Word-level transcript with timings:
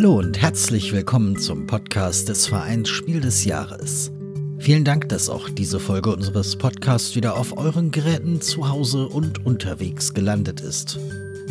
Hallo 0.00 0.16
und 0.16 0.40
herzlich 0.40 0.94
willkommen 0.94 1.38
zum 1.38 1.66
Podcast 1.66 2.30
des 2.30 2.46
Vereins 2.46 2.88
Spiel 2.88 3.20
des 3.20 3.44
Jahres. 3.44 4.10
Vielen 4.58 4.82
Dank, 4.82 5.10
dass 5.10 5.28
auch 5.28 5.50
diese 5.50 5.78
Folge 5.78 6.10
unseres 6.10 6.56
Podcasts 6.56 7.14
wieder 7.16 7.36
auf 7.36 7.58
euren 7.58 7.90
Geräten 7.90 8.40
zu 8.40 8.70
Hause 8.70 9.06
und 9.06 9.44
unterwegs 9.44 10.14
gelandet 10.14 10.62
ist. 10.62 10.98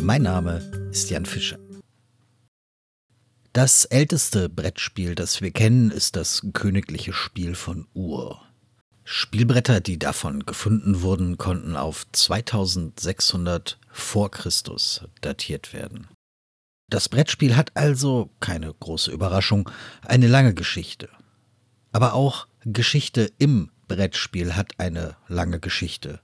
Mein 0.00 0.22
Name 0.22 0.58
ist 0.90 1.10
Jan 1.10 1.26
Fischer. 1.26 1.60
Das 3.52 3.84
älteste 3.84 4.48
Brettspiel, 4.48 5.14
das 5.14 5.40
wir 5.40 5.52
kennen, 5.52 5.92
ist 5.92 6.16
das 6.16 6.44
Königliche 6.52 7.12
Spiel 7.12 7.54
von 7.54 7.86
Ur. 7.94 8.42
Spielbretter, 9.04 9.80
die 9.80 10.00
davon 10.00 10.44
gefunden 10.44 11.02
wurden, 11.02 11.38
konnten 11.38 11.76
auf 11.76 12.04
2600 12.10 13.78
vor 13.92 14.32
Christus 14.32 15.02
datiert 15.20 15.72
werden. 15.72 16.08
Das 16.90 17.08
Brettspiel 17.08 17.56
hat 17.56 17.76
also, 17.76 18.30
keine 18.40 18.74
große 18.74 19.12
Überraschung, 19.12 19.70
eine 20.02 20.26
lange 20.26 20.54
Geschichte. 20.54 21.08
Aber 21.92 22.14
auch 22.14 22.48
Geschichte 22.64 23.30
im 23.38 23.70
Brettspiel 23.86 24.56
hat 24.56 24.72
eine 24.78 25.16
lange 25.28 25.60
Geschichte. 25.60 26.18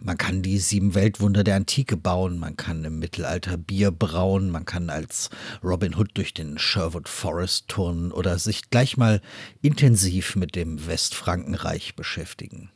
Man 0.00 0.18
kann 0.18 0.42
die 0.42 0.58
sieben 0.58 0.96
Weltwunder 0.96 1.44
der 1.44 1.54
Antike 1.54 1.96
bauen, 1.96 2.40
man 2.40 2.56
kann 2.56 2.84
im 2.84 2.98
Mittelalter 2.98 3.56
Bier 3.56 3.92
brauen, 3.92 4.50
man 4.50 4.64
kann 4.64 4.90
als 4.90 5.30
Robin 5.62 5.94
Hood 5.94 6.10
durch 6.14 6.34
den 6.34 6.58
Sherwood 6.58 7.08
Forest 7.08 7.68
turnen 7.68 8.10
oder 8.10 8.40
sich 8.40 8.70
gleich 8.70 8.96
mal 8.96 9.22
intensiv 9.62 10.34
mit 10.34 10.56
dem 10.56 10.88
Westfrankenreich 10.88 11.94
beschäftigen. 11.94 12.72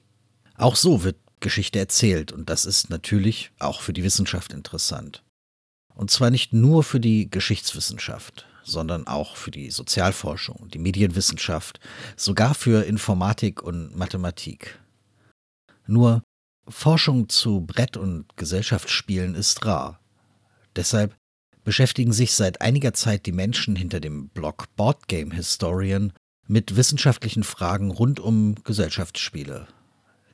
Auch 0.54 0.76
so 0.76 1.02
wird 1.02 1.16
Geschichte 1.40 1.80
erzählt 1.80 2.30
und 2.30 2.48
das 2.48 2.64
ist 2.64 2.90
natürlich 2.90 3.50
auch 3.58 3.80
für 3.80 3.92
die 3.92 4.04
Wissenschaft 4.04 4.52
interessant. 4.52 5.24
Und 5.98 6.12
zwar 6.12 6.30
nicht 6.30 6.52
nur 6.52 6.84
für 6.84 7.00
die 7.00 7.28
Geschichtswissenschaft, 7.28 8.46
sondern 8.62 9.08
auch 9.08 9.34
für 9.34 9.50
die 9.50 9.68
Sozialforschung, 9.72 10.68
die 10.72 10.78
Medienwissenschaft, 10.78 11.80
sogar 12.16 12.54
für 12.54 12.84
Informatik 12.84 13.64
und 13.64 13.96
Mathematik. 13.96 14.78
Nur 15.88 16.22
Forschung 16.68 17.28
zu 17.28 17.62
Brett- 17.62 17.96
und 17.96 18.36
Gesellschaftsspielen 18.36 19.34
ist 19.34 19.66
rar. 19.66 19.98
Deshalb 20.76 21.16
beschäftigen 21.64 22.12
sich 22.12 22.32
seit 22.32 22.60
einiger 22.60 22.92
Zeit 22.92 23.26
die 23.26 23.32
Menschen 23.32 23.74
hinter 23.74 23.98
dem 23.98 24.28
Blog 24.28 24.66
Boardgame 24.76 25.34
Historian 25.34 26.12
mit 26.46 26.76
wissenschaftlichen 26.76 27.42
Fragen 27.42 27.90
rund 27.90 28.20
um 28.20 28.54
Gesellschaftsspiele, 28.62 29.66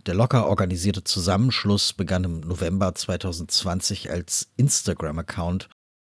der 0.07 0.15
locker 0.15 0.47
organisierte 0.47 1.05
Zusammenschluss 1.05 1.93
begann 1.93 2.25
im 2.25 2.41
November 2.41 2.95
2020 2.95 4.11
als 4.11 4.49
Instagram-Account 4.57 5.69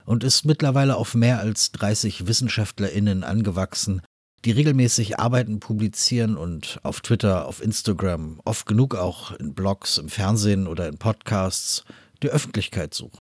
und 0.06 0.24
ist 0.24 0.46
mittlerweile 0.46 0.96
auf 0.96 1.16
mehr 1.16 1.40
als 1.40 1.72
30 1.72 2.28
WissenschaftlerInnen 2.28 3.24
angewachsen, 3.24 4.02
die 4.44 4.52
regelmäßig 4.52 5.20
Arbeiten 5.20 5.60
publizieren 5.60 6.38
und 6.38 6.80
auf 6.84 7.02
Twitter, 7.02 7.48
auf 7.48 7.62
Instagram, 7.62 8.40
oft 8.46 8.66
genug 8.66 8.96
auch 8.96 9.32
in 9.32 9.54
Blogs, 9.54 9.98
im 9.98 10.10
Fernsehen 10.10 10.68
oder 10.68 10.88
in 10.88 10.98
Podcasts 10.98 11.84
die 12.22 12.30
Öffentlichkeit 12.30 12.94
suchen. 12.94 13.18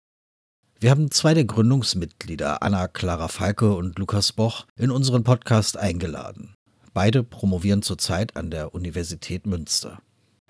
Wir 0.80 0.90
haben 0.90 1.12
zwei 1.12 1.32
der 1.32 1.44
Gründungsmitglieder, 1.44 2.62
Anna 2.62 2.88
Clara 2.88 3.28
Falke 3.28 3.74
und 3.74 3.98
Lukas 4.00 4.32
Boch, 4.32 4.66
in 4.76 4.90
unseren 4.90 5.22
Podcast 5.22 5.76
eingeladen. 5.76 6.54
Beide 6.92 7.22
promovieren 7.22 7.82
zurzeit 7.82 8.36
an 8.36 8.50
der 8.50 8.74
Universität 8.74 9.46
Münster. 9.46 10.02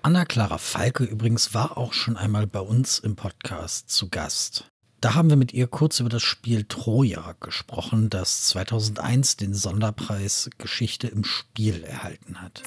Anna-Clara 0.05 0.57
Falke 0.57 1.05
übrigens 1.05 1.53
war 1.53 1.77
auch 1.77 1.93
schon 1.93 2.17
einmal 2.17 2.45
bei 2.45 2.59
uns 2.59 2.99
im 2.99 3.15
Podcast 3.15 3.89
zu 3.89 4.09
Gast. 4.09 4.69
Da 4.99 5.13
haben 5.13 5.29
wir 5.29 5.37
mit 5.37 5.53
ihr 5.53 5.67
kurz 5.67 6.01
über 6.01 6.09
das 6.09 6.21
Spiel 6.21 6.65
Troja 6.65 7.37
gesprochen, 7.39 8.09
das 8.09 8.49
2001 8.49 9.37
den 9.37 9.53
Sonderpreis 9.53 10.49
Geschichte 10.57 11.07
im 11.07 11.23
Spiel 11.23 11.85
erhalten 11.85 12.41
hat. 12.41 12.63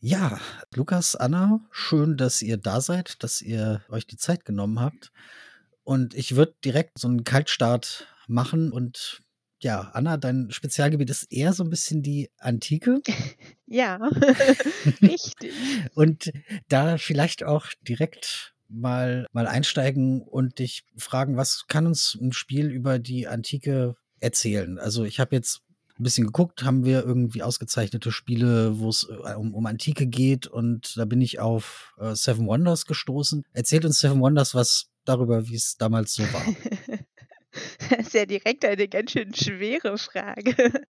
Ja, 0.00 0.38
Lukas, 0.74 1.16
Anna, 1.16 1.60
schön, 1.70 2.18
dass 2.18 2.42
ihr 2.42 2.58
da 2.58 2.82
seid, 2.82 3.22
dass 3.22 3.40
ihr 3.40 3.80
euch 3.88 4.06
die 4.06 4.18
Zeit 4.18 4.44
genommen 4.44 4.78
habt. 4.78 5.10
Und 5.84 6.12
ich 6.12 6.36
würde 6.36 6.54
direkt 6.62 6.98
so 6.98 7.08
einen 7.08 7.24
Kaltstart 7.24 8.08
machen 8.26 8.72
und 8.72 9.22
ja, 9.62 9.90
Anna, 9.92 10.16
dein 10.16 10.50
Spezialgebiet 10.50 11.10
ist 11.10 11.32
eher 11.32 11.52
so 11.52 11.64
ein 11.64 11.70
bisschen 11.70 12.02
die 12.02 12.30
Antike. 12.38 13.00
Ja, 13.72 13.98
richtig. 15.00 15.52
Und 15.94 16.32
da 16.66 16.98
vielleicht 16.98 17.44
auch 17.44 17.66
direkt 17.86 18.52
mal, 18.66 19.28
mal 19.32 19.46
einsteigen 19.46 20.22
und 20.22 20.58
dich 20.58 20.82
fragen, 20.96 21.36
was 21.36 21.66
kann 21.68 21.86
uns 21.86 22.18
ein 22.20 22.32
Spiel 22.32 22.66
über 22.66 22.98
die 22.98 23.28
Antike 23.28 23.94
erzählen? 24.18 24.80
Also 24.80 25.04
ich 25.04 25.20
habe 25.20 25.36
jetzt 25.36 25.60
ein 26.00 26.02
bisschen 26.02 26.26
geguckt, 26.26 26.64
haben 26.64 26.84
wir 26.84 27.04
irgendwie 27.04 27.44
ausgezeichnete 27.44 28.10
Spiele, 28.10 28.80
wo 28.80 28.88
es 28.88 29.06
äh, 29.08 29.34
um, 29.34 29.54
um 29.54 29.66
Antike 29.66 30.08
geht 30.08 30.48
und 30.48 30.96
da 30.96 31.04
bin 31.04 31.20
ich 31.20 31.38
auf 31.38 31.94
äh, 32.00 32.16
Seven 32.16 32.48
Wonders 32.48 32.86
gestoßen. 32.86 33.44
Erzählt 33.52 33.84
uns 33.84 34.00
Seven 34.00 34.20
Wonders 34.20 34.52
was 34.54 34.86
darüber, 35.04 35.48
wie 35.48 35.54
es 35.54 35.76
damals 35.76 36.14
so 36.14 36.22
war. 36.24 36.42
Sehr 38.10 38.26
direkt 38.26 38.64
eine 38.64 38.88
ganz 38.88 39.12
schön 39.12 39.34
schwere 39.34 39.98
Frage. 39.98 40.54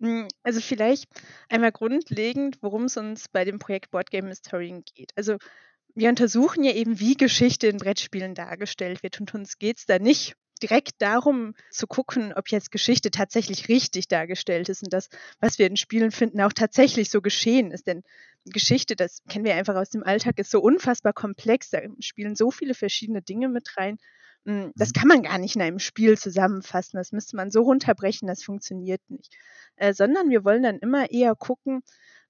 Hm, 0.00 0.28
also 0.44 0.60
vielleicht 0.60 1.06
einmal 1.48 1.72
grundlegend, 1.72 2.58
worum 2.60 2.84
es 2.84 2.96
uns 2.96 3.26
bei 3.28 3.44
dem 3.44 3.58
Projekt 3.58 3.90
Boardgame 3.90 4.28
Historian 4.28 4.84
geht. 4.94 5.10
Also 5.16 5.38
wir 5.96 6.08
untersuchen 6.08 6.62
ja 6.62 6.72
eben, 6.72 7.00
wie 7.00 7.16
Geschichte 7.16 7.66
in 7.66 7.78
Brettspielen 7.78 8.36
dargestellt 8.36 9.02
wird 9.02 9.18
und 9.20 9.34
uns 9.34 9.58
geht 9.58 9.78
es 9.78 9.86
da 9.86 9.98
nicht 9.98 10.36
direkt 10.62 11.02
darum 11.02 11.54
zu 11.70 11.88
gucken, 11.88 12.32
ob 12.32 12.48
jetzt 12.50 12.70
Geschichte 12.70 13.10
tatsächlich 13.10 13.68
richtig 13.68 14.06
dargestellt 14.06 14.68
ist 14.68 14.84
und 14.84 14.92
das, 14.92 15.08
was 15.40 15.58
wir 15.58 15.66
in 15.66 15.76
Spielen 15.76 16.12
finden, 16.12 16.40
auch 16.42 16.52
tatsächlich 16.52 17.10
so 17.10 17.20
geschehen 17.20 17.72
ist. 17.72 17.88
Denn 17.88 18.04
Geschichte, 18.44 18.94
das 18.94 19.24
kennen 19.28 19.44
wir 19.44 19.56
einfach 19.56 19.74
aus 19.74 19.90
dem 19.90 20.04
Alltag, 20.04 20.38
ist 20.38 20.52
so 20.52 20.60
unfassbar 20.60 21.12
komplex. 21.12 21.70
Da 21.70 21.80
spielen 21.98 22.36
so 22.36 22.52
viele 22.52 22.74
verschiedene 22.74 23.20
Dinge 23.22 23.48
mit 23.48 23.76
rein. 23.76 23.98
Hm, 24.48 24.72
das 24.76 24.88
mhm. 24.88 24.92
kann 24.94 25.08
man 25.08 25.22
gar 25.22 25.36
nicht 25.36 25.56
in 25.56 25.62
einem 25.62 25.78
Spiel 25.78 26.16
zusammenfassen. 26.16 26.96
Das 26.96 27.12
müsste 27.12 27.36
man 27.36 27.50
so 27.50 27.60
runterbrechen, 27.60 28.26
das 28.26 28.42
funktioniert 28.42 29.02
nicht. 29.08 29.36
Äh, 29.76 29.92
sondern 29.92 30.30
wir 30.30 30.42
wollen 30.42 30.62
dann 30.62 30.78
immer 30.78 31.10
eher 31.10 31.34
gucken, 31.34 31.82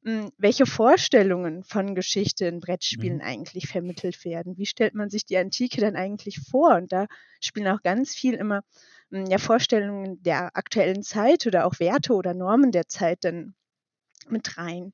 mh, 0.03 0.23
hm, 0.23 0.33
welche 0.37 0.67
Vorstellungen 0.67 1.63
von 1.63 1.95
Geschichte 1.95 2.47
in 2.47 2.59
Brettspielen 2.59 3.19
mhm. 3.19 3.25
eigentlich 3.25 3.69
vermittelt 3.69 4.25
werden. 4.25 4.59
Wie 4.59 4.67
stellt 4.67 4.95
man 4.95 5.11
sich 5.11 5.27
die 5.27 5.39
Antike 5.39 5.81
dann 5.81 5.95
eigentlich 5.95 6.41
vor? 6.41 6.75
Und 6.75 6.93
da 6.93 7.07
spielen 7.41 7.69
auch 7.69 7.83
ganz 7.83 8.17
viel 8.17 8.35
immer 8.35 8.63
mh, 9.11 9.21
hm, 9.21 9.27
ja, 9.31 9.39
Vorstellungen 9.39 10.21
der 10.25 10.57
aktuellen 10.57 11.05
Zeit 11.05 11.47
oder 11.47 11.67
auch 11.67 11.79
Werte 11.79 12.15
oder 12.15 12.35
Normen 12.35 12.73
der 12.73 12.89
Zeit 12.89 13.19
dann 13.23 13.55
mit 14.29 14.59
rein. 14.59 14.93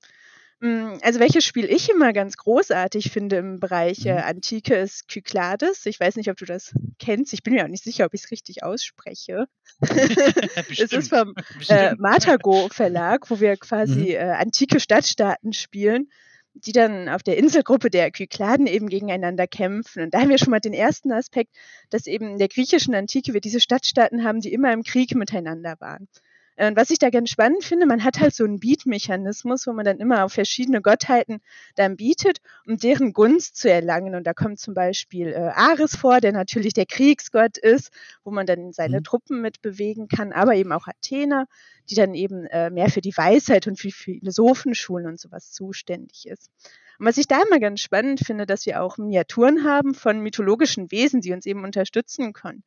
Hm, 0.64 0.98
also 1.02 1.20
welches 1.20 1.44
Spiel 1.44 1.66
ich 1.66 1.90
immer 1.90 2.14
ganz 2.14 2.38
großartig 2.38 3.10
finde 3.10 3.36
im 3.36 3.60
Bereich 3.60 4.06
äh, 4.06 4.14
mhm. 4.14 4.20
Antike 4.20 4.74
ist 4.74 5.08
Kyklades. 5.08 5.84
Ich 5.84 6.00
weiß 6.00 6.16
nicht, 6.16 6.30
ob 6.30 6.38
du 6.38 6.46
das 6.46 6.72
kennst. 6.98 7.34
Ich 7.34 7.42
bin 7.42 7.52
mir 7.52 7.64
auch 7.64 7.68
nicht 7.68 7.84
sicher, 7.84 8.06
ob 8.06 8.14
ich 8.14 8.24
es 8.24 8.30
richtig 8.30 8.62
ausspreche. 8.62 9.44
es 9.82 10.92
ist 10.92 11.10
vom 11.10 11.34
äh, 11.68 11.94
Matago 11.98 12.70
Verlag, 12.70 13.28
wo 13.30 13.40
wir 13.40 13.58
quasi 13.58 14.00
mhm. 14.00 14.10
äh, 14.12 14.18
antike 14.38 14.80
Stadtstaaten 14.80 15.52
spielen, 15.52 16.08
die 16.54 16.72
dann 16.72 17.10
auf 17.10 17.22
der 17.22 17.36
Inselgruppe 17.36 17.90
der 17.90 18.10
Kykladen 18.10 18.66
eben 18.66 18.88
gegeneinander 18.88 19.46
kämpfen. 19.46 20.04
Und 20.04 20.14
da 20.14 20.20
haben 20.20 20.30
wir 20.30 20.38
schon 20.38 20.50
mal 20.50 20.60
den 20.60 20.72
ersten 20.72 21.12
Aspekt, 21.12 21.54
dass 21.90 22.06
eben 22.06 22.30
in 22.30 22.38
der 22.38 22.48
griechischen 22.48 22.94
Antike 22.94 23.34
wir 23.34 23.42
diese 23.42 23.60
Stadtstaaten 23.60 24.24
haben, 24.24 24.40
die 24.40 24.54
immer 24.54 24.72
im 24.72 24.82
Krieg 24.82 25.14
miteinander 25.14 25.76
waren. 25.80 26.08
Äh, 26.56 26.68
und 26.68 26.76
was 26.76 26.90
ich 26.90 26.98
da 26.98 27.10
ganz 27.10 27.30
spannend 27.30 27.64
finde, 27.64 27.86
man 27.86 28.04
hat 28.04 28.20
halt 28.20 28.34
so 28.34 28.44
einen 28.44 28.60
Beat-Mechanismus, 28.60 29.66
wo 29.66 29.72
man 29.72 29.84
dann 29.84 29.98
immer 29.98 30.24
auf 30.24 30.32
verschiedene 30.32 30.80
Gottheiten 30.80 31.40
dann 31.74 31.96
bietet, 31.96 32.38
um 32.66 32.76
deren 32.76 33.12
Gunst 33.12 33.56
zu 33.56 33.70
erlangen. 33.70 34.14
Und 34.14 34.26
da 34.26 34.34
kommt 34.34 34.58
zum 34.58 34.74
Beispiel 34.74 35.28
äh, 35.28 35.50
Ares 35.54 35.96
vor, 35.96 36.20
der 36.20 36.32
natürlich 36.32 36.74
der 36.74 36.86
Kriegsgott 36.86 37.58
ist, 37.58 37.90
wo 38.22 38.30
man 38.30 38.46
dann 38.46 38.72
seine 38.72 38.98
mhm. 38.98 39.04
Truppen 39.04 39.40
mit 39.40 39.62
bewegen 39.62 40.08
kann, 40.08 40.32
aber 40.32 40.54
eben 40.54 40.72
auch 40.72 40.86
Athena, 40.86 41.46
die 41.90 41.94
dann 41.94 42.14
eben 42.14 42.46
äh, 42.46 42.70
mehr 42.70 42.88
für 42.88 43.00
die 43.00 43.16
Weisheit 43.16 43.66
und 43.66 43.78
für 43.78 43.90
Philosophenschulen 43.90 45.06
und 45.06 45.20
sowas 45.20 45.52
zuständig 45.52 46.26
ist. 46.26 46.50
Und 46.98 47.06
was 47.06 47.18
ich 47.18 47.26
da 47.26 47.42
immer 47.46 47.60
ganz 47.60 47.80
spannend 47.80 48.20
finde, 48.20 48.46
dass 48.46 48.66
wir 48.66 48.80
auch 48.80 48.98
Miniaturen 48.98 49.64
haben 49.64 49.94
von 49.94 50.20
mythologischen 50.20 50.90
Wesen, 50.90 51.20
die 51.20 51.32
uns 51.32 51.44
eben 51.46 51.64
unterstützen 51.64 52.32
können. 52.32 52.62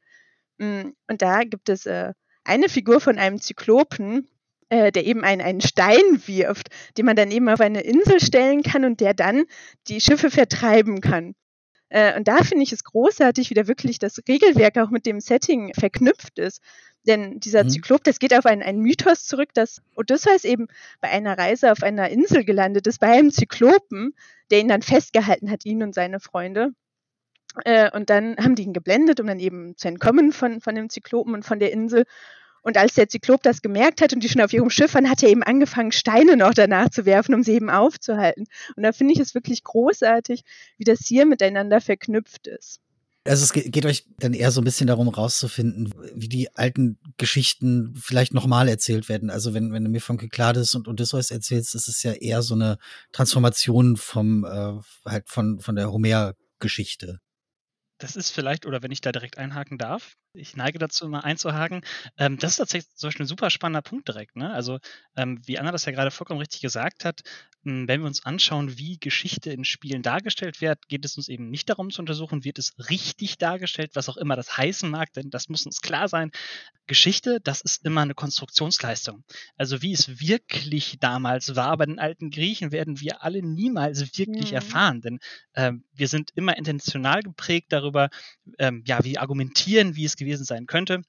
Mm, 0.57 0.89
und 1.07 1.21
da 1.21 1.43
gibt 1.43 1.69
es 1.69 1.85
äh, 1.85 2.13
eine 2.47 2.69
Figur 2.69 2.99
von 3.01 3.17
einem 3.17 3.39
Zyklopen, 3.39 4.27
äh, 4.69 4.91
der 4.91 5.05
eben 5.05 5.23
einen, 5.23 5.41
einen 5.41 5.61
Stein 5.61 6.21
wirft, 6.25 6.69
den 6.97 7.05
man 7.05 7.15
dann 7.15 7.31
eben 7.31 7.49
auf 7.49 7.61
eine 7.61 7.81
Insel 7.81 8.19
stellen 8.19 8.63
kann 8.63 8.85
und 8.85 8.99
der 8.99 9.13
dann 9.13 9.45
die 9.87 10.01
Schiffe 10.01 10.29
vertreiben 10.31 11.01
kann. 11.01 11.35
Äh, 11.89 12.17
und 12.17 12.27
da 12.27 12.43
finde 12.43 12.63
ich 12.63 12.73
es 12.73 12.83
großartig, 12.83 13.49
wie 13.49 13.53
da 13.53 13.67
wirklich 13.67 13.99
das 13.99 14.21
Regelwerk 14.27 14.77
auch 14.77 14.89
mit 14.89 15.05
dem 15.05 15.19
Setting 15.19 15.73
verknüpft 15.73 16.39
ist. 16.39 16.61
Denn 17.07 17.39
dieser 17.39 17.63
mhm. 17.63 17.69
Zyklop, 17.69 18.03
das 18.03 18.19
geht 18.19 18.33
auf 18.33 18.45
einen, 18.45 18.61
einen 18.61 18.81
Mythos 18.81 19.25
zurück, 19.25 19.53
dass 19.53 19.81
Odysseus 19.95 20.43
eben 20.43 20.67
bei 20.99 21.09
einer 21.09 21.37
Reise 21.37 21.71
auf 21.71 21.81
einer 21.83 22.09
Insel 22.09 22.43
gelandet 22.43 22.87
ist, 22.87 22.99
bei 22.99 23.07
einem 23.07 23.31
Zyklopen, 23.31 24.13
der 24.51 24.59
ihn 24.59 24.67
dann 24.67 24.81
festgehalten 24.81 25.49
hat, 25.49 25.65
ihn 25.65 25.83
und 25.83 25.95
seine 25.95 26.19
Freunde. 26.19 26.71
Äh, 27.65 27.89
und 27.95 28.09
dann 28.09 28.37
haben 28.37 28.55
die 28.55 28.63
ihn 28.63 28.73
geblendet, 28.73 29.19
um 29.19 29.27
dann 29.27 29.39
eben 29.39 29.75
zu 29.77 29.87
entkommen 29.87 30.31
von, 30.31 30.61
von 30.61 30.75
dem 30.75 30.89
Zyklopen 30.89 31.33
und 31.33 31.43
von 31.43 31.59
der 31.59 31.71
Insel. 31.71 32.05
Und 32.61 32.75
als 32.77 32.95
der 32.95 33.07
Zyklop 33.07 33.43
das 33.43 33.61
gemerkt 33.61 34.01
hat 34.01 34.11
und 34.11 34.21
die 34.21 34.29
schon 34.29 34.41
auf 34.41 34.51
ihrem 34.51 34.69
Schiff 34.69 34.93
waren, 34.93 35.09
hat 35.09 35.23
er 35.23 35.29
eben 35.29 35.43
angefangen, 35.43 35.93
Steine 35.93 36.35
noch 36.35 36.53
danach 36.53 36.89
zu 36.89 37.05
werfen, 37.05 37.33
um 37.33 37.41
sie 37.41 37.53
eben 37.53 37.69
aufzuhalten. 37.69 38.45
Und 38.75 38.83
da 38.83 38.91
finde 38.91 39.13
ich 39.13 39.21
es 39.21 39.33
wirklich 39.33 39.63
großartig, 39.63 40.41
wie 40.77 40.83
das 40.83 40.99
hier 41.07 41.25
miteinander 41.25 41.79
verknüpft 41.79 42.47
ist. 42.47 42.81
Also 43.23 43.43
es 43.43 43.53
geht, 43.53 43.85
euch 43.85 44.05
dann 44.19 44.33
eher 44.33 44.51
so 44.51 44.61
ein 44.61 44.63
bisschen 44.63 44.87
darum, 44.87 45.09
rauszufinden, 45.09 45.93
wie 46.13 46.29
die 46.29 46.55
alten 46.55 46.97
Geschichten 47.17 47.93
vielleicht 47.97 48.33
nochmal 48.33 48.69
erzählt 48.69 49.09
werden. 49.09 49.29
Also 49.29 49.53
wenn, 49.53 49.73
wenn 49.73 49.83
du 49.83 49.89
mir 49.89 50.01
von 50.01 50.17
Kyklades 50.17 50.75
und 50.75 50.87
Odysseus 50.87 51.31
erzählst, 51.31 51.75
ist 51.75 51.87
es 51.87 52.03
ja 52.03 52.13
eher 52.13 52.41
so 52.41 52.55
eine 52.55 52.77
Transformation 53.11 53.97
vom, 53.97 54.45
äh, 54.45 54.73
halt 55.05 55.29
von, 55.29 55.59
von 55.59 55.75
der 55.75 55.91
Homer-Geschichte. 55.91 57.19
Das 57.99 58.15
ist 58.15 58.31
vielleicht, 58.31 58.65
oder 58.65 58.81
wenn 58.83 58.91
ich 58.91 59.01
da 59.01 59.11
direkt 59.11 59.37
einhaken 59.37 59.77
darf, 59.77 60.15
ich 60.37 60.55
neige 60.55 60.79
dazu, 60.79 61.05
immer 61.05 61.23
einzuhaken. 61.23 61.81
Ähm, 62.17 62.37
das 62.37 62.51
ist 62.51 62.57
tatsächlich 62.57 62.95
zum 62.95 63.07
Beispiel 63.07 63.25
ein 63.25 63.29
super 63.29 63.49
spannender 63.49 63.81
Punkt 63.81 64.07
direkt. 64.07 64.35
Ne? 64.35 64.51
Also, 64.51 64.79
ähm, 65.15 65.41
wie 65.45 65.59
Anna 65.59 65.71
das 65.71 65.85
ja 65.85 65.91
gerade 65.91 66.11
vollkommen 66.11 66.39
richtig 66.39 66.61
gesagt 66.61 67.05
hat, 67.05 67.21
mh, 67.63 67.71
hm, 67.71 67.87
wenn 67.87 68.01
wir 68.01 68.07
uns 68.07 68.25
anschauen, 68.25 68.77
wie 68.77 68.97
Geschichte 68.99 69.51
in 69.51 69.65
Spielen 69.65 70.01
dargestellt 70.01 70.61
wird, 70.61 70.87
geht 70.87 71.05
es 71.05 71.17
uns 71.17 71.27
eben 71.27 71.49
nicht 71.49 71.69
darum 71.69 71.89
zu 71.89 72.01
untersuchen, 72.01 72.43
wird 72.43 72.59
es 72.59 72.73
richtig 72.89 73.37
dargestellt, 73.37 73.91
was 73.93 74.09
auch 74.09 74.17
immer 74.17 74.35
das 74.35 74.57
heißen 74.57 74.89
mag, 74.89 75.11
denn 75.13 75.29
das 75.29 75.49
muss 75.49 75.65
uns 75.65 75.81
klar 75.81 76.07
sein. 76.07 76.31
Geschichte, 76.85 77.39
das 77.43 77.61
ist 77.61 77.85
immer 77.85 78.01
eine 78.01 78.13
Konstruktionsleistung. 78.13 79.23
Also, 79.57 79.81
wie 79.81 79.91
es 79.91 80.19
wirklich 80.21 80.97
damals 80.99 81.55
war 81.55 81.75
bei 81.77 81.85
den 81.85 81.99
alten 81.99 82.29
Griechen, 82.31 82.71
werden 82.71 83.01
wir 83.01 83.23
alle 83.23 83.41
niemals 83.43 84.17
wirklich 84.17 84.51
mhm. 84.51 84.55
erfahren, 84.55 85.01
denn 85.01 85.19
ähm, 85.55 85.83
wir 85.93 86.07
sind 86.07 86.31
immer 86.35 86.57
intentional 86.57 87.21
geprägt 87.21 87.67
darüber, 87.69 88.09
ähm, 88.59 88.83
ja, 88.85 89.03
wie 89.03 89.17
argumentieren, 89.17 89.95
wie 89.95 90.05
es 90.05 90.15
gewesen 90.15 90.26
gewesen 90.27 90.45
sein 90.45 90.67
könnte. 90.67 91.01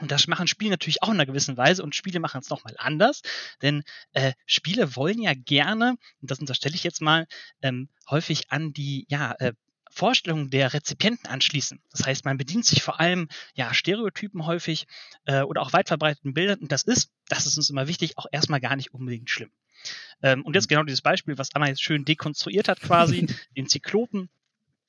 Und 0.00 0.10
das 0.10 0.26
machen 0.26 0.48
Spiele 0.48 0.72
natürlich 0.72 1.02
auch 1.02 1.08
in 1.08 1.14
einer 1.14 1.26
gewissen 1.26 1.56
Weise 1.56 1.82
und 1.84 1.94
Spiele 1.94 2.18
machen 2.18 2.40
es 2.40 2.48
nochmal 2.48 2.74
anders, 2.78 3.22
denn 3.62 3.84
äh, 4.12 4.32
Spiele 4.44 4.96
wollen 4.96 5.22
ja 5.22 5.34
gerne, 5.34 5.96
und 6.20 6.30
das 6.30 6.40
unterstelle 6.40 6.74
ich 6.74 6.82
jetzt 6.82 7.00
mal, 7.00 7.26
ähm, 7.62 7.88
häufig 8.10 8.50
an 8.50 8.72
die 8.72 9.06
ja, 9.08 9.34
äh, 9.38 9.52
Vorstellungen 9.88 10.50
der 10.50 10.74
Rezipienten 10.74 11.28
anschließen. 11.28 11.80
Das 11.92 12.04
heißt, 12.04 12.24
man 12.24 12.36
bedient 12.36 12.66
sich 12.66 12.82
vor 12.82 12.98
allem 12.98 13.28
ja 13.54 13.72
Stereotypen 13.72 14.46
häufig 14.46 14.86
äh, 15.26 15.42
oder 15.42 15.62
auch 15.62 15.72
weit 15.72 15.86
verbreiteten 15.86 16.34
Bildern 16.34 16.58
und 16.58 16.72
das 16.72 16.82
ist, 16.82 17.12
das 17.28 17.46
ist 17.46 17.56
uns 17.56 17.70
immer 17.70 17.86
wichtig, 17.86 18.18
auch 18.18 18.26
erstmal 18.32 18.60
gar 18.60 18.74
nicht 18.74 18.92
unbedingt 18.92 19.30
schlimm. 19.30 19.52
Ähm, 20.22 20.42
und 20.42 20.56
jetzt 20.56 20.68
genau 20.68 20.82
dieses 20.82 21.02
Beispiel, 21.02 21.38
was 21.38 21.54
Anna 21.54 21.68
jetzt 21.68 21.84
schön 21.84 22.04
dekonstruiert 22.04 22.66
hat 22.66 22.80
quasi, 22.80 23.26
den 23.56 23.68
Zyklopen, 23.68 24.28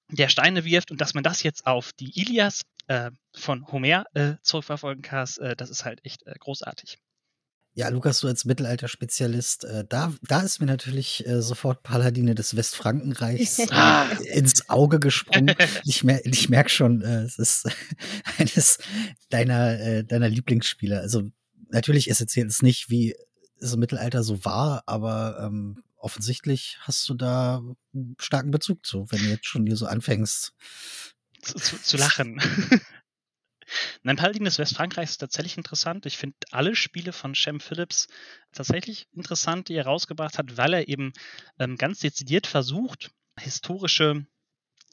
der 0.09 0.29
Steine 0.29 0.65
wirft 0.65 0.89
und 0.89 0.99
dass 0.99 1.13
man 1.13 1.23
das 1.23 1.43
jetzt 1.43 1.67
auf 1.67 1.93
die 1.93 2.19
Ilias 2.19 2.63
äh, 2.87 3.11
von 3.35 3.67
Homer 3.71 4.05
äh, 4.13 4.35
zurückverfolgen 4.41 5.01
kannst, 5.01 5.39
äh, 5.39 5.55
das 5.55 5.69
ist 5.69 5.85
halt 5.85 5.99
echt 6.03 6.25
äh, 6.25 6.33
großartig. 6.39 6.99
Ja, 7.77 7.89
Lukas, 7.89 8.21
du 8.21 8.29
als 8.29 8.45
Mittelalterspezialist, 8.45 9.65
äh, 9.65 9.83
da, 9.87 10.13
da 10.21 10.39
ist 10.39 10.61
mir 10.61 10.65
natürlich 10.65 11.27
äh, 11.27 11.41
sofort 11.41 11.83
Paladine 11.83 12.33
des 12.33 12.55
Westfrankenreichs 12.55 13.59
äh, 13.69 14.29
ins 14.33 14.69
Auge 14.69 14.99
gesprungen. 14.99 15.53
Ich, 15.83 16.03
mer 16.05 16.25
ich 16.25 16.47
merke 16.47 16.69
schon, 16.69 17.01
äh, 17.01 17.23
es 17.23 17.37
ist 17.37 17.67
eines 18.37 18.77
deiner, 19.29 19.77
äh, 19.77 20.03
deiner 20.05 20.29
Lieblingsspiele. 20.29 21.01
Also 21.01 21.23
natürlich, 21.69 22.09
es 22.09 22.21
erzählt 22.21 22.49
es 22.49 22.61
nicht, 22.61 22.89
wie 22.89 23.13
es 23.59 23.73
im 23.73 23.81
Mittelalter 23.81 24.23
so 24.23 24.45
war, 24.45 24.83
aber 24.85 25.41
ähm, 25.41 25.83
offensichtlich 25.97 26.77
hast 26.79 27.09
du 27.09 27.13
da 27.13 27.61
einen 27.93 28.15
starken 28.19 28.51
Bezug 28.51 28.85
zu, 28.85 29.05
wenn 29.09 29.19
du 29.19 29.25
jetzt 29.25 29.47
schon 29.47 29.65
hier 29.65 29.75
so 29.75 29.85
anfängst. 29.85 30.53
Zu, 31.41 31.55
zu, 31.55 31.77
zu 31.81 31.97
lachen. 31.97 32.41
Nein, 34.03 34.15
Paladin 34.15 34.45
des 34.45 34.59
Westfrankreichs 34.59 35.11
ist 35.11 35.17
tatsächlich 35.17 35.57
interessant. 35.57 36.05
Ich 36.05 36.17
finde 36.17 36.37
alle 36.51 36.75
Spiele 36.75 37.11
von 37.11 37.33
Shem 37.33 37.59
Phillips 37.59 38.07
tatsächlich 38.51 39.07
interessant, 39.11 39.69
die 39.69 39.73
er 39.73 39.85
rausgebracht 39.85 40.37
hat, 40.37 40.57
weil 40.57 40.73
er 40.73 40.87
eben 40.87 41.13
ähm, 41.59 41.75
ganz 41.75 41.99
dezidiert 41.99 42.45
versucht, 42.45 43.11
historische 43.39 44.25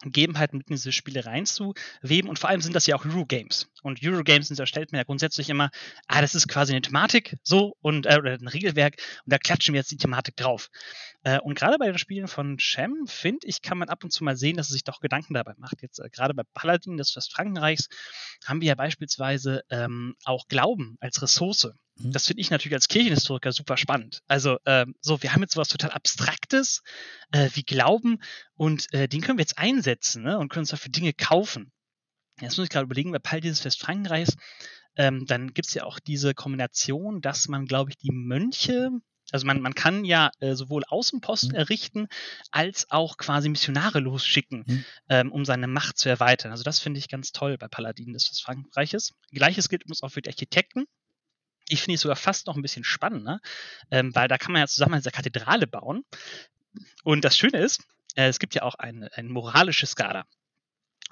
Gegebenheiten 0.02 0.58
mit 0.58 0.68
in 0.68 0.76
diese 0.76 0.92
Spiele 0.92 1.26
reinzuweben. 1.26 2.28
Und 2.28 2.38
vor 2.38 2.50
allem 2.50 2.62
sind 2.62 2.74
das 2.74 2.86
ja 2.86 2.96
auch 2.96 3.04
Eurogames. 3.04 3.70
Und 3.82 4.00
Eurogames 4.02 4.50
unterstellt 4.50 4.92
man 4.92 4.98
ja 4.98 5.04
grundsätzlich 5.04 5.50
immer, 5.50 5.70
ah, 6.06 6.20
das 6.20 6.34
ist 6.34 6.48
quasi 6.48 6.72
eine 6.72 6.82
Thematik 6.82 7.36
so 7.42 7.76
und 7.80 8.06
äh, 8.06 8.16
oder 8.18 8.32
ein 8.32 8.48
Regelwerk 8.48 8.96
und 9.24 9.32
da 9.32 9.38
klatschen 9.38 9.74
wir 9.74 9.80
jetzt 9.80 9.90
die 9.90 9.96
Thematik 9.96 10.36
drauf. 10.36 10.70
Äh, 11.24 11.38
und 11.40 11.54
gerade 11.54 11.78
bei 11.78 11.86
den 11.86 11.98
Spielen 11.98 12.28
von 12.28 12.58
Shem, 12.58 13.06
finde 13.06 13.46
ich, 13.46 13.62
kann 13.62 13.78
man 13.78 13.88
ab 13.88 14.02
und 14.04 14.10
zu 14.10 14.24
mal 14.24 14.36
sehen, 14.36 14.56
dass 14.56 14.70
er 14.70 14.74
sich 14.74 14.84
doch 14.84 15.00
Gedanken 15.00 15.34
dabei 15.34 15.54
macht. 15.58 15.82
Jetzt 15.82 15.98
äh, 16.00 16.08
gerade 16.10 16.34
bei 16.34 16.42
Paladin 16.54 16.96
des 16.96 17.14
Westfrankenreichs 17.14 17.88
haben 18.44 18.60
wir 18.60 18.68
ja 18.68 18.74
beispielsweise 18.74 19.62
ähm, 19.70 20.14
auch 20.24 20.48
Glauben 20.48 20.96
als 21.00 21.22
Ressource. 21.22 21.70
Mhm. 21.96 22.12
Das 22.12 22.26
finde 22.26 22.40
ich 22.40 22.50
natürlich 22.50 22.74
als 22.74 22.88
Kirchenhistoriker 22.88 23.52
super 23.52 23.76
spannend. 23.76 24.22
Also, 24.26 24.58
ähm, 24.66 24.94
so, 25.00 25.22
wir 25.22 25.32
haben 25.32 25.42
jetzt 25.42 25.54
sowas 25.54 25.68
total 25.68 25.90
Abstraktes 25.90 26.82
äh, 27.32 27.48
wie 27.54 27.62
Glauben 27.62 28.18
und 28.54 28.92
äh, 28.92 29.08
den 29.08 29.20
können 29.20 29.38
wir 29.38 29.42
jetzt 29.42 29.58
einsetzen 29.58 30.22
ne, 30.22 30.38
und 30.38 30.48
können 30.48 30.62
uns 30.62 30.70
dafür 30.70 30.90
Dinge 30.90 31.12
kaufen. 31.12 31.72
Jetzt 32.40 32.56
muss 32.56 32.64
ich 32.64 32.70
gerade 32.70 32.84
überlegen, 32.84 33.12
bei 33.12 33.18
Pall 33.18 33.40
dieses 33.40 33.64
Westfrankenreichs, 33.64 34.36
ähm, 34.96 35.26
dann 35.26 35.54
gibt 35.54 35.68
es 35.68 35.74
ja 35.74 35.84
auch 35.84 35.98
diese 35.98 36.34
Kombination, 36.34 37.20
dass 37.20 37.48
man, 37.48 37.66
glaube 37.66 37.90
ich, 37.90 37.98
die 37.98 38.10
Mönche, 38.10 38.90
also 39.30 39.46
man, 39.46 39.60
man 39.60 39.74
kann 39.74 40.04
ja 40.04 40.30
äh, 40.40 40.54
sowohl 40.54 40.82
Außenposten 40.86 41.50
mhm. 41.50 41.56
errichten, 41.56 42.08
als 42.50 42.90
auch 42.90 43.16
quasi 43.16 43.48
Missionare 43.48 44.00
losschicken, 44.00 44.64
mhm. 44.66 44.84
ähm, 45.08 45.32
um 45.32 45.44
seine 45.44 45.68
Macht 45.68 45.98
zu 45.98 46.08
erweitern. 46.08 46.50
Also 46.50 46.64
das 46.64 46.80
finde 46.80 46.98
ich 46.98 47.08
ganz 47.08 47.32
toll 47.32 47.56
bei 47.56 47.68
Paladinen 47.68 48.12
des 48.12 48.28
Westfrankenreiches. 48.28 49.14
Gleiches 49.30 49.68
gilt 49.68 49.82
übrigens 49.84 50.02
auch 50.02 50.10
für 50.10 50.22
die 50.22 50.30
Architekten 50.30 50.86
die 51.70 51.76
finde 51.76 51.94
ich 51.94 52.00
sogar 52.00 52.16
fast 52.16 52.46
noch 52.46 52.56
ein 52.56 52.62
bisschen 52.62 52.84
spannender, 52.84 53.40
ähm, 53.90 54.14
weil 54.14 54.28
da 54.28 54.38
kann 54.38 54.52
man 54.52 54.60
ja 54.60 54.66
zusammen 54.66 54.94
eine 54.94 55.02
Kathedrale 55.02 55.66
bauen. 55.66 56.04
Und 57.04 57.24
das 57.24 57.36
Schöne 57.36 57.58
ist, 57.58 57.82
äh, 58.14 58.28
es 58.28 58.38
gibt 58.38 58.54
ja 58.54 58.62
auch 58.62 58.74
ein, 58.74 59.08
ein 59.14 59.28
moralisches 59.28 59.92
Skala. 59.92 60.26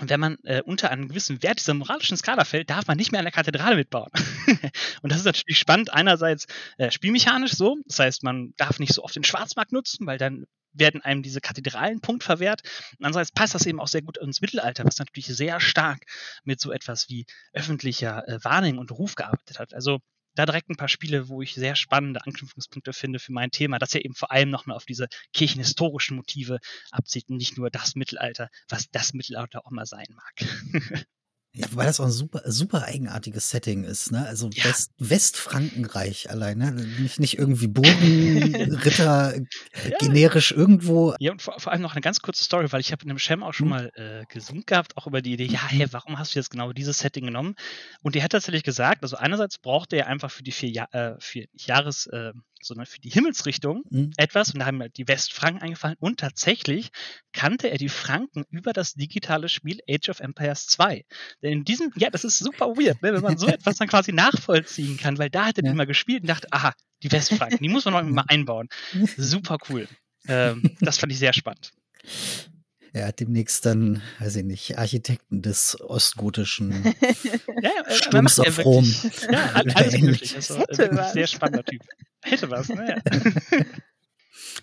Und 0.01 0.09
wenn 0.11 0.21
man 0.21 0.39
äh, 0.45 0.63
unter 0.63 0.91
einem 0.91 1.09
gewissen 1.09 1.43
Wert 1.43 1.61
dieser 1.61 1.75
moralischen 1.75 2.17
Skala 2.17 2.45
fällt, 2.45 2.71
darf 2.71 2.87
man 2.87 2.97
nicht 2.97 3.13
mehr 3.13 3.21
an 3.21 3.27
der 3.27 3.33
Kathedrale 3.33 3.77
mitbauen. 3.77 4.11
und 5.03 5.13
das 5.13 5.19
ist 5.19 5.27
natürlich 5.27 5.59
spannend. 5.59 5.93
Einerseits 5.93 6.47
äh, 6.79 6.91
spielmechanisch 6.91 7.53
so, 7.53 7.77
das 7.87 7.99
heißt, 7.99 8.23
man 8.23 8.55
darf 8.57 8.79
nicht 8.79 8.95
so 8.95 9.05
oft 9.05 9.15
den 9.15 9.25
Schwarzmarkt 9.25 9.73
nutzen, 9.73 10.07
weil 10.07 10.19
dann 10.19 10.47
werden 10.73 11.03
einem 11.03 11.23
diese 11.23 11.41
Kathedralen 11.41 12.01
Punkt 12.01 12.23
verwehrt. 12.23 12.63
Und 12.99 13.05
andererseits 13.05 13.33
passt 13.33 13.55
das 13.55 13.67
eben 13.67 13.81
auch 13.81 13.89
sehr 13.89 14.03
gut 14.03 14.19
ins 14.19 14.41
Mittelalter, 14.41 14.85
was 14.85 14.99
natürlich 14.99 15.27
sehr 15.27 15.61
stark 15.61 16.05
mit 16.45 16.61
so 16.61 16.73
etwas 16.73 17.09
wie 17.09 17.27
öffentlicher 17.53 18.27
äh, 18.27 18.43
Wahrnehmung 18.43 18.81
und 18.81 18.93
Ruf 18.93 19.17
gearbeitet 19.17 19.59
hat. 19.59 19.75
Also 19.75 19.99
da 20.41 20.47
direkt 20.47 20.71
ein 20.71 20.77
paar 20.77 20.89
Spiele, 20.89 21.29
wo 21.29 21.43
ich 21.43 21.55
sehr 21.55 21.77
spannende 21.77 22.25
Anknüpfungspunkte 22.25 22.93
finde 22.93 23.19
für 23.19 23.33
mein 23.33 23.51
Thema, 23.51 23.79
das 23.79 23.93
ja 23.93 24.01
eben 24.01 24.15
vor 24.15 24.31
allem 24.31 24.51
nochmal 24.51 24.77
auf 24.77 24.87
diese 24.87 25.07
kirchenhistorischen 25.33 26.17
Motive 26.17 26.59
abzieht 26.91 27.29
und 27.29 27.37
nicht 27.37 27.59
nur 27.59 27.71
das 27.71 27.95
Mittelalter, 27.95 28.49
was 28.69 28.91
das 28.91 29.13
Mittelalter 29.13 29.67
auch 29.67 29.71
mal 29.71 29.87
sein 29.87 30.07
mag. 30.15 30.35
Ja, 31.53 31.67
weil 31.73 31.87
das 31.87 31.99
auch 31.99 32.05
ein 32.05 32.13
super, 32.13 32.43
super 32.45 32.85
eigenartiges 32.85 33.51
Setting 33.51 33.83
ist, 33.83 34.13
ne? 34.13 34.25
Also 34.25 34.51
ja. 34.53 34.67
West, 34.67 34.93
Westfrankenreich 34.99 36.31
allein, 36.31 36.59
ne? 36.59 36.71
Nicht, 36.71 37.19
nicht 37.19 37.39
irgendwie 37.39 37.67
Burgen, 37.67 38.75
Ritter, 38.77 39.35
ja. 39.37 39.99
generisch 39.99 40.53
irgendwo. 40.53 41.15
Ja, 41.19 41.33
und 41.33 41.43
vor, 41.43 41.59
vor, 41.59 41.73
allem 41.73 41.83
noch 41.83 41.93
eine 41.93 42.03
ganz 42.03 42.21
kurze 42.21 42.45
Story, 42.45 42.71
weil 42.71 42.81
ich 42.81 42.93
habe 42.93 43.03
in 43.03 43.09
dem 43.09 43.19
Schem 43.19 43.43
auch 43.43 43.53
schon 43.53 43.67
mhm. 43.67 43.71
mal 43.71 43.91
äh, 43.97 44.25
gesummt 44.33 44.69
gehabt, 44.69 44.97
auch 44.97 45.09
über 45.09 45.23
die 45.23 45.33
Idee, 45.33 45.47
ja, 45.47 45.67
hey, 45.67 45.89
warum 45.91 46.21
hast 46.21 46.37
du 46.37 46.39
jetzt 46.39 46.51
genau 46.51 46.73
dieses 46.73 47.01
Setting 47.01 47.25
genommen? 47.25 47.57
Und 48.03 48.15
der 48.15 48.23
hat 48.23 48.31
tatsächlich 48.31 48.63
gesagt, 48.63 49.03
also 49.03 49.17
einerseits 49.17 49.59
brauchte 49.59 49.97
er 49.97 50.07
einfach 50.07 50.31
für 50.31 50.45
die 50.45 50.53
vier, 50.53 50.71
ja 50.71 50.87
äh, 50.93 51.17
vier 51.19 51.47
Jahres, 51.55 52.07
äh, 52.07 52.33
sondern 52.63 52.87
für 52.87 53.01
die 53.01 53.11
Himmelsrichtung 53.11 53.83
mhm. 53.91 54.13
etwas. 54.17 54.53
Und 54.53 54.61
da 54.61 54.67
haben 54.67 54.81
halt 54.81 54.97
die 54.97 55.09
Westfranken 55.09 55.63
eingefallen. 55.63 55.97
Und 56.01 56.21
tatsächlich 56.21 56.91
kannte 57.33 57.71
er 57.71 57.79
die 57.79 57.89
Franken 57.89 58.45
über 58.51 58.73
das 58.73 58.95
digitale 58.95 59.49
Spiel 59.49 59.81
Age 59.89 60.09
of 60.09 60.21
Empires 60.21 60.67
2. 60.67 61.05
Denn 61.43 61.53
in 61.53 61.65
diesem, 61.65 61.93
ja, 61.97 62.11
das 62.11 62.25
ist 62.25 62.39
super 62.39 62.67
weird, 62.77 63.03
ne, 63.03 63.15
wenn 63.15 63.23
man 63.23 63.39
so 63.39 63.47
etwas 63.49 63.77
dann 63.77 63.89
quasi 63.89 64.13
nachvollziehen 64.13 64.97
kann, 64.97 65.19
weil 65.19 65.31
da 65.31 65.47
hat 65.47 65.59
er 65.59 65.65
ja. 65.65 65.73
immer 65.73 65.87
gespielt 65.87 66.23
und 66.23 66.29
dachte, 66.29 66.49
aha, 66.51 66.73
die 67.03 67.13
Westfranken, 67.13 67.59
die 67.63 67.69
muss 67.69 67.85
man 67.85 67.95
noch 67.95 68.03
mal 68.03 68.25
einbauen. 68.29 68.69
Super 69.17 69.59
cool. 69.69 69.89
Ähm, 70.29 70.77
das 70.81 70.99
fand 70.99 71.13
ich 71.13 71.19
sehr 71.19 71.33
spannend. 71.33 71.73
Ja, 72.93 73.13
demnächst 73.13 73.67
dann, 73.67 74.03
weiß 74.19 74.37
ich 74.37 74.45
nicht, 74.45 74.79
Architekten 74.79 75.43
des 75.43 75.81
ostgotischen 75.81 76.73
ja, 77.63 77.71
äh, 77.87 77.95
Sturms 77.95 78.41
auf 78.41 78.65
Rom. 78.65 78.93
Ja, 79.31 79.53
alles 79.75 79.99
möglich. 80.01 80.35
Also, 80.35 80.65
sehr 81.13 81.27
spannender 81.27 81.65
Typ. 81.65 81.83
Hätte 82.23 82.51
was, 82.51 82.69
ne? 82.69 83.03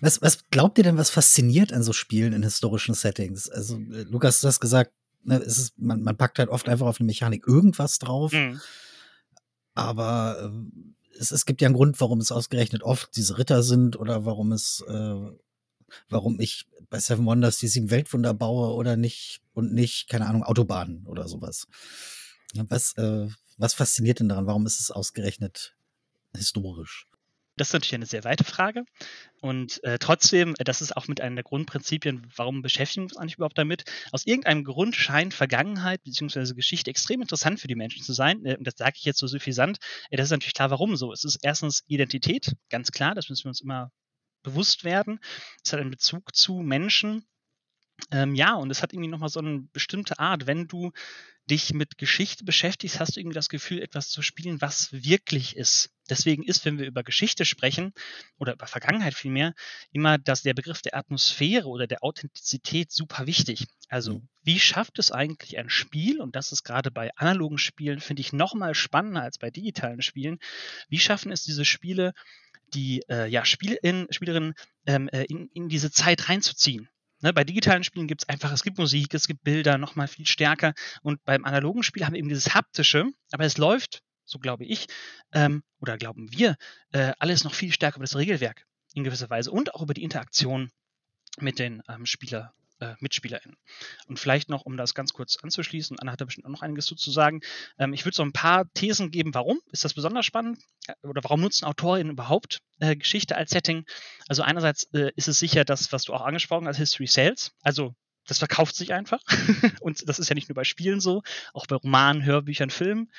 Was, 0.00 0.22
was 0.22 0.48
glaubt 0.50 0.78
ihr 0.78 0.84
denn, 0.84 0.98
was 0.98 1.10
fasziniert 1.10 1.72
an 1.72 1.82
so 1.82 1.92
Spielen 1.92 2.32
in 2.32 2.42
historischen 2.42 2.94
Settings? 2.94 3.48
Also, 3.48 3.76
äh, 3.76 4.02
Lukas, 4.02 4.40
du 4.40 4.46
hast 4.46 4.60
gesagt, 4.60 4.92
ne, 5.24 5.38
es 5.38 5.58
ist, 5.58 5.78
man, 5.78 6.02
man 6.02 6.16
packt 6.16 6.38
halt 6.38 6.50
oft 6.50 6.68
einfach 6.68 6.86
auf 6.86 7.00
eine 7.00 7.06
Mechanik 7.06 7.46
irgendwas 7.46 7.98
drauf. 7.98 8.32
Mhm. 8.32 8.60
Aber 9.74 10.52
äh, 10.52 11.18
es, 11.18 11.32
es 11.32 11.46
gibt 11.46 11.60
ja 11.60 11.66
einen 11.66 11.74
Grund, 11.74 12.00
warum 12.00 12.20
es 12.20 12.30
ausgerechnet 12.30 12.82
oft 12.82 13.16
diese 13.16 13.38
Ritter 13.38 13.62
sind 13.62 13.98
oder 13.98 14.24
warum 14.24 14.52
es 14.52 14.84
äh, 14.88 15.30
warum 16.08 16.40
ich 16.40 16.66
bei 16.90 16.98
Seven 16.98 17.26
Wonders 17.26 17.58
die 17.58 17.68
sieben 17.68 17.90
Weltwunder 17.90 18.34
baue 18.34 18.74
oder 18.74 18.96
nicht 18.96 19.40
und 19.52 19.72
nicht, 19.72 20.08
keine 20.08 20.26
Ahnung, 20.26 20.42
Autobahnen 20.42 21.06
oder 21.06 21.28
sowas. 21.28 21.66
Was, 22.54 22.96
äh, 22.96 23.28
was 23.58 23.74
fasziniert 23.74 24.20
denn 24.20 24.28
daran? 24.28 24.46
Warum 24.46 24.66
ist 24.66 24.80
es 24.80 24.90
ausgerechnet 24.90 25.76
historisch? 26.34 27.06
Das 27.58 27.68
ist 27.68 27.72
natürlich 27.72 27.94
eine 27.94 28.06
sehr 28.06 28.24
weite 28.24 28.44
Frage. 28.44 28.84
Und 29.40 29.82
äh, 29.82 29.98
trotzdem, 29.98 30.54
äh, 30.58 30.64
das 30.64 30.80
ist 30.80 30.96
auch 30.96 31.08
mit 31.08 31.20
einer 31.20 31.36
der 31.36 31.44
Grundprinzipien, 31.44 32.26
warum 32.36 32.62
beschäftigen 32.62 33.02
wir 33.02 33.10
uns 33.10 33.16
eigentlich 33.16 33.34
überhaupt 33.34 33.58
damit? 33.58 33.84
Aus 34.12 34.26
irgendeinem 34.26 34.64
Grund 34.64 34.94
scheint 34.94 35.34
Vergangenheit 35.34 36.02
bzw. 36.04 36.54
Geschichte 36.54 36.90
extrem 36.90 37.20
interessant 37.20 37.60
für 37.60 37.68
die 37.68 37.74
Menschen 37.74 38.02
zu 38.02 38.12
sein. 38.12 38.44
Äh, 38.44 38.56
und 38.56 38.64
das 38.66 38.74
sage 38.76 38.94
ich 38.96 39.04
jetzt 39.04 39.18
so 39.18 39.26
suffisant. 39.26 39.78
Äh, 40.10 40.16
das 40.16 40.26
ist 40.26 40.30
natürlich 40.30 40.54
klar, 40.54 40.70
warum 40.70 40.96
so. 40.96 41.12
Es 41.12 41.24
ist 41.24 41.38
erstens 41.42 41.82
Identität, 41.88 42.54
ganz 42.70 42.92
klar, 42.92 43.14
das 43.14 43.28
müssen 43.28 43.44
wir 43.44 43.50
uns 43.50 43.60
immer 43.60 43.90
bewusst 44.48 44.84
werden. 44.84 45.20
Es 45.64 45.72
hat 45.72 45.80
einen 45.80 45.90
Bezug 45.90 46.34
zu 46.34 46.54
Menschen. 46.54 47.24
Ähm, 48.12 48.34
ja, 48.34 48.54
und 48.54 48.70
es 48.70 48.82
hat 48.82 48.92
irgendwie 48.92 49.10
nochmal 49.10 49.28
so 49.28 49.40
eine 49.40 49.60
bestimmte 49.72 50.18
Art, 50.18 50.46
wenn 50.46 50.68
du 50.68 50.92
dich 51.50 51.72
mit 51.72 51.98
Geschichte 51.98 52.44
beschäftigst, 52.44 53.00
hast 53.00 53.16
du 53.16 53.20
irgendwie 53.20 53.34
das 53.34 53.48
Gefühl, 53.48 53.80
etwas 53.80 54.10
zu 54.10 54.22
spielen, 54.22 54.60
was 54.60 54.92
wirklich 54.92 55.56
ist. 55.56 55.90
Deswegen 56.10 56.42
ist, 56.42 56.64
wenn 56.64 56.78
wir 56.78 56.86
über 56.86 57.02
Geschichte 57.02 57.44
sprechen, 57.44 57.92
oder 58.38 58.52
über 58.52 58.66
Vergangenheit 58.66 59.14
vielmehr, 59.14 59.54
immer 59.90 60.18
dass 60.18 60.42
der 60.42 60.54
Begriff 60.54 60.82
der 60.82 60.96
Atmosphäre 60.96 61.68
oder 61.68 61.86
der 61.86 62.04
Authentizität 62.04 62.92
super 62.92 63.26
wichtig. 63.26 63.66
Also, 63.88 64.14
mhm. 64.14 64.28
wie 64.42 64.60
schafft 64.60 64.98
es 64.98 65.10
eigentlich 65.10 65.58
ein 65.58 65.70
Spiel, 65.70 66.20
und 66.20 66.36
das 66.36 66.52
ist 66.52 66.64
gerade 66.64 66.90
bei 66.90 67.14
analogen 67.16 67.58
Spielen, 67.58 68.00
finde 68.00 68.20
ich, 68.20 68.32
nochmal 68.32 68.74
spannender 68.74 69.22
als 69.22 69.38
bei 69.38 69.50
digitalen 69.50 70.02
Spielen, 70.02 70.38
wie 70.88 70.98
schaffen 70.98 71.32
es 71.32 71.42
diese 71.42 71.64
Spiele, 71.64 72.12
die 72.74 73.02
äh, 73.08 73.28
ja, 73.28 73.44
Spielin, 73.44 74.06
Spielerinnen 74.10 74.54
ähm, 74.86 75.08
äh, 75.08 75.24
in, 75.24 75.48
in 75.52 75.68
diese 75.68 75.90
Zeit 75.90 76.28
reinzuziehen? 76.28 76.88
Ne, 77.20 77.32
bei 77.32 77.42
digitalen 77.42 77.82
Spielen 77.82 78.06
gibt 78.06 78.22
es 78.22 78.28
einfach, 78.28 78.52
es 78.52 78.62
gibt 78.62 78.78
Musik, 78.78 79.12
es 79.12 79.26
gibt 79.26 79.42
Bilder, 79.42 79.76
nochmal 79.76 80.06
viel 80.06 80.26
stärker. 80.26 80.74
Und 81.02 81.24
beim 81.24 81.44
analogen 81.44 81.82
Spiel 81.82 82.04
haben 82.04 82.12
wir 82.12 82.20
eben 82.20 82.28
dieses 82.28 82.54
haptische, 82.54 83.06
aber 83.32 83.44
es 83.44 83.58
läuft, 83.58 84.02
so 84.24 84.38
glaube 84.38 84.64
ich, 84.64 84.86
ähm, 85.32 85.62
oder 85.80 85.98
glauben 85.98 86.30
wir, 86.32 86.56
äh, 86.92 87.12
alles 87.18 87.42
noch 87.42 87.54
viel 87.54 87.72
stärker 87.72 87.96
über 87.96 88.04
das 88.04 88.16
Regelwerk 88.16 88.66
in 88.94 89.02
gewisser 89.02 89.30
Weise 89.30 89.50
und 89.50 89.74
auch 89.74 89.82
über 89.82 89.94
die 89.94 90.04
Interaktion 90.04 90.70
mit 91.40 91.58
den 91.58 91.82
ähm, 91.88 92.06
Spieler, 92.06 92.54
äh, 92.80 92.94
MitspielerInnen. 93.00 93.56
Und 94.06 94.18
vielleicht 94.18 94.48
noch, 94.48 94.62
um 94.62 94.76
das 94.76 94.94
ganz 94.94 95.12
kurz 95.12 95.36
anzuschließen, 95.36 95.98
Anna 95.98 96.12
hat 96.12 96.20
da 96.20 96.24
bestimmt 96.24 96.46
auch 96.46 96.50
noch 96.50 96.62
einiges 96.62 96.86
zu 96.86 97.10
sagen. 97.10 97.40
Ähm, 97.78 97.92
ich 97.92 98.04
würde 98.04 98.16
so 98.16 98.22
ein 98.22 98.32
paar 98.32 98.72
Thesen 98.74 99.10
geben, 99.10 99.34
warum 99.34 99.60
ist 99.72 99.84
das 99.84 99.94
besonders 99.94 100.26
spannend 100.26 100.58
äh, 100.86 101.06
oder 101.06 101.22
warum 101.24 101.40
nutzen 101.40 101.64
AutorInnen 101.64 102.12
überhaupt 102.12 102.60
äh, 102.80 102.96
Geschichte 102.96 103.36
als 103.36 103.50
Setting? 103.50 103.84
Also 104.28 104.42
einerseits 104.42 104.84
äh, 104.94 105.10
ist 105.16 105.28
es 105.28 105.38
sicher 105.38 105.64
das, 105.64 105.92
was 105.92 106.04
du 106.04 106.14
auch 106.14 106.22
angesprochen 106.22 106.66
hast, 106.66 106.76
History 106.76 107.06
Sales. 107.06 107.52
Also 107.62 107.94
das 108.26 108.38
verkauft 108.38 108.76
sich 108.76 108.92
einfach. 108.92 109.20
und 109.80 110.08
das 110.08 110.18
ist 110.18 110.28
ja 110.28 110.34
nicht 110.34 110.48
nur 110.48 110.54
bei 110.54 110.64
Spielen 110.64 111.00
so, 111.00 111.22
auch 111.54 111.66
bei 111.66 111.76
Romanen, 111.76 112.24
Hörbüchern, 112.24 112.70
Filmen. 112.70 113.10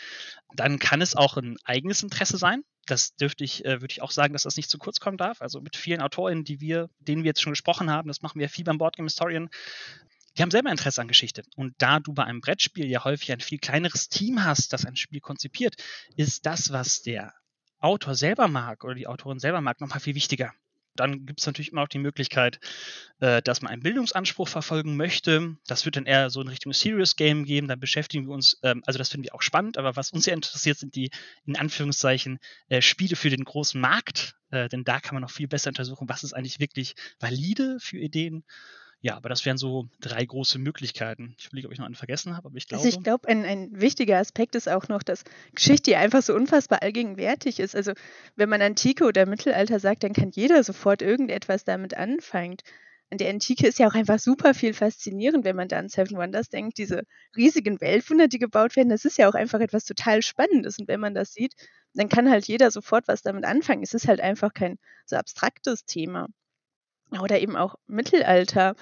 Dann 0.55 0.79
kann 0.79 1.01
es 1.01 1.15
auch 1.15 1.37
ein 1.37 1.57
eigenes 1.63 2.03
Interesse 2.03 2.37
sein 2.37 2.63
das 2.85 3.15
dürfte 3.15 3.43
ich, 3.43 3.65
äh, 3.65 3.81
würde 3.81 3.91
ich 3.91 4.01
auch 4.01 4.11
sagen, 4.11 4.33
dass 4.33 4.43
das 4.43 4.57
nicht 4.57 4.69
zu 4.69 4.77
kurz 4.77 4.99
kommen 4.99 5.17
darf. 5.17 5.41
Also 5.41 5.61
mit 5.61 5.75
vielen 5.75 6.01
AutorInnen, 6.01 6.43
die 6.43 6.59
wir, 6.59 6.89
denen 6.99 7.23
wir 7.23 7.29
jetzt 7.29 7.41
schon 7.41 7.53
gesprochen 7.53 7.89
haben, 7.89 8.07
das 8.07 8.21
machen 8.21 8.39
wir 8.39 8.49
viel 8.49 8.65
beim 8.65 8.77
Boardgame 8.77 9.07
Historian, 9.07 9.49
die 10.37 10.41
haben 10.41 10.51
selber 10.51 10.71
Interesse 10.71 11.01
an 11.01 11.07
Geschichte. 11.07 11.43
Und 11.55 11.73
da 11.79 11.99
du 11.99 12.13
bei 12.13 12.23
einem 12.23 12.41
Brettspiel 12.41 12.85
ja 12.85 13.03
häufig 13.03 13.31
ein 13.31 13.41
viel 13.41 13.59
kleineres 13.59 14.09
Team 14.09 14.43
hast, 14.43 14.73
das 14.73 14.85
ein 14.85 14.95
Spiel 14.95 15.19
konzipiert, 15.19 15.75
ist 16.15 16.45
das, 16.45 16.71
was 16.71 17.01
der 17.01 17.33
Autor 17.79 18.15
selber 18.15 18.47
mag 18.47 18.83
oder 18.83 18.95
die 18.95 19.07
Autorin 19.07 19.39
selber 19.39 19.61
mag, 19.61 19.81
nochmal 19.81 19.99
viel 19.99 20.15
wichtiger 20.15 20.53
dann 20.99 21.25
gibt 21.25 21.39
es 21.39 21.45
natürlich 21.45 21.71
immer 21.71 21.83
auch 21.83 21.87
die 21.87 21.99
Möglichkeit, 21.99 22.59
äh, 23.19 23.41
dass 23.41 23.61
man 23.61 23.71
einen 23.71 23.81
Bildungsanspruch 23.81 24.47
verfolgen 24.47 24.95
möchte. 24.95 25.57
Das 25.67 25.85
wird 25.85 25.95
dann 25.95 26.05
eher 26.05 26.29
so 26.29 26.41
in 26.41 26.47
Richtung 26.47 26.73
Serious 26.73 27.15
Game 27.15 27.45
gehen. 27.45 27.67
Da 27.67 27.75
beschäftigen 27.75 28.27
wir 28.27 28.33
uns, 28.33 28.59
ähm, 28.63 28.83
also 28.85 28.97
das 28.97 29.09
finden 29.09 29.25
wir 29.25 29.35
auch 29.35 29.41
spannend, 29.41 29.77
aber 29.77 29.95
was 29.95 30.11
uns 30.11 30.25
sehr 30.25 30.33
interessiert, 30.33 30.77
sind 30.77 30.95
die 30.95 31.11
in 31.45 31.57
Anführungszeichen 31.57 32.39
äh, 32.69 32.81
Spiele 32.81 33.15
für 33.15 33.29
den 33.29 33.43
großen 33.43 33.79
Markt. 33.79 34.35
Äh, 34.51 34.69
denn 34.69 34.83
da 34.83 34.99
kann 34.99 35.15
man 35.15 35.21
noch 35.21 35.31
viel 35.31 35.47
besser 35.47 35.69
untersuchen, 35.69 36.09
was 36.09 36.23
ist 36.23 36.33
eigentlich 36.33 36.59
wirklich 36.59 36.95
valide 37.19 37.77
für 37.79 37.97
Ideen 37.97 38.43
ja, 39.01 39.15
aber 39.15 39.29
das 39.29 39.45
wären 39.45 39.57
so 39.57 39.87
drei 40.01 40.25
große 40.25 40.59
Möglichkeiten. 40.59 41.35
Ich 41.39 41.47
überlege, 41.47 41.67
ob 41.67 41.73
ich 41.73 41.79
noch 41.79 41.85
einen 41.85 41.95
vergessen 41.95 42.35
habe, 42.35 42.47
aber 42.47 42.57
ich 42.57 42.67
glaube. 42.67 42.83
Also 42.83 42.97
ich 42.97 43.01
glaube, 43.01 43.29
ein, 43.29 43.45
ein 43.45 43.79
wichtiger 43.79 44.17
Aspekt 44.17 44.55
ist 44.55 44.67
auch 44.67 44.89
noch, 44.89 45.03
dass 45.03 45.23
Geschichte 45.55 45.97
einfach 45.97 46.21
so 46.21 46.33
unfassbar 46.33 46.81
allgegenwärtig 46.81 47.59
ist. 47.61 47.75
Also 47.75 47.93
wenn 48.35 48.49
man 48.49 48.61
Antike 48.61 49.05
oder 49.05 49.25
Mittelalter 49.25 49.79
sagt, 49.79 50.03
dann 50.03 50.11
kann 50.11 50.31
jeder 50.31 50.63
sofort 50.63 51.01
irgendetwas 51.01 51.63
damit 51.63 51.95
anfangen. 51.95 52.57
An 53.09 53.17
der 53.17 53.29
Antike 53.29 53.67
ist 53.67 53.79
ja 53.79 53.87
auch 53.87 53.95
einfach 53.95 54.19
super 54.19 54.53
viel 54.53 54.73
faszinierend, 54.73 55.45
wenn 55.45 55.55
man 55.55 55.69
da 55.69 55.79
an 55.79 55.87
Seven 55.87 56.17
Wonders 56.17 56.49
denkt. 56.49 56.77
Diese 56.77 57.03
riesigen 57.37 57.79
Weltwunder, 57.79 58.27
die 58.27 58.37
gebaut 58.37 58.75
werden, 58.75 58.89
das 58.89 59.05
ist 59.05 59.17
ja 59.17 59.29
auch 59.29 59.33
einfach 59.33 59.61
etwas 59.61 59.85
total 59.85 60.21
Spannendes. 60.21 60.77
Und 60.77 60.89
wenn 60.89 60.99
man 60.99 61.15
das 61.15 61.33
sieht, 61.33 61.53
dann 61.93 62.09
kann 62.09 62.29
halt 62.29 62.47
jeder 62.47 62.69
sofort 62.69 63.07
was 63.07 63.21
damit 63.21 63.45
anfangen. 63.45 63.81
Es 63.81 63.93
ist 63.93 64.09
halt 64.09 64.19
einfach 64.19 64.53
kein 64.53 64.77
so 65.05 65.15
abstraktes 65.15 65.85
Thema. 65.85 66.27
Oder 67.11 67.39
eben 67.39 67.55
auch 67.55 67.75
Mittelalter. 67.87 68.75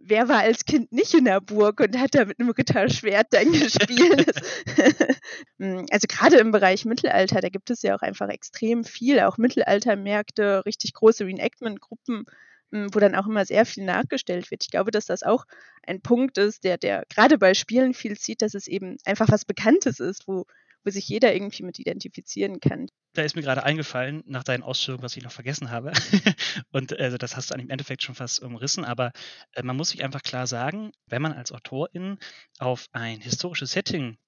Wer 0.00 0.28
war 0.28 0.38
als 0.38 0.64
Kind 0.64 0.92
nicht 0.92 1.12
in 1.12 1.24
der 1.24 1.40
Burg 1.40 1.80
und 1.80 1.98
hat 1.98 2.14
da 2.14 2.24
mit 2.24 2.40
einem 2.40 2.50
Ritterschwert 2.50 3.26
dann 3.30 3.52
gespielt? 3.52 4.32
Hm, 5.58 5.86
also 5.90 6.06
gerade 6.08 6.36
im 6.36 6.52
Bereich 6.52 6.84
Mittelalter, 6.84 7.40
da 7.40 7.48
gibt 7.48 7.70
es 7.70 7.82
ja 7.82 7.96
auch 7.96 8.00
einfach 8.00 8.28
extrem 8.28 8.84
viel, 8.84 9.20
auch 9.20 9.38
Mittelaltermärkte, 9.38 10.64
richtig 10.64 10.94
große 10.94 11.26
Reenactment-Gruppen, 11.26 12.24
hm, 12.72 12.94
wo 12.94 13.00
dann 13.00 13.16
auch 13.16 13.26
immer 13.26 13.44
sehr 13.44 13.66
viel 13.66 13.84
nachgestellt 13.84 14.50
wird. 14.50 14.62
Ich 14.64 14.70
glaube, 14.70 14.92
dass 14.92 15.06
das 15.06 15.22
auch 15.24 15.44
ein 15.82 16.00
Punkt 16.00 16.38
ist, 16.38 16.64
der, 16.64 16.78
der 16.78 17.04
gerade 17.08 17.38
bei 17.38 17.54
Spielen 17.54 17.92
viel 17.92 18.16
zieht, 18.16 18.40
dass 18.42 18.54
es 18.54 18.68
eben 18.68 18.96
einfach 19.04 19.28
was 19.30 19.44
Bekanntes 19.44 20.00
ist, 20.00 20.28
wo, 20.28 20.46
wo 20.84 20.90
sich 20.90 21.08
jeder 21.08 21.34
irgendwie 21.34 21.64
mit 21.64 21.78
identifizieren 21.78 22.60
kann 22.60 22.88
da 23.18 23.24
ist 23.24 23.34
mir 23.34 23.42
gerade 23.42 23.64
eingefallen, 23.64 24.22
nach 24.26 24.44
deinen 24.44 24.62
Ausführungen, 24.62 25.02
was 25.02 25.16
ich 25.16 25.24
noch 25.24 25.32
vergessen 25.32 25.70
habe. 25.70 25.92
und 26.72 26.98
also 26.98 27.18
das 27.18 27.36
hast 27.36 27.50
du 27.50 27.54
im 27.54 27.68
Endeffekt 27.68 28.02
schon 28.04 28.14
fast 28.14 28.40
umrissen, 28.40 28.84
aber 28.84 29.12
äh, 29.52 29.62
man 29.64 29.76
muss 29.76 29.90
sich 29.90 30.04
einfach 30.04 30.22
klar 30.22 30.46
sagen, 30.46 30.92
wenn 31.06 31.20
man 31.22 31.32
als 31.32 31.50
Autorin 31.50 32.18
auf 32.60 32.86
ein 32.92 33.20
historisches 33.20 33.72
Setting 33.72 34.18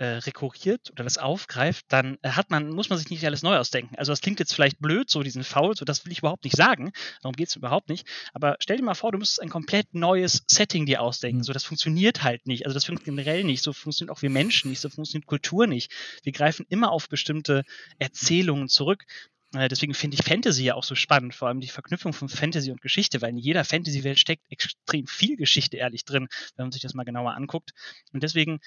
äh, 0.00 0.16
rekurriert 0.16 0.90
oder 0.92 1.04
das 1.04 1.18
aufgreift, 1.18 1.84
dann 1.88 2.16
äh, 2.22 2.30
hat 2.30 2.48
man, 2.50 2.70
muss 2.70 2.88
man 2.88 2.98
sich 2.98 3.10
nicht 3.10 3.22
alles 3.26 3.42
neu 3.42 3.58
ausdenken. 3.58 3.96
Also 3.96 4.12
das 4.12 4.22
klingt 4.22 4.40
jetzt 4.40 4.54
vielleicht 4.54 4.78
blöd, 4.78 5.10
so 5.10 5.22
diesen 5.22 5.44
Faul, 5.44 5.76
so 5.76 5.84
das 5.84 6.06
will 6.06 6.12
ich 6.12 6.20
überhaupt 6.20 6.44
nicht 6.44 6.56
sagen. 6.56 6.92
Darum 7.20 7.36
geht 7.36 7.48
es 7.48 7.56
überhaupt 7.56 7.90
nicht. 7.90 8.08
Aber 8.32 8.56
stell 8.60 8.78
dir 8.78 8.82
mal 8.82 8.94
vor, 8.94 9.12
du 9.12 9.18
müsstest 9.18 9.42
ein 9.42 9.50
komplett 9.50 9.92
neues 9.92 10.42
Setting 10.46 10.86
dir 10.86 11.02
ausdenken. 11.02 11.40
Mhm. 11.40 11.44
So, 11.44 11.52
das 11.52 11.64
funktioniert 11.64 12.22
halt 12.22 12.46
nicht. 12.46 12.64
Also 12.64 12.72
das 12.72 12.86
funktioniert 12.86 13.26
generell 13.26 13.44
nicht. 13.44 13.62
So 13.62 13.74
funktioniert 13.74 14.16
auch 14.16 14.22
wir 14.22 14.30
Menschen 14.30 14.70
nicht. 14.70 14.80
So 14.80 14.88
funktioniert 14.88 15.26
Kultur 15.26 15.66
nicht. 15.66 15.92
Wir 16.22 16.32
greifen 16.32 16.64
immer 16.70 16.92
auf 16.92 17.10
bestimmte 17.10 17.64
Erzählungen 17.98 18.68
zurück. 18.68 19.04
Äh, 19.52 19.68
deswegen 19.68 19.92
finde 19.92 20.16
ich 20.18 20.24
Fantasy 20.24 20.64
ja 20.64 20.76
auch 20.76 20.84
so 20.84 20.94
spannend, 20.94 21.34
vor 21.34 21.48
allem 21.48 21.60
die 21.60 21.68
Verknüpfung 21.68 22.14
von 22.14 22.30
Fantasy 22.30 22.70
und 22.70 22.80
Geschichte, 22.80 23.20
weil 23.20 23.30
in 23.30 23.36
jeder 23.36 23.64
Fantasy-Welt 23.64 24.18
steckt 24.18 24.44
extrem 24.48 25.06
viel 25.06 25.36
Geschichte 25.36 25.76
ehrlich 25.76 26.06
drin, 26.06 26.28
wenn 26.56 26.66
man 26.66 26.72
sich 26.72 26.80
das 26.82 26.94
mal 26.94 27.04
genauer 27.04 27.34
anguckt. 27.34 27.72
Und 28.12 28.22
deswegen 28.22 28.60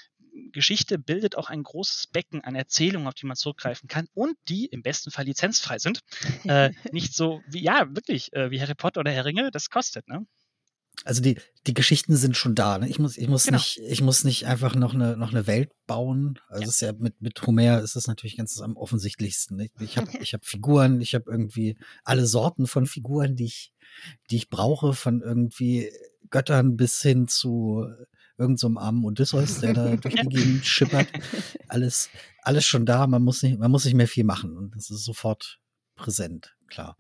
Geschichte 0.52 0.98
bildet 1.00 1.36
auch 1.36 1.50
ein 1.50 1.64
großes 1.64 2.08
Becken 2.08 2.42
an 2.42 2.56
Erzählungen, 2.56 3.08
auf 3.08 3.14
die 3.14 3.26
man 3.26 3.36
zurückgreifen 3.36 3.88
kann 3.88 4.08
und 4.14 4.36
die 4.50 4.66
im 4.66 4.82
besten 4.82 5.12
Fall 5.12 5.26
lizenzfrei 5.26 5.80
sind. 5.80 6.00
äh, 6.46 6.72
nicht 6.92 7.14
so 7.14 7.42
wie, 7.48 7.64
ja, 7.64 7.88
wirklich, 7.90 8.34
äh, 8.34 8.52
wie 8.52 8.62
Harry 8.62 8.76
Potter 8.76 9.02
oder 9.02 9.12
Herr 9.12 9.26
Ringe, 9.26 9.52
das 9.52 9.70
kostet, 9.70 10.08
ne? 10.08 10.26
Also 11.06 11.22
die, 11.22 11.38
die 11.68 11.74
Geschichten 11.74 12.16
sind 12.16 12.38
schon 12.38 12.56
da. 12.56 12.78
Ne? 12.78 12.88
Ich 12.88 13.00
muss, 13.00 13.18
ich 13.18 13.28
muss 13.28 13.46
genau. 13.46 13.58
nicht, 13.58 13.80
ich 13.80 14.02
muss 14.02 14.24
nicht 14.24 14.46
einfach 14.46 14.76
noch 14.76 14.94
eine, 14.94 15.18
noch 15.18 15.32
eine 15.32 15.48
Welt 15.48 15.72
bauen. 15.86 16.40
Also 16.48 16.62
ja. 16.62 16.70
ist 16.70 16.82
ja 16.82 16.94
mit, 16.94 17.22
mit 17.22 17.46
Homer 17.46 17.82
ist 17.82 17.96
es 17.96 18.08
natürlich 18.08 18.38
ganz 18.38 18.62
am 18.62 18.78
offensichtlichsten. 18.78 19.58
Ne? 19.58 19.70
Ich 19.80 19.98
habe 19.98 20.10
ich 20.22 20.34
hab 20.34 20.46
Figuren, 20.46 21.02
ich 21.02 21.16
habe 21.16 21.30
irgendwie 21.30 21.78
alle 22.04 22.26
Sorten 22.26 22.68
von 22.68 22.86
Figuren, 22.86 23.36
die 23.36 23.46
ich, 23.46 23.74
die 24.30 24.38
ich 24.38 24.50
brauche, 24.50 24.94
von 24.94 25.22
irgendwie 25.22 25.92
Göttern 26.30 26.78
bis 26.78 27.02
hin 27.02 27.28
zu 27.28 27.86
irgendeinem 28.38 28.76
so 28.76 28.80
armen 28.80 29.06
Odysseus, 29.06 29.60
der 29.60 29.74
da 29.74 29.96
durch 29.96 30.16
die 30.16 30.28
Gegend 30.30 30.66
schippert. 30.66 31.08
Alles, 31.68 32.10
alles 32.42 32.66
schon 32.66 32.86
da, 32.86 33.08
man 33.08 33.24
muss 33.24 33.44
nicht, 33.44 33.60
man 33.60 33.72
muss 33.72 33.86
nicht 33.86 33.94
mehr 33.96 34.08
viel 34.08 34.24
machen 34.24 34.58
und 34.58 34.76
das 34.76 34.90
ist 34.90 35.04
sofort 35.06 35.60
präsent, 35.96 36.56
klar. 36.68 36.98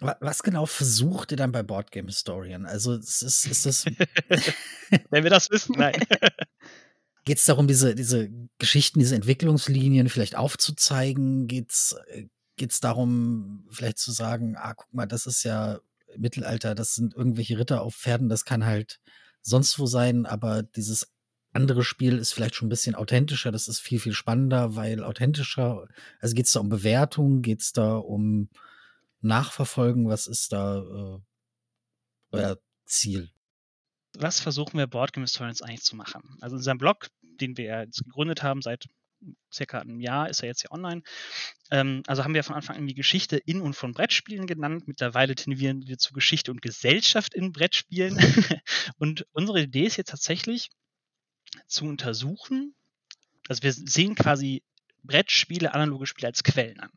Was 0.00 0.42
genau 0.42 0.66
versucht 0.66 1.30
ihr 1.30 1.36
dann 1.36 1.52
bei 1.52 1.62
Board 1.62 1.92
Game 1.92 2.06
Historian? 2.06 2.66
Also 2.66 2.94
ist, 2.94 3.22
ist, 3.22 3.46
ist 3.46 3.64
das. 3.64 3.84
Wenn 5.10 5.22
wir 5.22 5.30
das 5.30 5.50
wissen, 5.50 5.76
nein. 5.78 5.94
Geht 7.24 7.38
es 7.38 7.44
darum, 7.44 7.68
diese, 7.68 7.94
diese 7.94 8.28
Geschichten, 8.58 8.98
diese 8.98 9.14
Entwicklungslinien 9.14 10.08
vielleicht 10.08 10.36
aufzuzeigen? 10.36 11.46
Geht 11.46 11.70
es 11.70 11.96
geht's 12.56 12.80
darum, 12.80 13.66
vielleicht 13.70 13.98
zu 13.98 14.12
sagen, 14.12 14.56
ah, 14.56 14.74
guck 14.74 14.92
mal, 14.92 15.06
das 15.06 15.26
ist 15.26 15.42
ja 15.42 15.80
Mittelalter, 16.16 16.74
das 16.74 16.94
sind 16.94 17.14
irgendwelche 17.14 17.58
Ritter 17.58 17.82
auf 17.82 17.94
Pferden, 17.94 18.28
das 18.28 18.44
kann 18.44 18.64
halt 18.64 19.00
sonst 19.44 19.78
wo 19.78 19.86
sein, 19.86 20.26
aber 20.26 20.62
dieses 20.62 21.12
andere 21.52 21.84
Spiel 21.84 22.18
ist 22.18 22.32
vielleicht 22.32 22.56
schon 22.56 22.66
ein 22.66 22.70
bisschen 22.70 22.96
authentischer, 22.96 23.52
das 23.52 23.68
ist 23.68 23.78
viel, 23.78 24.00
viel 24.00 24.12
spannender, 24.12 24.74
weil 24.74 25.04
authentischer, 25.04 25.86
also 26.20 26.34
geht 26.34 26.46
es 26.46 26.52
da 26.52 26.60
um 26.60 26.68
Bewertung, 26.68 27.42
geht 27.42 27.60
es 27.60 27.72
da 27.72 27.96
um 27.96 28.48
Nachverfolgen, 29.20 30.08
was 30.08 30.26
ist 30.26 30.52
da, 30.52 30.78
äh, 30.78 31.18
euer 32.32 32.58
Ziel? 32.84 33.30
Was 34.16 34.40
versuchen 34.40 34.78
wir 34.78 34.86
Boardgame 34.86 35.24
Historians 35.24 35.62
eigentlich 35.62 35.82
zu 35.82 35.96
machen? 35.96 36.22
Also 36.40 36.54
in 36.54 36.58
unserem 36.58 36.78
Blog, 36.78 37.08
den 37.22 37.56
wir 37.56 37.84
jetzt 37.84 38.04
gegründet 38.04 38.42
haben 38.42 38.62
seit 38.62 38.86
circa 39.52 39.80
einem 39.80 40.00
Jahr 40.00 40.28
ist 40.28 40.42
er 40.42 40.48
jetzt 40.48 40.62
ja 40.64 40.70
online. 40.70 41.02
Ähm, 41.70 42.02
also 42.06 42.24
haben 42.24 42.34
wir 42.34 42.44
von 42.44 42.56
Anfang 42.56 42.76
an 42.76 42.86
die 42.86 42.94
Geschichte 42.94 43.36
in 43.36 43.60
und 43.60 43.74
von 43.74 43.92
Brettspielen 43.92 44.46
genannt. 44.46 44.86
Mittlerweile 44.86 45.34
tendieren 45.34 45.86
wir 45.86 45.98
zu 45.98 46.12
Geschichte 46.12 46.50
und 46.50 46.62
Gesellschaft 46.62 47.34
in 47.34 47.52
Brettspielen. 47.52 48.18
und 48.98 49.26
unsere 49.32 49.62
Idee 49.62 49.84
ist 49.84 49.96
jetzt 49.96 50.10
tatsächlich 50.10 50.70
zu 51.66 51.84
untersuchen, 51.84 52.74
also 53.48 53.62
wir 53.62 53.72
sehen 53.72 54.14
quasi 54.14 54.62
Brettspiele, 55.04 55.74
analoge 55.74 56.06
Spiele 56.06 56.28
als 56.28 56.42
Quellen 56.42 56.80
an. 56.80 56.90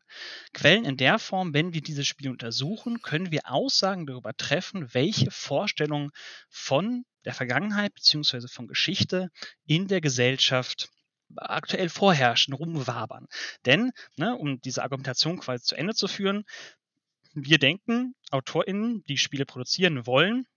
Quellen 0.54 0.86
in 0.86 0.98
der 0.98 1.20
Form, 1.20 1.54
wenn 1.54 1.74
wir 1.74 1.82
diese 1.82 2.06
Spiele 2.06 2.32
untersuchen, 2.32 3.02
können 3.02 3.32
wir 3.32 3.52
Aussagen 3.52 4.06
darüber 4.06 4.34
treffen, 4.34 4.94
welche 4.94 5.30
Vorstellungen 5.30 6.12
von 6.50 7.06
der 7.26 7.34
Vergangenheit 7.34 7.94
bzw. 7.94 8.48
von 8.48 8.68
Geschichte 8.68 9.30
in 9.66 9.88
der 9.88 10.00
Gesellschaft 10.00 10.90
aktuell 11.36 11.90
vorherrschen, 11.90 12.54
rumwabern. 12.54 13.28
Denn, 13.66 13.92
ne, 14.16 14.36
um 14.36 14.62
diese 14.62 14.84
Argumentation 14.84 15.40
quasi 15.40 15.64
zu 15.64 15.76
Ende 15.76 15.94
zu 15.94 16.08
führen, 16.08 16.46
wir 17.34 17.60
denken, 17.60 18.16
AutorInnen, 18.32 19.04
die 19.08 19.18
Spiele 19.18 19.46
produzieren 19.46 20.08
wollen, 20.08 20.48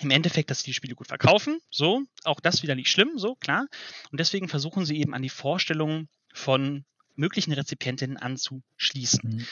im 0.00 0.10
Endeffekt, 0.10 0.50
dass 0.50 0.60
sie 0.60 0.70
die 0.70 0.74
Spiele 0.74 0.94
gut 0.94 1.08
verkaufen. 1.08 1.58
So, 1.70 2.02
auch 2.24 2.40
das 2.40 2.62
wieder 2.62 2.74
nicht 2.74 2.90
schlimm, 2.90 3.18
so, 3.18 3.34
klar. 3.34 3.66
Und 4.10 4.20
deswegen 4.20 4.48
versuchen 4.48 4.84
sie 4.84 4.98
eben 4.98 5.14
an 5.14 5.22
die 5.22 5.30
Vorstellungen 5.30 6.08
von 6.32 6.84
möglichen 7.14 7.52
Rezipientinnen 7.52 8.16
anzuschließen. 8.16 9.30
Mhm. 9.30 9.46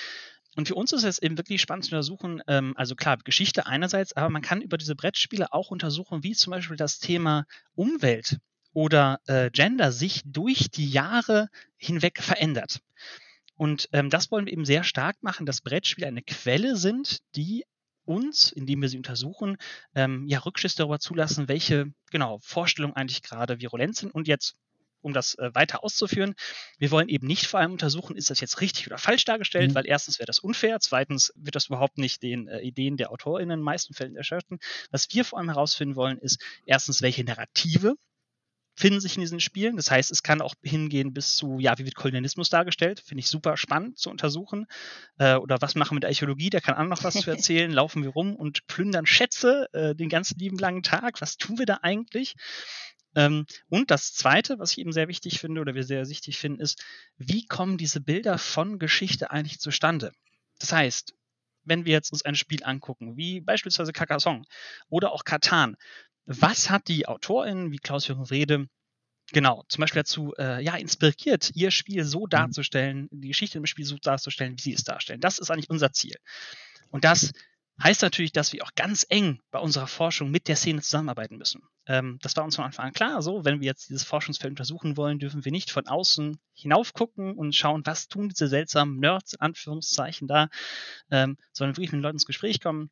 Und 0.57 0.69
für 0.69 0.75
uns 0.75 0.93
ist 0.93 1.05
es 1.05 1.21
eben 1.21 1.37
wirklich 1.37 1.61
spannend 1.61 1.87
zu 1.87 1.91
untersuchen, 1.93 2.41
ähm, 2.47 2.75
also 2.77 2.95
klar, 2.95 3.19
Geschichte 3.19 3.67
einerseits, 3.67 4.13
aber 4.13 4.31
man 4.31 4.43
kann 4.43 4.61
über 4.61 4.77
diese 4.77 4.95
Brettspiele 4.95 5.53
auch 5.53 5.71
untersuchen, 5.71 6.23
wie 6.23 6.35
zum 6.35 6.53
Beispiel 6.53 6.77
das 6.77 6.99
Thema 6.99 7.47
Umwelt 7.75 8.39
oder 8.75 9.21
äh, 9.27 9.51
Gender 9.51 9.93
sich 9.93 10.21
durch 10.27 10.71
die 10.71 10.91
Jahre 10.91 11.49
hinweg 11.79 12.21
verändert. 12.21 12.81
Und 13.57 13.89
ähm, 13.93 14.11
das 14.11 14.31
wollen 14.31 14.47
wir 14.47 14.53
eben 14.53 14.65
sehr 14.65 14.85
stark 14.85 15.23
machen, 15.23 15.47
dass 15.47 15.63
Brettspiele 15.63 16.09
eine 16.09 16.23
Quelle 16.23 16.77
sind, 16.77 17.21
die 17.37 17.65
uns, 18.05 18.53
indem 18.53 18.83
wir 18.83 18.89
sie 18.89 18.99
untersuchen, 18.99 19.57
ähm, 19.95 20.27
ja 20.27 20.41
Rückschlüsse 20.41 20.77
darüber 20.79 20.99
zulassen, 20.99 21.49
welche 21.49 21.93
genau 22.11 22.39
Vorstellungen 22.43 22.97
eigentlich 22.97 23.23
gerade 23.23 23.61
virulent 23.61 23.97
sind. 23.97 24.13
Und 24.13 24.29
jetzt, 24.29 24.57
um 25.01 25.13
das 25.13 25.37
äh, 25.37 25.55
weiter 25.55 25.85
auszuführen, 25.85 26.35
wir 26.79 26.91
wollen 26.91 27.09
eben 27.09 27.27
nicht 27.27 27.47
vor 27.47 27.61
allem 27.61 27.73
untersuchen, 27.73 28.17
ist 28.17 28.29
das 28.29 28.41
jetzt 28.41 28.61
richtig 28.61 28.89
oder 28.89 28.99
falsch 28.99 29.25
dargestellt, 29.25 29.71
mhm. 29.71 29.75
weil 29.77 29.87
erstens 29.87 30.19
wäre 30.19 30.27
das 30.27 30.41
unfair, 30.41 30.81
zweitens 30.81 31.33
wird 31.37 31.55
das 31.55 31.67
überhaupt 31.67 31.97
nicht 31.97 32.23
den 32.23 32.49
äh, 32.49 32.61
Ideen 32.61 32.97
der 32.97 33.13
AutorInnen 33.13 33.53
in 33.53 33.61
den 33.61 33.65
meisten 33.65 33.95
Fällen 33.95 34.17
erschöpfen. 34.17 34.59
Was 34.91 35.09
wir 35.13 35.25
vor 35.25 35.39
allem 35.39 35.49
herausfinden 35.51 35.97
wollen, 35.97 36.19
ist 36.19 36.43
erstens, 36.67 37.03
welche 37.03 37.25
Narrative 37.25 37.97
finden 38.75 39.01
sich 39.01 39.17
in 39.17 39.21
diesen 39.21 39.41
Spielen. 39.41 39.77
Das 39.77 39.91
heißt, 39.91 40.11
es 40.11 40.23
kann 40.23 40.41
auch 40.41 40.55
hingehen 40.63 41.13
bis 41.13 41.37
zu, 41.37 41.59
ja, 41.59 41.79
wie 41.79 41.85
wird 41.85 41.95
Kolonialismus 41.95 42.51
dargestellt? 42.51 43.01
Finde 43.01 43.21
ich 43.21 43.29
super 43.29 43.57
spannend 43.57 43.99
zu 43.99 44.11
untersuchen. 44.11 44.67
Äh, 45.19 45.37
oder 45.37 45.61
was 45.61 45.75
machen 45.75 45.93
wir 45.93 45.97
mit 45.97 46.05
Archäologie? 46.05 46.51
Da 46.51 46.61
kann 46.61 46.75
auch 46.75 46.89
noch 46.89 47.05
was 47.05 47.15
zu 47.15 47.31
erzählen. 47.31 47.71
Laufen 47.71 48.03
wir 48.03 48.11
rum 48.11 48.35
und 48.35 48.67
plündern 48.67 49.07
Schätze 49.07 49.69
äh, 49.73 49.95
den 49.95 50.09
ganzen 50.09 50.39
lieben 50.39 50.59
langen 50.59 50.83
Tag. 50.83 51.21
Was 51.21 51.37
tun 51.37 51.59
wir 51.59 51.67
da 51.67 51.79
eigentlich? 51.83 52.35
Ähm, 53.15 53.47
und 53.69 53.91
das 53.91 54.13
Zweite, 54.13 54.59
was 54.59 54.73
ich 54.73 54.79
eben 54.79 54.93
sehr 54.93 55.09
wichtig 55.09 55.39
finde 55.39 55.61
oder 55.61 55.75
wir 55.75 55.85
sehr 55.85 56.09
wichtig 56.09 56.39
finden, 56.39 56.61
ist, 56.61 56.85
wie 57.17 57.47
kommen 57.47 57.79
diese 57.79 58.01
Bilder 58.01 58.39
von 58.39 58.79
Geschichte 58.79 59.31
eigentlich 59.31 59.61
zustande? 59.61 60.13
Das 60.59 60.73
heißt, 60.73 61.15
wenn 61.65 61.85
wir 61.85 61.93
jetzt 61.93 62.13
uns 62.13 62.25
ein 62.25 62.35
Spiel 62.35 62.65
angucken, 62.65 63.17
wie 63.17 63.41
beispielsweise 63.41 63.93
Carcassonne 63.93 64.45
oder 64.89 65.13
auch 65.13 65.25
Katan, 65.25 65.77
was 66.27 66.71
hat 66.71 66.89
die 66.89 67.07
Autorin, 67.07 67.71
wie 67.73 67.79
Klaus-Jürgen 67.79 68.25
Rede, 68.25 68.67
genau, 69.33 69.65
zum 69.69 69.83
Beispiel 69.83 70.01
dazu 70.01 70.35
äh, 70.39 70.63
ja, 70.63 70.77
inspiriert, 70.77 71.51
ihr 71.55 71.71
Spiel 71.71 72.05
so 72.05 72.25
mhm. 72.25 72.31
darzustellen, 72.31 73.09
die 73.11 73.29
Geschichte 73.29 73.59
im 73.59 73.67
Spiel 73.67 73.85
so 73.85 73.97
darzustellen, 73.99 74.57
wie 74.57 74.63
sie 74.63 74.73
es 74.73 74.85
darstellen. 74.85 75.21
Das 75.21 75.39
ist 75.39 75.51
eigentlich 75.51 75.71
unser 75.71 75.93
Ziel. 75.93 76.17
Und 76.91 77.05
das 77.05 77.33
heißt 77.83 78.03
natürlich, 78.03 78.33
dass 78.33 78.53
wir 78.53 78.65
auch 78.65 78.75
ganz 78.77 79.05
eng 79.09 79.41
bei 79.51 79.59
unserer 79.59 79.87
Forschung 79.87 80.31
mit 80.31 80.49
der 80.49 80.57
Szene 80.57 80.81
zusammenarbeiten 80.81 81.37
müssen. 81.37 81.63
Ähm, 81.87 82.19
das 82.23 82.37
war 82.37 82.45
uns 82.45 82.57
von 82.57 82.65
Anfang 82.65 82.87
an 82.87 82.93
klar. 82.93 83.21
So, 83.21 83.45
wenn 83.45 83.61
wir 83.61 83.67
jetzt 83.67 83.89
dieses 83.89 84.05
Forschungsfeld 84.05 84.53
untersuchen 84.53 84.97
wollen, 84.97 85.19
dürfen 85.19 85.45
wir 85.45 85.53
nicht 85.53 85.71
von 85.71 85.87
außen 85.87 86.39
hinaufgucken 86.55 87.35
und 87.35 87.55
schauen, 87.55 87.83
was 87.85 88.09
tun 88.09 88.29
diese 88.29 88.49
seltsamen 88.49 88.99
Nerds, 89.01 89.35
Anführungszeichen 89.35 90.29
da, 90.29 90.49
ähm, 91.11 91.37
sondern 91.53 91.77
wirklich 91.77 91.93
mit 91.93 91.99
den 91.99 92.03
Leuten 92.03 92.17
ins 92.17 92.27
Gespräch 92.27 92.61
kommen, 92.61 92.91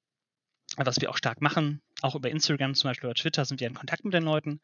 was 0.77 1.01
wir 1.01 1.11
auch 1.11 1.17
stark 1.17 1.41
machen 1.41 1.81
auch 2.03 2.15
über 2.15 2.31
Instagram 2.31 2.75
zum 2.75 2.91
Beispiel 2.91 3.09
oder 3.09 3.15
Twitter 3.15 3.45
sind 3.45 3.61
wir 3.61 3.69
in 3.69 3.75
Kontakt 3.75 4.05
mit 4.05 4.15
den 4.15 4.25
Leuten. 4.25 4.61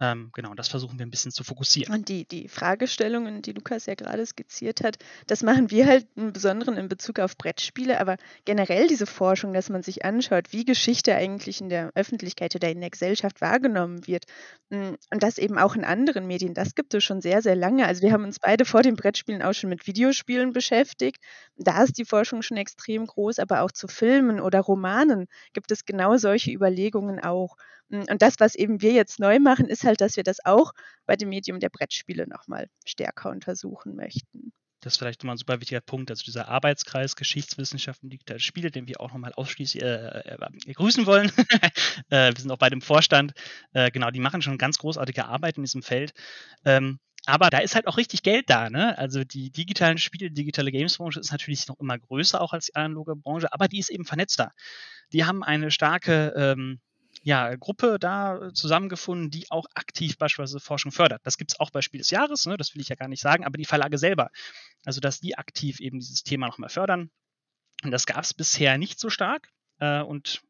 Ähm, 0.00 0.30
genau, 0.34 0.54
das 0.54 0.66
versuchen 0.66 0.98
wir 0.98 1.06
ein 1.06 1.10
bisschen 1.10 1.30
zu 1.30 1.44
fokussieren. 1.44 1.94
Und 1.94 2.08
die, 2.08 2.26
die 2.26 2.48
Fragestellungen, 2.48 3.42
die 3.42 3.52
Lukas 3.52 3.86
ja 3.86 3.94
gerade 3.94 4.26
skizziert 4.26 4.82
hat, 4.82 4.96
das 5.28 5.44
machen 5.44 5.70
wir 5.70 5.86
halt 5.86 6.08
im 6.16 6.32
Besonderen 6.32 6.76
in 6.76 6.88
Bezug 6.88 7.20
auf 7.20 7.36
Brettspiele, 7.36 8.00
aber 8.00 8.16
generell 8.44 8.88
diese 8.88 9.06
Forschung, 9.06 9.52
dass 9.54 9.70
man 9.70 9.84
sich 9.84 10.04
anschaut, 10.04 10.52
wie 10.52 10.64
Geschichte 10.64 11.14
eigentlich 11.14 11.60
in 11.60 11.68
der 11.68 11.92
Öffentlichkeit 11.94 12.56
oder 12.56 12.70
in 12.70 12.80
der 12.80 12.90
Gesellschaft 12.90 13.40
wahrgenommen 13.40 14.04
wird. 14.08 14.24
Mm, 14.70 14.94
und 15.12 15.22
das 15.22 15.38
eben 15.38 15.58
auch 15.58 15.76
in 15.76 15.84
anderen 15.84 16.26
Medien, 16.26 16.54
das 16.54 16.74
gibt 16.74 16.92
es 16.94 17.04
schon 17.04 17.20
sehr, 17.20 17.40
sehr 17.40 17.54
lange. 17.54 17.86
Also 17.86 18.02
wir 18.02 18.10
haben 18.10 18.24
uns 18.24 18.40
beide 18.40 18.64
vor 18.64 18.82
den 18.82 18.96
Brettspielen 18.96 19.42
auch 19.42 19.52
schon 19.52 19.70
mit 19.70 19.86
Videospielen 19.86 20.52
beschäftigt. 20.52 21.22
Da 21.56 21.84
ist 21.84 21.98
die 21.98 22.04
Forschung 22.04 22.42
schon 22.42 22.56
extrem 22.56 23.06
groß, 23.06 23.38
aber 23.38 23.60
auch 23.60 23.70
zu 23.70 23.86
Filmen 23.86 24.40
oder 24.40 24.58
Romanen 24.58 25.26
gibt 25.52 25.70
es 25.70 25.84
genau 25.84 26.16
solche 26.16 26.50
Überlegungen 26.50 26.73
auch. 27.22 27.56
Hm, 27.90 28.04
und 28.10 28.22
das, 28.22 28.34
was 28.38 28.54
eben 28.54 28.82
wir 28.82 28.92
jetzt 28.92 29.18
neu 29.18 29.38
machen, 29.38 29.66
ist 29.66 29.84
halt, 29.84 30.00
dass 30.00 30.16
wir 30.16 30.24
das 30.24 30.44
auch 30.44 30.72
bei 31.06 31.16
dem 31.16 31.28
Medium 31.28 31.60
der 31.60 31.70
Brettspiele 31.70 32.26
nochmal 32.28 32.68
stärker 32.84 33.30
untersuchen 33.30 33.94
möchten. 33.94 34.52
Das 34.84 34.94
ist 34.94 34.98
vielleicht 34.98 35.22
nochmal 35.22 35.36
ein 35.36 35.38
super 35.38 35.60
wichtiger 35.60 35.80
Punkt. 35.80 36.10
Also 36.10 36.24
dieser 36.24 36.48
Arbeitskreis 36.48 37.16
Geschichtswissenschaften, 37.16 38.10
digitale 38.10 38.38
Spiele, 38.38 38.70
den 38.70 38.86
wir 38.86 39.00
auch 39.00 39.12
nochmal 39.12 39.32
ausschließlich 39.32 39.82
äh, 39.82 40.36
äh, 40.36 40.72
grüßen 40.74 41.06
wollen. 41.06 41.32
äh, 42.10 42.34
wir 42.34 42.36
sind 42.36 42.50
auch 42.50 42.58
bei 42.58 42.68
dem 42.68 42.82
Vorstand. 42.82 43.32
Äh, 43.72 43.90
genau, 43.90 44.10
die 44.10 44.20
machen 44.20 44.42
schon 44.42 44.58
ganz 44.58 44.76
großartige 44.76 45.24
Arbeit 45.24 45.56
in 45.56 45.62
diesem 45.62 45.82
Feld. 45.82 46.12
Ähm, 46.66 46.98
aber 47.26 47.48
da 47.48 47.58
ist 47.58 47.74
halt 47.74 47.86
auch 47.86 47.96
richtig 47.96 48.22
Geld 48.22 48.50
da, 48.50 48.68
ne? 48.68 48.98
Also 48.98 49.24
die 49.24 49.50
digitalen 49.50 49.96
Spiele, 49.96 50.28
die 50.28 50.34
digitale 50.34 50.70
Gamesbranche 50.70 51.20
ist 51.20 51.32
natürlich 51.32 51.66
noch 51.68 51.80
immer 51.80 51.98
größer 51.98 52.38
auch 52.38 52.52
als 52.52 52.66
die 52.66 52.74
analoge 52.74 53.16
Branche, 53.16 53.50
aber 53.52 53.68
die 53.68 53.78
ist 53.78 53.88
eben 53.88 54.04
vernetzter. 54.04 54.52
Die 55.14 55.24
haben 55.24 55.42
eine 55.42 55.70
starke 55.70 56.34
ähm, 56.36 56.80
ja, 57.22 57.54
Gruppe 57.54 57.98
da 57.98 58.50
zusammengefunden, 58.52 59.30
die 59.30 59.50
auch 59.50 59.66
aktiv 59.74 60.18
beispielsweise 60.18 60.60
Forschung 60.60 60.92
fördert. 60.92 61.22
Das 61.24 61.38
gibt 61.38 61.52
es 61.52 61.60
auch 61.60 61.70
bei 61.70 61.80
Spiel 61.80 61.98
des 61.98 62.10
Jahres, 62.10 62.44
ne, 62.46 62.56
das 62.56 62.74
will 62.74 62.82
ich 62.82 62.88
ja 62.88 62.96
gar 62.96 63.08
nicht 63.08 63.22
sagen, 63.22 63.44
aber 63.44 63.56
die 63.56 63.64
Verlage 63.64 63.96
selber. 63.96 64.30
Also, 64.84 65.00
dass 65.00 65.20
die 65.20 65.38
aktiv 65.38 65.80
eben 65.80 66.00
dieses 66.00 66.22
Thema 66.22 66.48
nochmal 66.48 66.68
fördern. 66.68 67.10
Und 67.82 67.90
das 67.92 68.06
gab 68.06 68.22
es 68.22 68.34
bisher 68.34 68.76
nicht 68.76 69.00
so 69.00 69.08
stark. 69.08 69.48
Äh, 69.78 70.02
und 70.02 70.42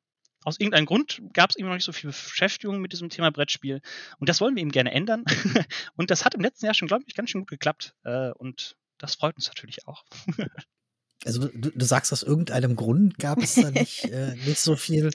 aus 0.45 0.59
irgendeinem 0.59 0.87
Grund 0.87 1.23
gab 1.33 1.51
es 1.51 1.57
eben 1.57 1.69
noch 1.69 1.75
nicht 1.75 1.85
so 1.85 1.93
viel 1.93 2.11
Beschäftigung 2.11 2.81
mit 2.81 2.93
diesem 2.93 3.09
Thema 3.09 3.31
Brettspiel. 3.31 3.81
Und 4.19 4.29
das 4.29 4.41
wollen 4.41 4.57
wir 4.57 4.63
eben 4.63 4.73
gerne 4.73 4.93
ändern. 4.93 5.25
und 5.97 6.11
das 6.11 6.25
hat 6.25 6.35
im 6.35 6.41
letzten 6.41 6.67
Jahr 6.67 6.75
schon, 6.75 6.89
glaube 6.89 7.05
ich, 7.07 7.15
ganz 7.15 7.31
schön 7.31 7.43
gut 7.43 7.51
geklappt. 7.51 7.95
Äh, 8.05 8.31
und 8.33 8.77
das 8.99 9.15
freut 9.15 9.37
uns 9.37 9.47
natürlich 9.47 9.87
auch. 9.87 10.05
Also 11.25 11.49
du, 11.49 11.71
du, 11.71 11.85
sagst, 11.85 12.13
aus 12.13 12.23
irgendeinem 12.23 12.77
Grund 12.77 13.19
gab 13.19 13.39
es 13.39 13.55
da 13.55 13.71
nicht, 13.71 14.05
äh, 14.05 14.35
nicht 14.47 14.61
so 14.61 14.77
viel. 14.77 15.11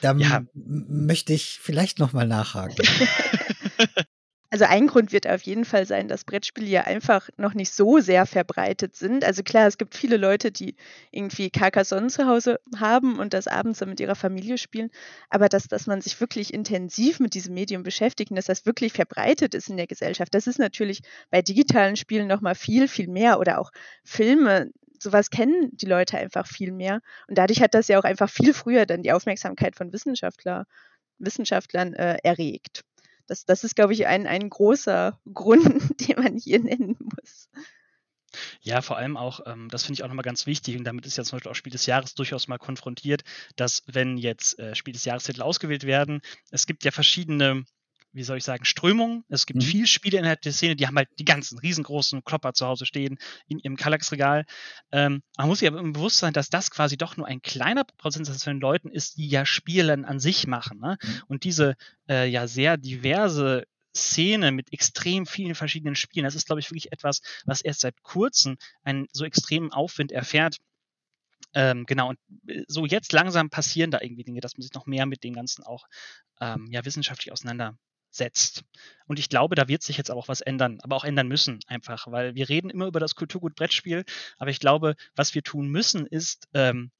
Da 0.00 0.14
ja. 0.14 0.42
möchte 0.54 1.32
ich 1.32 1.60
vielleicht 1.62 1.98
noch 1.98 2.12
mal 2.12 2.26
nachhaken. 2.26 2.84
Also 4.52 4.66
ein 4.66 4.86
Grund 4.86 5.12
wird 5.12 5.26
auf 5.26 5.40
jeden 5.44 5.64
Fall 5.64 5.86
sein, 5.86 6.08
dass 6.08 6.24
Brettspiele 6.24 6.66
ja 6.66 6.82
einfach 6.82 7.30
noch 7.38 7.54
nicht 7.54 7.72
so 7.72 8.00
sehr 8.00 8.26
verbreitet 8.26 8.94
sind. 8.94 9.24
Also 9.24 9.42
klar, 9.42 9.66
es 9.66 9.78
gibt 9.78 9.94
viele 9.94 10.18
Leute, 10.18 10.52
die 10.52 10.76
irgendwie 11.10 11.48
Carcassonne 11.48 12.08
zu 12.08 12.26
Hause 12.26 12.60
haben 12.76 13.18
und 13.18 13.32
das 13.32 13.46
abends 13.46 13.78
dann 13.78 13.88
mit 13.88 13.98
ihrer 13.98 14.14
Familie 14.14 14.58
spielen. 14.58 14.90
Aber 15.30 15.48
dass, 15.48 15.68
dass 15.68 15.86
man 15.86 16.02
sich 16.02 16.20
wirklich 16.20 16.52
intensiv 16.52 17.18
mit 17.18 17.32
diesem 17.32 17.54
Medium 17.54 17.82
beschäftigt 17.82 18.30
und 18.30 18.36
dass 18.36 18.44
das 18.44 18.66
wirklich 18.66 18.92
verbreitet 18.92 19.54
ist 19.54 19.70
in 19.70 19.78
der 19.78 19.86
Gesellschaft, 19.86 20.34
das 20.34 20.46
ist 20.46 20.58
natürlich 20.58 21.00
bei 21.30 21.40
digitalen 21.40 21.96
Spielen 21.96 22.28
noch 22.28 22.42
mal 22.42 22.54
viel, 22.54 22.88
viel 22.88 23.08
mehr. 23.08 23.40
Oder 23.40 23.58
auch 23.58 23.72
Filme, 24.04 24.70
sowas 25.02 25.30
kennen 25.30 25.70
die 25.72 25.86
Leute 25.86 26.18
einfach 26.18 26.46
viel 26.46 26.72
mehr. 26.72 27.00
Und 27.28 27.38
dadurch 27.38 27.60
hat 27.60 27.74
das 27.74 27.88
ja 27.88 27.98
auch 27.98 28.04
einfach 28.04 28.30
viel 28.30 28.54
früher 28.54 28.86
dann 28.86 29.02
die 29.02 29.12
Aufmerksamkeit 29.12 29.76
von 29.76 29.92
Wissenschaftler, 29.92 30.66
Wissenschaftlern 31.18 31.94
äh, 31.94 32.18
erregt. 32.22 32.84
Das, 33.26 33.44
das 33.44 33.64
ist, 33.64 33.76
glaube 33.76 33.92
ich, 33.92 34.06
ein, 34.06 34.26
ein 34.26 34.48
großer 34.48 35.18
Grund, 35.32 36.08
den 36.08 36.22
man 36.22 36.36
hier 36.36 36.60
nennen 36.60 36.96
muss. 36.98 37.48
Ja, 38.62 38.80
vor 38.80 38.96
allem 38.96 39.16
auch, 39.16 39.40
ähm, 39.46 39.68
das 39.68 39.82
finde 39.84 39.98
ich 39.98 40.04
auch 40.04 40.08
nochmal 40.08 40.24
ganz 40.24 40.46
wichtig, 40.46 40.78
und 40.78 40.84
damit 40.84 41.04
ist 41.04 41.18
ja 41.18 41.24
zum 41.24 41.36
Beispiel 41.36 41.50
auch 41.50 41.56
Spiel 41.56 41.72
des 41.72 41.84
Jahres 41.84 42.14
durchaus 42.14 42.48
mal 42.48 42.58
konfrontiert, 42.58 43.24
dass 43.56 43.82
wenn 43.86 44.16
jetzt 44.16 44.58
äh, 44.58 44.74
Spiel 44.74 44.94
des 44.94 45.04
Jahres 45.04 45.24
Titel 45.24 45.42
ausgewählt 45.42 45.84
werden, 45.84 46.22
es 46.50 46.66
gibt 46.66 46.84
ja 46.84 46.92
verschiedene 46.92 47.64
wie 48.12 48.22
soll 48.22 48.38
ich 48.38 48.44
sagen, 48.44 48.64
Strömungen. 48.64 49.24
Es 49.28 49.46
gibt 49.46 49.60
mhm. 49.60 49.66
viele 49.66 49.86
Spiele 49.86 50.18
innerhalb 50.18 50.42
der 50.42 50.52
Szene, 50.52 50.76
die 50.76 50.86
haben 50.86 50.96
halt 50.96 51.08
die 51.18 51.24
ganzen 51.24 51.58
riesengroßen 51.58 52.24
Klopper 52.24 52.52
zu 52.52 52.66
Hause 52.66 52.86
stehen 52.86 53.18
in 53.46 53.58
ihrem 53.58 53.76
Kallax-Regal. 53.76 54.44
Ähm, 54.90 55.22
man 55.36 55.48
muss 55.48 55.60
sich 55.60 55.68
aber 55.68 55.80
im 55.80 55.92
Bewusstsein, 55.92 56.32
dass 56.32 56.50
das 56.50 56.70
quasi 56.70 56.96
doch 56.96 57.16
nur 57.16 57.26
ein 57.26 57.42
kleiner 57.42 57.84
Prozentsatz 57.84 58.44
von 58.44 58.54
den 58.54 58.60
Leuten 58.60 58.90
ist, 58.90 59.16
die 59.16 59.28
ja 59.28 59.46
Spielen 59.46 60.04
an 60.04 60.20
sich 60.20 60.46
machen. 60.46 60.80
Ne? 60.80 60.98
Mhm. 61.02 61.22
Und 61.28 61.44
diese 61.44 61.76
äh, 62.08 62.28
ja 62.28 62.46
sehr 62.46 62.76
diverse 62.76 63.64
Szene 63.94 64.52
mit 64.52 64.72
extrem 64.72 65.26
vielen 65.26 65.54
verschiedenen 65.54 65.96
Spielen, 65.96 66.24
das 66.24 66.34
ist, 66.34 66.46
glaube 66.46 66.60
ich, 66.60 66.70
wirklich 66.70 66.92
etwas, 66.92 67.20
was 67.44 67.60
erst 67.60 67.80
seit 67.80 68.02
kurzem 68.02 68.56
einen 68.82 69.06
so 69.12 69.24
extremen 69.24 69.70
Aufwind 69.72 70.12
erfährt 70.12 70.56
ähm, 71.54 71.84
genau, 71.86 72.10
und 72.10 72.18
äh, 72.46 72.64
so 72.66 72.86
jetzt 72.86 73.12
langsam 73.12 73.50
passieren 73.50 73.90
da 73.90 74.00
irgendwie 74.00 74.24
Dinge, 74.24 74.40
dass 74.40 74.56
man 74.56 74.62
sich 74.62 74.72
noch 74.72 74.86
mehr 74.86 75.06
mit 75.06 75.22
dem 75.22 75.34
Ganzen 75.34 75.64
auch 75.64 75.86
ähm, 76.40 76.68
ja, 76.70 76.84
wissenschaftlich 76.84 77.32
auseinandersetzt. 78.12 78.64
Und 79.06 79.18
ich 79.18 79.28
glaube, 79.28 79.54
da 79.54 79.68
wird 79.68 79.82
sich 79.82 79.96
jetzt 79.96 80.10
auch 80.10 80.28
was 80.28 80.40
ändern, 80.40 80.78
aber 80.82 80.96
auch 80.96 81.04
ändern 81.04 81.28
müssen 81.28 81.60
einfach, 81.66 82.10
weil 82.10 82.34
wir 82.34 82.48
reden 82.48 82.70
immer 82.70 82.86
über 82.86 83.00
das 83.00 83.14
Kulturgut-Brettspiel, 83.14 84.04
aber 84.38 84.50
ich 84.50 84.60
glaube, 84.60 84.94
was 85.16 85.34
wir 85.34 85.42
tun 85.42 85.68
müssen, 85.68 86.06
ist 86.06 86.48
ähm, 86.54 86.90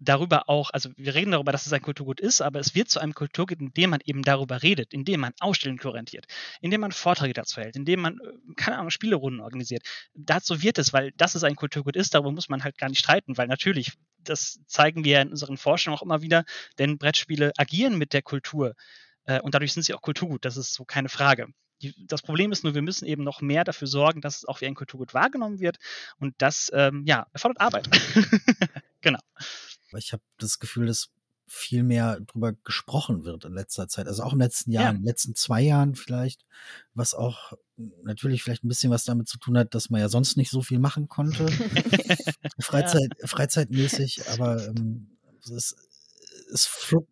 darüber 0.00 0.48
auch, 0.48 0.70
also 0.70 0.90
wir 0.96 1.14
reden 1.14 1.32
darüber, 1.32 1.50
dass 1.50 1.66
es 1.66 1.72
ein 1.72 1.82
Kulturgut 1.82 2.20
ist, 2.20 2.40
aber 2.40 2.60
es 2.60 2.74
wird 2.74 2.88
zu 2.88 3.00
einem 3.00 3.14
Kulturgut, 3.14 3.60
indem 3.60 3.90
man 3.90 4.00
eben 4.04 4.22
darüber 4.22 4.62
redet, 4.62 4.92
indem 4.92 5.20
man 5.20 5.32
Ausstellungen 5.40 5.80
kuratiert, 5.80 6.26
indem 6.60 6.82
man 6.82 6.92
Vorträge 6.92 7.32
dazu 7.32 7.60
hält, 7.60 7.74
indem 7.76 8.00
man, 8.00 8.18
äh, 8.20 8.54
keine 8.54 8.78
Ahnung, 8.78 8.90
Spielerunden 8.90 9.40
organisiert. 9.40 9.82
Dazu 10.14 10.62
wird 10.62 10.78
es, 10.78 10.92
weil 10.92 11.12
das 11.16 11.34
es 11.34 11.44
ein 11.44 11.56
Kulturgut 11.56 11.96
ist, 11.96 12.14
darüber 12.14 12.32
muss 12.32 12.48
man 12.48 12.62
halt 12.62 12.78
gar 12.78 12.88
nicht 12.88 13.00
streiten, 13.00 13.38
weil 13.38 13.48
natürlich, 13.48 13.92
das 14.18 14.60
zeigen 14.66 15.04
wir 15.04 15.22
in 15.22 15.30
unseren 15.30 15.56
Forschungen 15.56 15.96
auch 15.96 16.02
immer 16.02 16.22
wieder, 16.22 16.44
denn 16.78 16.98
Brettspiele 16.98 17.52
agieren 17.56 17.96
mit 17.96 18.12
der 18.12 18.22
Kultur 18.22 18.74
äh, 19.28 19.40
und 19.40 19.54
dadurch 19.54 19.72
sind 19.74 19.84
sie 19.84 19.94
auch 19.94 20.02
Kulturgut, 20.02 20.44
das 20.44 20.56
ist 20.56 20.72
so 20.72 20.84
keine 20.84 21.08
Frage. 21.08 21.48
Die, 21.82 21.94
das 22.06 22.22
Problem 22.22 22.50
ist 22.50 22.64
nur, 22.64 22.74
wir 22.74 22.82
müssen 22.82 23.06
eben 23.06 23.22
noch 23.22 23.40
mehr 23.40 23.62
dafür 23.62 23.86
sorgen, 23.86 24.20
dass 24.20 24.38
es 24.38 24.44
auch 24.46 24.60
wie 24.60 24.66
ein 24.66 24.74
Kulturgut 24.74 25.14
wahrgenommen 25.14 25.60
wird 25.60 25.76
und 26.18 26.34
das, 26.38 26.70
ähm, 26.74 27.04
ja, 27.06 27.26
erfordert 27.32 27.60
Arbeit. 27.60 27.88
genau. 29.00 29.20
Ich 29.96 30.12
habe 30.12 30.22
das 30.38 30.58
Gefühl, 30.58 30.86
dass 30.86 31.10
viel 31.46 31.82
mehr 31.82 32.20
drüber 32.20 32.52
gesprochen 32.64 33.24
wird 33.24 33.44
in 33.44 33.54
letzter 33.54 33.88
Zeit. 33.88 34.06
Also 34.06 34.22
auch 34.22 34.32
im 34.32 34.40
letzten 34.40 34.72
Jahr, 34.72 34.84
ja. 34.84 34.90
in 34.90 34.96
den 34.96 35.04
letzten 35.04 35.34
zwei 35.34 35.62
Jahren 35.62 35.94
vielleicht, 35.94 36.44
was 36.94 37.14
auch 37.14 37.52
natürlich 38.02 38.42
vielleicht 38.42 38.64
ein 38.64 38.68
bisschen 38.68 38.90
was 38.90 39.04
damit 39.04 39.28
zu 39.28 39.38
tun 39.38 39.56
hat, 39.56 39.74
dass 39.74 39.88
man 39.88 40.00
ja 40.00 40.08
sonst 40.08 40.36
nicht 40.36 40.50
so 40.50 40.62
viel 40.62 40.78
machen 40.78 41.08
konnte. 41.08 41.46
Freizeit, 42.60 43.12
ja. 43.18 43.26
Freizeitmäßig, 43.26 44.28
aber 44.30 44.66
ähm, 44.66 45.16
es, 45.44 45.74
es 46.52 46.66
flog, 46.66 47.08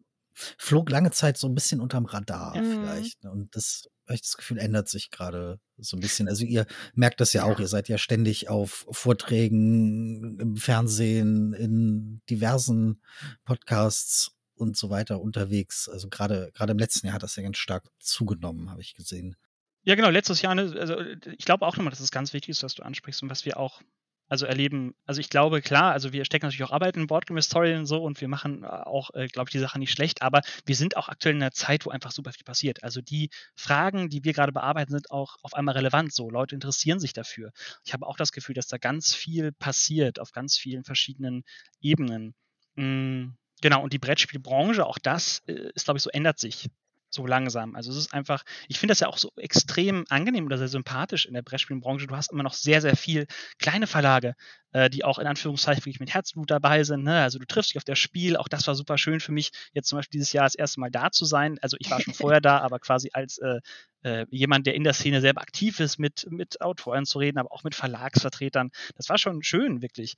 flog, 0.59 0.90
lange 0.90 1.11
Zeit 1.11 1.37
so 1.38 1.49
ein 1.49 1.55
bisschen 1.55 1.81
unterm 1.81 2.05
Radar 2.05 2.57
mhm. 2.57 2.70
vielleicht. 2.72 3.25
Ne? 3.25 3.31
Und 3.31 3.57
das 3.57 3.88
ich 4.14 4.22
das 4.22 4.37
Gefühl, 4.37 4.59
ändert 4.59 4.88
sich 4.88 5.11
gerade 5.11 5.59
so 5.79 5.96
ein 5.96 6.01
bisschen. 6.01 6.29
Also 6.29 6.44
ihr 6.44 6.66
merkt 6.94 7.20
das 7.20 7.33
ja 7.33 7.44
auch, 7.44 7.59
ihr 7.59 7.66
seid 7.66 7.88
ja 7.88 7.99
ständig 7.99 8.49
auf 8.49 8.87
Vorträgen 8.90 10.38
im 10.38 10.57
Fernsehen, 10.57 11.53
in 11.55 12.22
diversen 12.31 13.03
Podcasts 13.44 14.37
und 14.55 14.77
so 14.77 14.90
weiter 14.90 15.20
unterwegs. 15.20 15.88
Also 15.88 16.09
gerade 16.09 16.51
gerade 16.55 16.72
im 16.72 16.79
letzten 16.79 17.07
Jahr 17.07 17.14
hat 17.14 17.22
das 17.22 17.37
ja 17.37 17.42
ganz 17.42 17.59
stark 17.59 17.88
zugenommen, 17.99 18.70
habe 18.70 18.81
ich 18.81 18.94
gesehen. 18.94 19.37
Ja, 19.83 19.94
genau, 19.94 20.11
letztes 20.11 20.42
Jahr, 20.42 20.55
ne, 20.55 20.75
also 20.79 20.99
ich 21.01 21.44
glaube 21.44 21.64
auch 21.66 21.77
nochmal, 21.77 21.90
dass 21.90 22.01
es 22.01 22.11
ganz 22.11 22.33
wichtig 22.33 22.51
ist, 22.51 22.62
was 22.62 22.75
du 22.75 22.83
ansprichst 22.83 23.22
und 23.22 23.31
was 23.31 23.44
wir 23.44 23.57
auch 23.57 23.83
also 24.29 24.47
erleben, 24.47 24.95
also 25.05 25.21
ich 25.21 25.31
glaube, 25.31 25.62
klar, 25.62 25.93
also 25.93 26.12
wir 26.12 26.25
stecken 26.25 26.47
natürlich 26.47 26.65
auch 26.65 26.73
Arbeit 26.73 26.97
in 26.97 27.07
Boardgame 27.07 27.43
Story 27.43 27.75
und 27.77 27.87
so 27.87 28.03
und 28.03 28.21
wir 28.21 28.29
machen 28.29 28.65
äh, 28.65 28.67
auch, 28.67 29.11
äh, 29.15 29.29
glaube 29.29 29.49
ich, 29.49 29.53
die 29.53 29.59
Sache 29.59 29.79
nicht 29.79 29.93
schlecht, 29.93 30.23
aber 30.23 30.43
wir 30.65 30.75
sind 30.75 30.97
auch 30.97 31.09
aktuell 31.09 31.35
in 31.35 31.43
einer 31.43 31.53
Zeit, 31.53 31.87
wo 31.87 31.91
einfach 31.91 32.11
super 32.11 32.33
viel 32.33 32.45
passiert. 32.45 32.83
Also 32.83 33.01
die 33.01 33.31
Fragen, 33.55 34.09
die 34.09 34.25
wir 34.25 34.33
gerade 34.33 34.53
bearbeiten, 34.53 34.93
sind 34.93 35.11
auch 35.11 35.37
auf 35.43 35.55
einmal 35.55 35.77
relevant 35.77 36.12
so. 36.12 36.31
Leute 36.31 36.55
interessieren 36.55 37.01
sich 37.01 37.12
dafür. 37.12 37.53
Ich 37.85 37.93
habe 37.93 38.07
auch 38.07 38.17
das 38.17 38.33
Gefühl, 38.33 38.55
dass 38.55 38.67
da 38.67 38.79
ganz 38.79 39.15
viel 39.15 39.53
passiert 39.53 40.19
auf 40.21 40.33
ganz 40.33 40.57
vielen 40.57 40.85
verschiedenen 40.85 41.45
Ebenen. 41.81 42.35
Mhm. 42.75 43.37
Genau, 43.62 43.83
und 43.83 43.93
die 43.93 43.99
Brettspielbranche, 43.99 44.85
auch 44.85 44.99
das 44.99 45.43
äh, 45.47 45.71
ist, 45.75 45.85
glaube 45.85 45.99
ich, 45.99 46.03
so 46.03 46.11
ändert 46.11 46.39
sich 46.39 46.69
so 47.11 47.27
langsam. 47.27 47.75
Also 47.75 47.90
es 47.90 47.97
ist 47.97 48.12
einfach, 48.12 48.42
ich 48.69 48.79
finde 48.79 48.92
das 48.92 49.01
ja 49.01 49.09
auch 49.09 49.19
so 49.19 49.31
extrem 49.37 50.05
angenehm 50.09 50.47
oder 50.47 50.59
sehr 50.59 50.69
sympathisch 50.69 51.27
in 51.27 51.35
der 51.35 51.42
Brettspielbranche. 51.42 52.07
Du 52.07 52.16
hast 52.16 52.33
immer 52.33 52.42
noch 52.42 52.55
sehr, 52.55 52.81
sehr 52.81 52.97
viel 52.97 53.27
kleine 53.59 53.87
Verlage, 53.87 54.35
äh, 54.73 54.90
die 54.90 55.05
auch 55.05 55.19
in 55.19 55.27
Anführungszeichen 55.27 55.85
wirklich 55.85 56.01
mit 56.01 56.12
Herzblut 56.12 56.51
dabei 56.51 56.85
sind. 56.85 57.05
Ne? 57.05 57.23
Also 57.23 57.38
du 57.38 57.47
triffst 57.47 57.71
dich 57.71 57.79
auf 57.79 57.85
das 57.85 57.99
Spiel, 57.99 58.37
auch 58.37 58.49
das 58.49 58.66
war 58.66 58.75
super 58.75 58.99
schön 58.99 59.21
für 59.21 59.33
mich, 59.33 59.51
jetzt 59.73 59.88
zum 59.88 59.99
Beispiel 59.99 60.19
dieses 60.19 60.33
Jahr 60.33 60.45
das 60.45 60.55
erste 60.55 60.81
Mal 60.81 60.90
da 60.90 61.11
zu 61.11 61.25
sein. 61.25 61.59
Also 61.62 61.77
ich 61.81 61.90
war 61.90 62.01
schon 62.01 62.14
vorher 62.14 62.40
da, 62.40 62.59
aber 62.59 62.79
quasi 62.79 63.11
als 63.12 63.38
äh, 63.38 63.61
äh, 64.03 64.27
jemand, 64.31 64.66
der 64.66 64.75
in 64.75 64.85
der 64.85 64.92
Szene 64.92 65.21
selber 65.21 65.40
aktiv 65.40 65.81
ist, 65.81 65.99
mit, 65.99 66.27
mit 66.31 66.61
Autoren 66.61 67.07
zu 67.07 67.19
reden, 67.19 67.38
aber 67.38 67.53
auch 67.53 67.64
mit 67.64 67.75
Verlagsvertretern. 67.75 68.71
Das 68.97 69.09
war 69.09 69.19
schon 69.19 69.42
schön, 69.42 69.83
wirklich. 69.83 70.14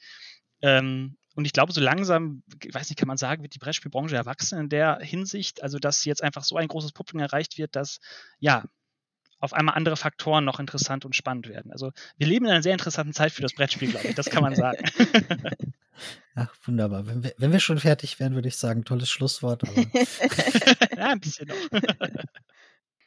Ähm, 0.61 1.17
und 1.39 1.45
ich 1.45 1.53
glaube, 1.53 1.73
so 1.73 1.81
langsam, 1.81 2.43
ich 2.65 2.75
weiß 2.75 2.91
nicht, 2.91 2.99
kann 2.99 3.07
man 3.07 3.17
sagen, 3.17 3.43
wird 3.43 3.55
die 3.55 3.61
Brettspielbranche 3.61 4.17
erwachsen 4.17 4.59
in 4.59 4.69
der 4.69 4.99
Hinsicht, 4.99 5.63
also 5.63 5.79
dass 5.79 6.05
jetzt 6.05 6.21
einfach 6.21 6.43
so 6.43 6.57
ein 6.57 6.67
großes 6.67 6.91
Publikum 6.91 7.21
erreicht 7.21 7.59
wird, 7.59 7.77
dass 7.77 8.01
ja 8.41 8.65
auf 9.39 9.53
einmal 9.53 9.77
andere 9.77 9.97
Faktoren 9.97 10.45
noch 10.45 10.59
interessant 10.59 11.05
und 11.05 11.15
spannend 11.15 11.49
werden. 11.49 11.71
Also 11.71 11.93
wir 12.17 12.27
leben 12.27 12.47
in 12.47 12.51
einer 12.51 12.65
sehr 12.65 12.73
interessanten 12.73 13.13
Zeit 13.13 13.31
für 13.31 13.43
das 13.43 13.55
Brettspiel, 13.55 13.89
glaube 13.89 14.09
ich. 14.09 14.17
Das 14.17 14.31
kann 14.31 14.43
man 14.43 14.57
sagen. 14.57 14.83
Ach, 16.35 16.53
wunderbar. 16.65 17.07
Wenn 17.07 17.23
wir, 17.23 17.33
wenn 17.39 17.53
wir 17.53 17.61
schon 17.61 17.79
fertig 17.79 18.19
wären, 18.19 18.35
würde 18.35 18.49
ich 18.49 18.57
sagen, 18.57 18.85
tolles 18.85 19.09
Schlusswort. 19.09 19.63
ja, 20.97 21.11
ein 21.11 21.21
bisschen 21.21 21.47
noch. 21.47 21.81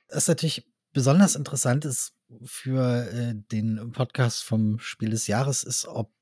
Das 0.07 0.23
ist 0.23 0.29
natürlich 0.29 0.65
besonders 0.93 1.35
interessant 1.35 1.83
ist 1.83 2.13
für 2.45 3.11
äh, 3.11 3.33
den 3.51 3.91
Podcast 3.91 4.43
vom 4.43 4.79
Spiel 4.79 5.09
des 5.09 5.27
Jahres 5.27 5.63
ist, 5.63 5.85
ob 5.85 6.13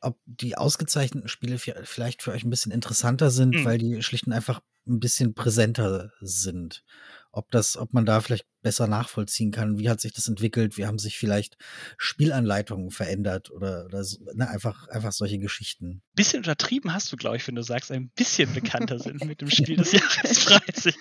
ob 0.00 0.18
die 0.26 0.56
ausgezeichneten 0.56 1.28
Spiele 1.28 1.58
vielleicht 1.58 2.22
für 2.22 2.32
euch 2.32 2.44
ein 2.44 2.50
bisschen 2.50 2.72
interessanter 2.72 3.30
sind, 3.30 3.54
mhm. 3.54 3.64
weil 3.64 3.78
die 3.78 4.02
schlicht 4.02 4.26
und 4.26 4.32
einfach 4.32 4.60
ein 4.86 5.00
bisschen 5.00 5.34
präsenter 5.34 6.12
sind. 6.20 6.84
Ob 7.32 7.50
das, 7.50 7.76
ob 7.76 7.92
man 7.92 8.06
da 8.06 8.20
vielleicht 8.20 8.46
besser 8.62 8.86
nachvollziehen 8.86 9.50
kann, 9.50 9.78
wie 9.78 9.90
hat 9.90 10.00
sich 10.00 10.14
das 10.14 10.26
entwickelt, 10.26 10.78
wie 10.78 10.86
haben 10.86 10.98
sich 10.98 11.18
vielleicht 11.18 11.58
Spielanleitungen 11.98 12.90
verändert 12.90 13.50
oder, 13.50 13.84
oder 13.84 14.04
so, 14.04 14.18
ne, 14.34 14.48
einfach, 14.48 14.88
einfach 14.88 15.12
solche 15.12 15.38
Geschichten. 15.38 16.02
Bisschen 16.14 16.38
untertrieben 16.38 16.94
hast 16.94 17.12
du, 17.12 17.16
glaube 17.16 17.36
ich, 17.36 17.46
wenn 17.46 17.56
du 17.56 17.62
sagst, 17.62 17.92
ein 17.92 18.08
bisschen 18.10 18.54
bekannter 18.54 18.98
sind 18.98 19.24
mit 19.24 19.42
dem 19.42 19.50
Spiel 19.50 19.76
des 19.76 19.92
Jahres 19.92 20.38
Freizeit. 20.38 20.96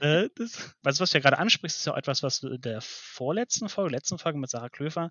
äh, 0.00 0.28
das, 0.36 0.74
also 0.82 1.00
was 1.00 1.10
du 1.10 1.18
ja 1.18 1.22
gerade 1.22 1.38
ansprichst, 1.38 1.78
ist 1.78 1.86
ja 1.86 1.94
auch 1.94 1.98
etwas, 1.98 2.22
was 2.22 2.40
du 2.40 2.48
in 2.48 2.60
der 2.60 2.80
vorletzten 2.82 3.68
Folge, 3.68 3.92
letzten 3.92 4.18
Folge 4.18 4.38
mit 4.38 4.50
Sarah 4.50 4.68
Klöfer 4.68 5.10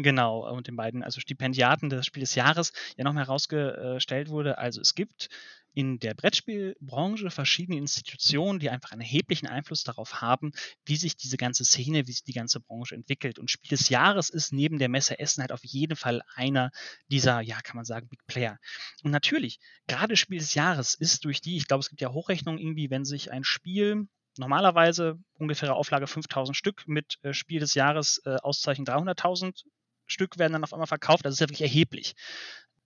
Genau, 0.00 0.48
und 0.48 0.68
den 0.68 0.76
beiden, 0.76 1.02
also 1.02 1.20
Stipendiaten 1.20 1.90
des 1.90 2.06
Spiel 2.06 2.20
des 2.20 2.36
Jahres 2.36 2.72
ja 2.96 3.02
nochmal 3.02 3.24
herausgestellt 3.24 4.28
wurde. 4.28 4.56
Also 4.56 4.80
es 4.80 4.94
gibt 4.94 5.28
in 5.74 5.98
der 5.98 6.14
Brettspielbranche 6.14 7.30
verschiedene 7.30 7.78
Institutionen, 7.78 8.60
die 8.60 8.70
einfach 8.70 8.92
einen 8.92 9.00
erheblichen 9.00 9.48
Einfluss 9.48 9.82
darauf 9.82 10.20
haben, 10.20 10.52
wie 10.84 10.94
sich 10.94 11.16
diese 11.16 11.36
ganze 11.36 11.64
Szene, 11.64 12.06
wie 12.06 12.12
sich 12.12 12.22
die 12.22 12.32
ganze 12.32 12.60
Branche 12.60 12.94
entwickelt. 12.94 13.40
Und 13.40 13.50
Spiel 13.50 13.70
des 13.70 13.88
Jahres 13.88 14.30
ist 14.30 14.52
neben 14.52 14.78
der 14.78 14.88
Messe 14.88 15.18
Essen 15.18 15.40
halt 15.40 15.50
auf 15.50 15.64
jeden 15.64 15.96
Fall 15.96 16.22
einer 16.36 16.70
dieser, 17.08 17.40
ja, 17.40 17.60
kann 17.60 17.74
man 17.74 17.84
sagen, 17.84 18.06
Big 18.08 18.24
Player. 18.28 18.58
Und 19.02 19.10
natürlich, 19.10 19.58
gerade 19.88 20.16
Spiel 20.16 20.38
des 20.38 20.54
Jahres 20.54 20.94
ist 20.94 21.24
durch 21.24 21.40
die, 21.40 21.56
ich 21.56 21.66
glaube, 21.66 21.80
es 21.80 21.88
gibt 21.88 22.00
ja 22.00 22.12
Hochrechnungen 22.12 22.60
irgendwie, 22.60 22.88
wenn 22.88 23.04
sich 23.04 23.32
ein 23.32 23.42
Spiel 23.42 24.06
normalerweise 24.36 25.18
ungefähre 25.34 25.74
Auflage 25.74 26.06
5000 26.06 26.56
Stück 26.56 26.86
mit 26.86 27.18
äh, 27.22 27.32
Spiel 27.32 27.58
des 27.58 27.74
Jahres 27.74 28.22
äh, 28.24 28.36
Auszeichen 28.36 28.86
300.000 28.86 29.64
Stück 30.08 30.38
werden 30.38 30.54
dann 30.54 30.64
auf 30.64 30.72
einmal 30.72 30.86
verkauft. 30.86 31.24
Das 31.24 31.34
ist 31.34 31.40
ja 31.40 31.48
wirklich 31.48 31.62
erheblich. 31.62 32.14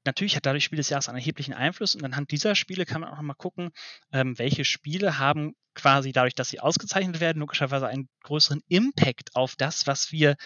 Natürlich 0.04 0.35
hat 0.35 0.46
dadurch 0.46 0.64
Spiel 0.64 0.78
des 0.78 0.88
Jahres 0.88 1.08
einen 1.08 1.18
erheblichen 1.18 1.54
Einfluss 1.54 1.94
und 1.94 2.04
anhand 2.04 2.32
dieser 2.32 2.54
Spiele 2.56 2.85
kann 2.85 3.00
man 3.00 3.11
auch 3.11 3.16
nochmal 3.16 3.37
gucken, 3.37 3.70
ähm, 4.12 4.37
welche 4.38 4.64
Spiele 4.64 5.18
haben 5.18 5.54
quasi 5.74 6.12
dadurch, 6.12 6.35
dass 6.35 6.48
sie 6.48 6.61
ausgezeichnet 6.61 7.20
werden, 7.20 7.38
logischerweise 7.38 7.87
einen 7.87 8.08
größeren 8.24 8.62
Impact 8.68 9.37
auf 9.37 9.54
das, 9.56 9.87
was 9.87 10.11
wir 10.11 10.37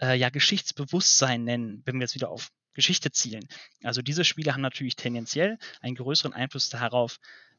äh, 0.00 0.16
ja 0.18 0.28
Geschichtsbewusstsein 0.28 1.44
nennen, 1.44 1.82
wenn 1.86 1.96
wir 1.96 2.02
jetzt 2.02 2.14
wieder 2.14 2.28
auf 2.28 2.50
Geschichte 2.74 3.10
zielen. 3.10 3.48
Also 3.82 4.02
diese 4.02 4.24
Spiele 4.24 4.52
haben 4.52 4.60
natürlich 4.60 4.96
tendenziell 4.96 5.58
einen 5.80 5.96
größeren 5.96 6.34
Einfluss 6.34 6.68
darauf, 6.68 7.18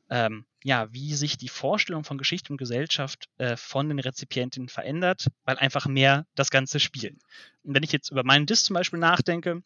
ähm, 0.10 0.46
ja, 0.64 0.92
wie 0.92 1.14
sich 1.14 1.38
die 1.38 1.50
Vorstellung 1.50 2.04
von 2.04 2.18
Geschichte 2.18 2.52
und 2.52 2.58
Gesellschaft 2.58 3.30
äh, 3.38 3.56
von 3.56 3.90
den 3.90 4.00
Rezipientinnen 4.00 4.70
verändert, 4.70 5.28
weil 5.44 5.58
einfach 5.58 5.86
mehr 5.88 6.26
das 6.36 6.50
Ganze 6.50 6.80
spielen. 6.80 7.20
Und 7.64 7.76
wenn 7.76 7.84
ich 7.84 7.92
jetzt 7.92 8.12
über 8.12 8.24
meinen 8.24 8.46
Disk 8.46 8.66
zum 8.66 8.74
Beispiel 8.74 9.00
nachdenke, 9.00 9.64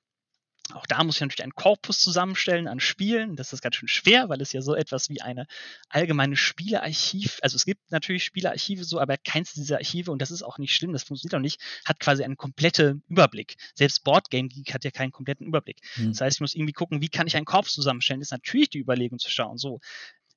auch 0.74 0.86
da 0.86 1.04
muss 1.04 1.16
ich 1.16 1.22
natürlich 1.22 1.44
einen 1.44 1.56
Korpus 1.56 2.00
zusammenstellen 2.00 2.68
an 2.68 2.80
Spielen. 2.80 3.36
Das 3.36 3.52
ist 3.52 3.62
ganz 3.62 3.76
schön 3.76 3.88
schwer, 3.88 4.30
weil 4.30 4.42
es 4.42 4.54
ja 4.54 4.62
so 4.62 4.76
etwas 4.76 5.10
wie 5.10 5.22
eine 5.22 5.48
allgemeine 5.90 6.36
Spielearchiv, 6.38 7.40
also 7.42 7.56
es 7.56 7.66
gibt 7.66 7.92
natürlich 7.92 8.24
Spielearchive 8.24 8.84
so, 8.84 9.00
aber 9.00 9.18
keins 9.18 9.54
dieser 9.54 9.78
Archive, 9.78 10.12
und 10.12 10.22
das 10.22 10.32
ist 10.32 10.44
auch 10.44 10.58
nicht 10.58 10.76
schlimm, 10.76 10.94
das 10.94 11.04
funktioniert 11.04 11.36
auch 11.36 11.42
nicht, 11.42 11.62
hat 11.86 12.00
quasi 12.00 12.24
einen 12.24 12.38
kompletten 12.38 13.04
Überblick. 13.08 13.56
Selbst 13.76 14.04
Boardgame 14.04 14.48
Geek 14.48 14.74
hat 14.74 14.84
ja 14.84 14.92
keinen 14.92 15.12
kompletten 15.12 15.48
Überblick. 15.48 15.80
Mhm. 15.98 16.10
Das 16.10 16.22
heißt, 16.22 16.38
ich 16.38 16.42
muss 16.42 16.56
irgendwie 16.56 16.74
gucken, 16.74 17.02
wie 17.02 17.10
kann 17.10 17.28
ich 17.28 17.36
einen 17.36 17.46
Korpus 17.46 17.74
zusammenstellen? 17.74 18.22
Das 18.22 18.28
ist 18.28 18.32
natürlich 18.32 18.70
die 18.70 18.80
Überlegung 18.80 19.20
zu 19.20 19.30
schauen, 19.30 19.58
so, 19.58 19.80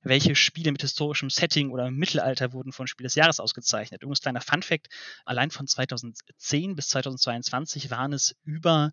welche 0.05 0.37
Spiele 0.37 0.71
mit 0.73 0.83
historischem 0.83 1.31
Setting 1.31 1.71
oder 1.71 1.91
Mittelalter 1.91 2.53
wurden 2.53 2.73
von 2.73 2.87
Spiel 2.87 3.05
des 3.05 3.15
Jahres 3.15 3.41
ausgezeichnet. 3.41 4.03
Übrigens 4.03 4.21
kleiner 4.21 4.41
Fun 4.41 4.63
Fact, 4.63 4.89
allein 5.25 5.51
von 5.51 5.67
2010 5.67 6.77
bis 6.77 6.89
2022 6.89 7.91
waren 7.91 8.13
es 8.13 8.37
über 8.45 8.93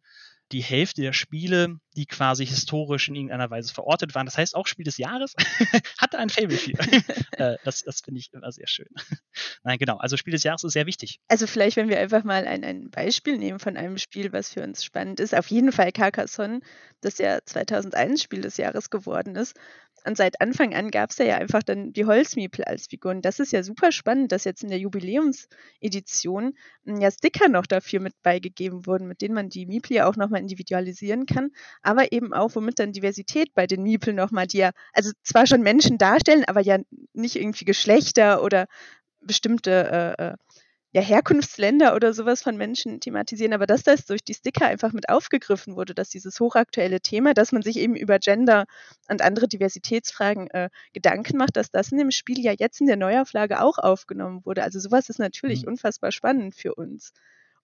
die 0.51 0.61
Hälfte 0.61 1.01
der 1.01 1.13
Spiele, 1.13 1.77
die 1.95 2.05
quasi 2.05 2.45
historisch 2.45 3.07
in 3.07 3.15
irgendeiner 3.15 3.49
Weise 3.49 3.73
verortet 3.73 4.15
waren. 4.15 4.25
Das 4.25 4.37
heißt, 4.37 4.55
auch 4.55 4.67
Spiel 4.67 4.85
des 4.85 4.97
Jahres 4.97 5.33
hatte 5.97 6.19
ein 6.19 6.29
Fable 6.29 6.57
für. 6.57 6.73
äh, 7.37 7.57
das 7.63 7.83
das 7.83 8.01
finde 8.01 8.19
ich 8.19 8.33
immer 8.33 8.51
sehr 8.51 8.67
schön. 8.67 8.87
Nein, 9.63 9.77
genau. 9.77 9.97
Also 9.97 10.17
Spiel 10.17 10.33
des 10.33 10.43
Jahres 10.43 10.63
ist 10.63 10.73
sehr 10.73 10.85
wichtig. 10.85 11.19
Also 11.27 11.47
vielleicht, 11.47 11.77
wenn 11.77 11.89
wir 11.89 11.99
einfach 11.99 12.23
mal 12.23 12.47
ein, 12.47 12.63
ein 12.63 12.89
Beispiel 12.89 13.37
nehmen 13.37 13.59
von 13.59 13.77
einem 13.77 13.97
Spiel, 13.97 14.33
was 14.33 14.53
für 14.53 14.63
uns 14.63 14.83
spannend 14.83 15.19
ist. 15.19 15.35
Auf 15.35 15.47
jeden 15.47 15.71
Fall 15.71 15.91
Carcassonne, 15.91 16.61
das 17.01 17.17
ja 17.17 17.39
2001 17.45 18.21
Spiel 18.21 18.41
des 18.41 18.57
Jahres 18.57 18.89
geworden 18.89 19.35
ist. 19.35 19.55
Und 20.05 20.17
seit 20.17 20.41
Anfang 20.41 20.73
an 20.73 20.89
gab 20.89 21.11
es 21.11 21.17
ja 21.17 21.37
einfach 21.37 21.63
dann 21.63 21.93
die 21.93 22.05
Holzmiepel 22.05 22.65
als 22.65 22.87
Figuren. 22.87 23.21
Das 23.21 23.39
ist 23.39 23.51
ja 23.51 23.63
super 23.63 23.91
spannend, 23.91 24.31
dass 24.31 24.45
jetzt 24.45 24.63
in 24.63 24.69
der 24.69 24.79
Jubiläumsedition 24.79 26.53
hm, 26.85 27.01
ja 27.01 27.11
Sticker 27.11 27.49
noch 27.49 27.65
dafür 27.65 27.99
mit 27.99 28.13
beigegeben 28.23 28.85
wurden, 28.85 29.07
mit 29.07 29.21
denen 29.21 29.35
man 29.35 29.49
die 29.49 29.65
Miepel 29.65 29.95
ja 29.97 30.07
auch 30.07 30.15
nochmal 30.15 30.41
individualisieren 30.41 31.25
kann, 31.25 31.51
aber 31.81 32.11
eben 32.11 32.33
auch, 32.33 32.55
womit 32.55 32.79
dann 32.79 32.93
Diversität 32.93 33.53
bei 33.53 33.67
den 33.67 33.83
Miepel 33.83 34.13
nochmal, 34.13 34.47
die 34.47 34.57
ja, 34.57 34.71
also 34.93 35.11
zwar 35.23 35.45
schon 35.47 35.61
Menschen 35.61 35.97
darstellen, 35.97 36.45
aber 36.45 36.61
ja 36.61 36.79
nicht 37.13 37.35
irgendwie 37.35 37.65
Geschlechter 37.65 38.43
oder 38.43 38.67
bestimmte 39.21 40.15
äh, 40.17 40.23
äh 40.23 40.35
ja, 40.93 41.01
Herkunftsländer 41.01 41.95
oder 41.95 42.13
sowas 42.13 42.41
von 42.41 42.57
Menschen 42.57 42.99
thematisieren, 42.99 43.53
aber 43.53 43.65
dass 43.65 43.83
das 43.83 44.05
durch 44.05 44.23
die 44.23 44.33
Sticker 44.33 44.65
einfach 44.65 44.91
mit 44.91 45.07
aufgegriffen 45.09 45.75
wurde, 45.75 45.95
dass 45.95 46.09
dieses 46.09 46.39
hochaktuelle 46.39 46.99
Thema, 46.99 47.33
dass 47.33 47.53
man 47.53 47.61
sich 47.61 47.77
eben 47.77 47.95
über 47.95 48.19
Gender 48.19 48.65
und 49.09 49.21
andere 49.21 49.47
Diversitätsfragen 49.47 50.49
äh, 50.51 50.69
Gedanken 50.93 51.37
macht, 51.37 51.55
dass 51.55 51.71
das 51.71 51.91
in 51.91 51.97
dem 51.97 52.11
Spiel 52.11 52.39
ja 52.39 52.53
jetzt 52.57 52.81
in 52.81 52.87
der 52.87 52.97
Neuauflage 52.97 53.61
auch 53.61 53.77
aufgenommen 53.77 54.45
wurde. 54.45 54.63
Also 54.63 54.79
sowas 54.79 55.07
ist 55.09 55.19
natürlich 55.19 55.63
mhm. 55.63 55.69
unfassbar 55.69 56.11
spannend 56.11 56.55
für 56.55 56.75
uns. 56.75 57.13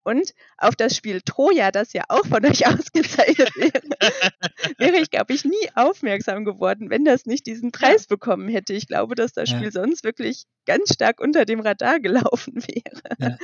Und 0.07 0.33
auf 0.57 0.77
das 0.77 0.95
Spiel 0.95 1.19
Troja, 1.19 1.69
das 1.69 1.91
ja 1.91 2.05
auch 2.07 2.25
von 2.25 2.45
euch 2.45 2.65
ausgezeichnet 2.65 3.53
wäre, 3.57 3.81
wäre 4.77 5.01
ich, 5.01 5.09
glaube 5.09 5.33
ich, 5.33 5.43
nie 5.43 5.69
aufmerksam 5.75 6.45
geworden, 6.45 6.89
wenn 6.89 7.03
das 7.03 7.25
nicht 7.25 7.45
diesen 7.45 7.73
Preis 7.73 8.07
bekommen 8.07 8.47
hätte. 8.47 8.71
Ich 8.71 8.87
glaube, 8.87 9.15
dass 9.15 9.33
das 9.33 9.49
Spiel 9.49 9.65
ja. 9.65 9.71
sonst 9.71 10.05
wirklich 10.05 10.45
ganz 10.65 10.93
stark 10.93 11.19
unter 11.19 11.43
dem 11.43 11.59
Radar 11.59 11.99
gelaufen 11.99 12.53
wäre. 12.55 13.17
Ja. 13.19 13.37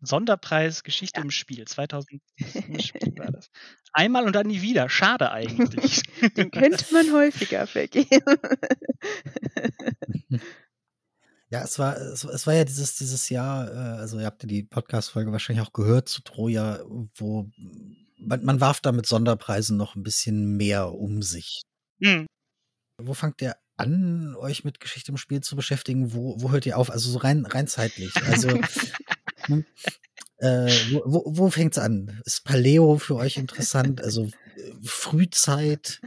Sonderpreis 0.00 0.82
Geschichte 0.82 1.20
ja. 1.20 1.24
im 1.24 1.30
Spiel 1.30 1.64
2000 1.64 2.20
war 3.16 3.30
das. 3.30 3.48
Einmal 3.92 4.26
und 4.26 4.34
dann 4.34 4.48
nie 4.48 4.62
wieder. 4.62 4.88
Schade 4.88 5.30
eigentlich. 5.30 6.02
Den 6.36 6.50
könnte 6.50 6.92
man 6.92 7.12
häufiger 7.12 7.68
vergeben. 7.68 8.36
Ja, 11.48 11.62
es 11.62 11.78
war, 11.78 11.96
es, 11.96 12.24
es 12.24 12.46
war 12.46 12.54
ja 12.54 12.64
dieses, 12.64 12.96
dieses 12.96 13.28
Jahr, 13.28 13.68
äh, 13.70 14.00
also 14.00 14.18
ihr 14.18 14.26
habt 14.26 14.42
ja 14.42 14.48
die 14.48 14.64
Podcast-Folge 14.64 15.30
wahrscheinlich 15.30 15.64
auch 15.64 15.72
gehört 15.72 16.08
zu 16.08 16.22
Troja, 16.22 16.80
wo 17.14 17.48
man, 18.18 18.44
man 18.44 18.60
warf 18.60 18.80
da 18.80 18.92
mit 18.92 19.06
Sonderpreisen 19.06 19.76
noch 19.76 19.94
ein 19.94 20.02
bisschen 20.02 20.56
mehr 20.56 20.92
um 20.92 21.22
sich. 21.22 21.62
Mhm. 21.98 22.26
Wo 23.00 23.14
fangt 23.14 23.42
ihr 23.42 23.56
an, 23.76 24.34
euch 24.36 24.64
mit 24.64 24.80
Geschichte 24.80 25.12
im 25.12 25.18
Spiel 25.18 25.40
zu 25.40 25.54
beschäftigen? 25.54 26.12
Wo, 26.14 26.40
wo 26.40 26.50
hört 26.50 26.66
ihr 26.66 26.78
auf? 26.78 26.90
Also 26.90 27.10
so 27.10 27.18
rein, 27.18 27.46
rein 27.46 27.68
zeitlich. 27.68 28.12
Also 28.24 28.48
ne, 29.48 29.64
äh, 30.38 30.70
wo, 30.92 31.02
wo, 31.04 31.22
wo 31.26 31.50
fängt's 31.50 31.78
an? 31.78 32.20
Ist 32.24 32.44
Paleo 32.44 32.98
für 32.98 33.16
euch 33.16 33.36
interessant? 33.36 34.02
Also 34.02 34.24
äh, 34.24 34.72
Frühzeit? 34.82 36.00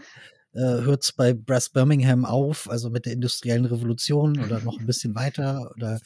Äh, 0.54 0.60
hört 0.60 1.04
es 1.04 1.12
bei 1.12 1.34
Brass 1.34 1.70
Birmingham 1.70 2.26
auf, 2.26 2.70
also 2.70 2.90
mit 2.90 3.06
der 3.06 3.14
industriellen 3.14 3.66
Revolution 3.66 4.40
oder 4.44 4.60
noch 4.62 4.80
ein 4.80 4.86
bisschen 4.86 5.16
weiter? 5.16 5.72
Oder 5.76 6.00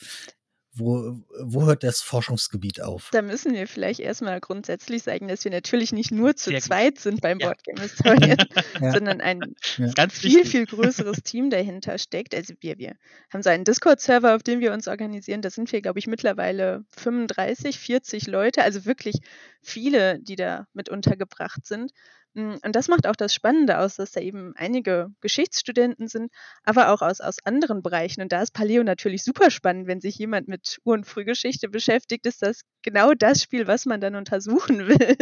wo, 0.75 1.19
wo 1.39 1.65
hört 1.65 1.83
das 1.83 2.01
Forschungsgebiet 2.01 2.81
auf? 2.81 3.09
Da 3.11 3.21
müssen 3.21 3.53
wir 3.53 3.67
vielleicht 3.67 3.99
erstmal 3.99 4.39
grundsätzlich 4.39 5.03
sagen, 5.03 5.27
dass 5.27 5.43
wir 5.43 5.51
natürlich 5.51 5.91
nicht 5.91 6.11
nur 6.11 6.35
zu 6.35 6.49
Sehr 6.49 6.61
zweit 6.61 6.95
gut. 6.95 6.99
sind 6.99 7.21
beim 7.21 7.39
ja. 7.39 7.47
Boardgame 7.47 7.81
Historian, 7.81 8.37
ja. 8.81 8.91
sondern 8.91 9.21
ein 9.21 9.55
ja. 9.77 10.07
viel, 10.09 10.45
viel 10.45 10.65
größeres 10.65 11.21
Team 11.23 11.51
dahinter 11.51 11.97
steckt. 11.99 12.33
Also 12.33 12.55
wir, 12.59 12.79
wir 12.79 12.95
haben 13.31 13.43
so 13.43 13.51
einen 13.51 13.65
Discord-Server, 13.65 14.35
auf 14.35 14.41
dem 14.41 14.61
wir 14.61 14.73
uns 14.73 14.87
organisieren. 14.87 15.43
Da 15.43 15.51
sind 15.51 15.71
wir, 15.71 15.81
glaube 15.81 15.99
ich, 15.99 16.07
mittlerweile 16.07 16.83
35, 16.97 17.77
40 17.77 18.27
Leute, 18.27 18.63
also 18.63 18.85
wirklich 18.85 19.17
viele, 19.61 20.19
die 20.19 20.35
da 20.35 20.65
mit 20.73 20.89
untergebracht 20.89 21.67
sind. 21.67 21.91
Hm, 22.35 22.57
und 22.65 22.75
das 22.75 22.87
macht 22.87 23.05
auch 23.07 23.15
das 23.15 23.33
Spannende 23.33 23.77
aus, 23.77 23.95
dass 23.95 24.11
da 24.11 24.19
eben 24.21 24.53
einige 24.55 25.09
Geschichtsstudenten 25.21 26.07
sind, 26.07 26.31
aber 26.63 26.89
auch 26.91 27.01
aus, 27.01 27.21
aus 27.21 27.37
anderen 27.45 27.83
Bereichen. 27.83 28.21
Und 28.21 28.31
da 28.31 28.41
ist 28.41 28.53
Paleo 28.53 28.83
natürlich 28.83 29.23
super 29.23 29.51
spannend, 29.51 29.87
wenn 29.87 30.01
sich 30.01 30.17
jemand 30.17 30.47
mit 30.47 30.79
Ur- 30.83 30.95
und 30.95 31.05
Frühgeschichte 31.05 31.69
beschäftigt, 31.69 32.25
ist 32.25 32.41
das 32.41 32.61
genau 32.81 33.13
das 33.13 33.41
Spiel, 33.43 33.67
was 33.67 33.85
man 33.85 34.01
dann 34.01 34.15
untersuchen 34.15 34.87
will. 34.87 35.15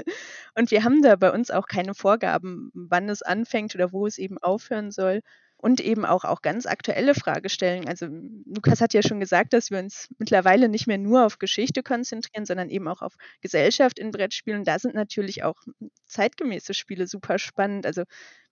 Und 0.56 0.72
wir 0.72 0.84
haben 0.84 1.02
da 1.02 1.16
bei 1.18 1.32
uns 1.32 1.52
auch 1.52 1.68
keine 1.68 1.94
Vorgaben, 1.94 2.72
wann 2.74 3.10
es 3.10 3.22
anfängt 3.22 3.76
oder 3.76 3.92
wo 3.92 4.08
es 4.08 4.18
eben 4.18 4.38
aufhören 4.38 4.92
soll 4.92 5.22
und 5.62 5.80
eben 5.80 6.06
auch, 6.06 6.26
auch 6.26 6.42
ganz 6.42 6.66
aktuelle 6.66 7.14
Fragestellungen. 7.14 7.88
Also 7.88 8.08
Lukas 8.46 8.82
hat 8.82 8.94
ja 8.94 9.04
schon 9.04 9.20
gesagt, 9.20 9.54
dass 9.54 9.70
wir 9.70 9.80
uns 9.80 10.10
mittlerweile 10.18 10.70
nicht 10.70 10.88
mehr 10.88 10.98
nur 10.98 11.26
auf 11.26 11.38
Geschichte 11.38 11.84
konzentrieren, 11.84 12.46
sondern 12.46 12.70
eben 12.70 12.88
auch 12.88 13.02
auf 13.02 13.16
Gesellschaft 13.42 14.00
in 14.00 14.12
Brettspielen. 14.12 14.64
Da 14.64 14.80
sind 14.80 14.96
natürlich 14.96 15.44
auch 15.44 15.62
zeitgemäße 16.06 16.74
Spiele 16.74 17.06
super 17.08 17.38
spannend. 17.38 17.86
Also 17.86 18.04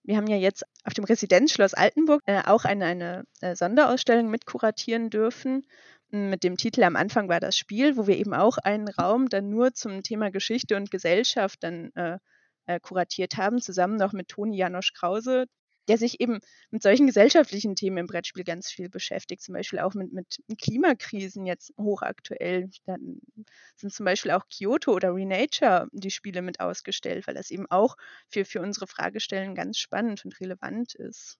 wir 0.04 0.16
haben 0.16 0.28
ja 0.28 0.36
jetzt 0.36 0.64
auf 0.84 0.94
dem 0.94 1.04
Residenzschloss 1.04 1.74
Altenburg 1.74 2.22
äh, 2.26 2.42
auch 2.46 2.64
eine, 2.64 2.86
eine 2.86 3.24
äh, 3.40 3.54
Sonderausstellung 3.56 4.30
mit 4.30 4.46
kuratieren 4.46 5.10
dürfen 5.10 5.66
mit 6.12 6.42
dem 6.42 6.56
Titel 6.56 6.82
Am 6.82 6.96
Anfang 6.96 7.28
war 7.28 7.40
das 7.40 7.56
Spiel, 7.56 7.96
wo 7.96 8.06
wir 8.06 8.18
eben 8.18 8.34
auch 8.34 8.58
einen 8.58 8.88
Raum 8.88 9.28
dann 9.28 9.48
nur 9.48 9.74
zum 9.74 10.02
Thema 10.02 10.30
Geschichte 10.30 10.76
und 10.76 10.90
Gesellschaft 10.90 11.62
dann 11.62 11.92
äh, 11.94 12.18
äh 12.66 12.80
kuratiert 12.80 13.36
haben, 13.36 13.60
zusammen 13.60 13.96
noch 13.96 14.12
mit 14.12 14.28
Toni 14.28 14.56
Janosch 14.56 14.92
Krause, 14.92 15.46
der 15.88 15.98
sich 15.98 16.20
eben 16.20 16.40
mit 16.70 16.82
solchen 16.82 17.06
gesellschaftlichen 17.06 17.74
Themen 17.74 17.98
im 17.98 18.06
Brettspiel 18.06 18.44
ganz 18.44 18.70
viel 18.70 18.88
beschäftigt, 18.88 19.42
zum 19.42 19.54
Beispiel 19.54 19.80
auch 19.80 19.94
mit, 19.94 20.12
mit 20.12 20.38
Klimakrisen 20.60 21.46
jetzt 21.46 21.72
hochaktuell. 21.78 22.70
Dann 22.86 23.20
sind 23.76 23.92
zum 23.92 24.04
Beispiel 24.04 24.32
auch 24.32 24.46
Kyoto 24.48 24.92
oder 24.92 25.14
Renature 25.14 25.88
die 25.92 26.10
Spiele 26.10 26.42
mit 26.42 26.60
ausgestellt, 26.60 27.26
weil 27.26 27.34
das 27.34 27.50
eben 27.50 27.66
auch 27.70 27.96
für, 28.28 28.44
für 28.44 28.60
unsere 28.60 28.86
Fragestellungen 28.86 29.54
ganz 29.54 29.78
spannend 29.78 30.24
und 30.24 30.40
relevant 30.40 30.94
ist 30.94 31.38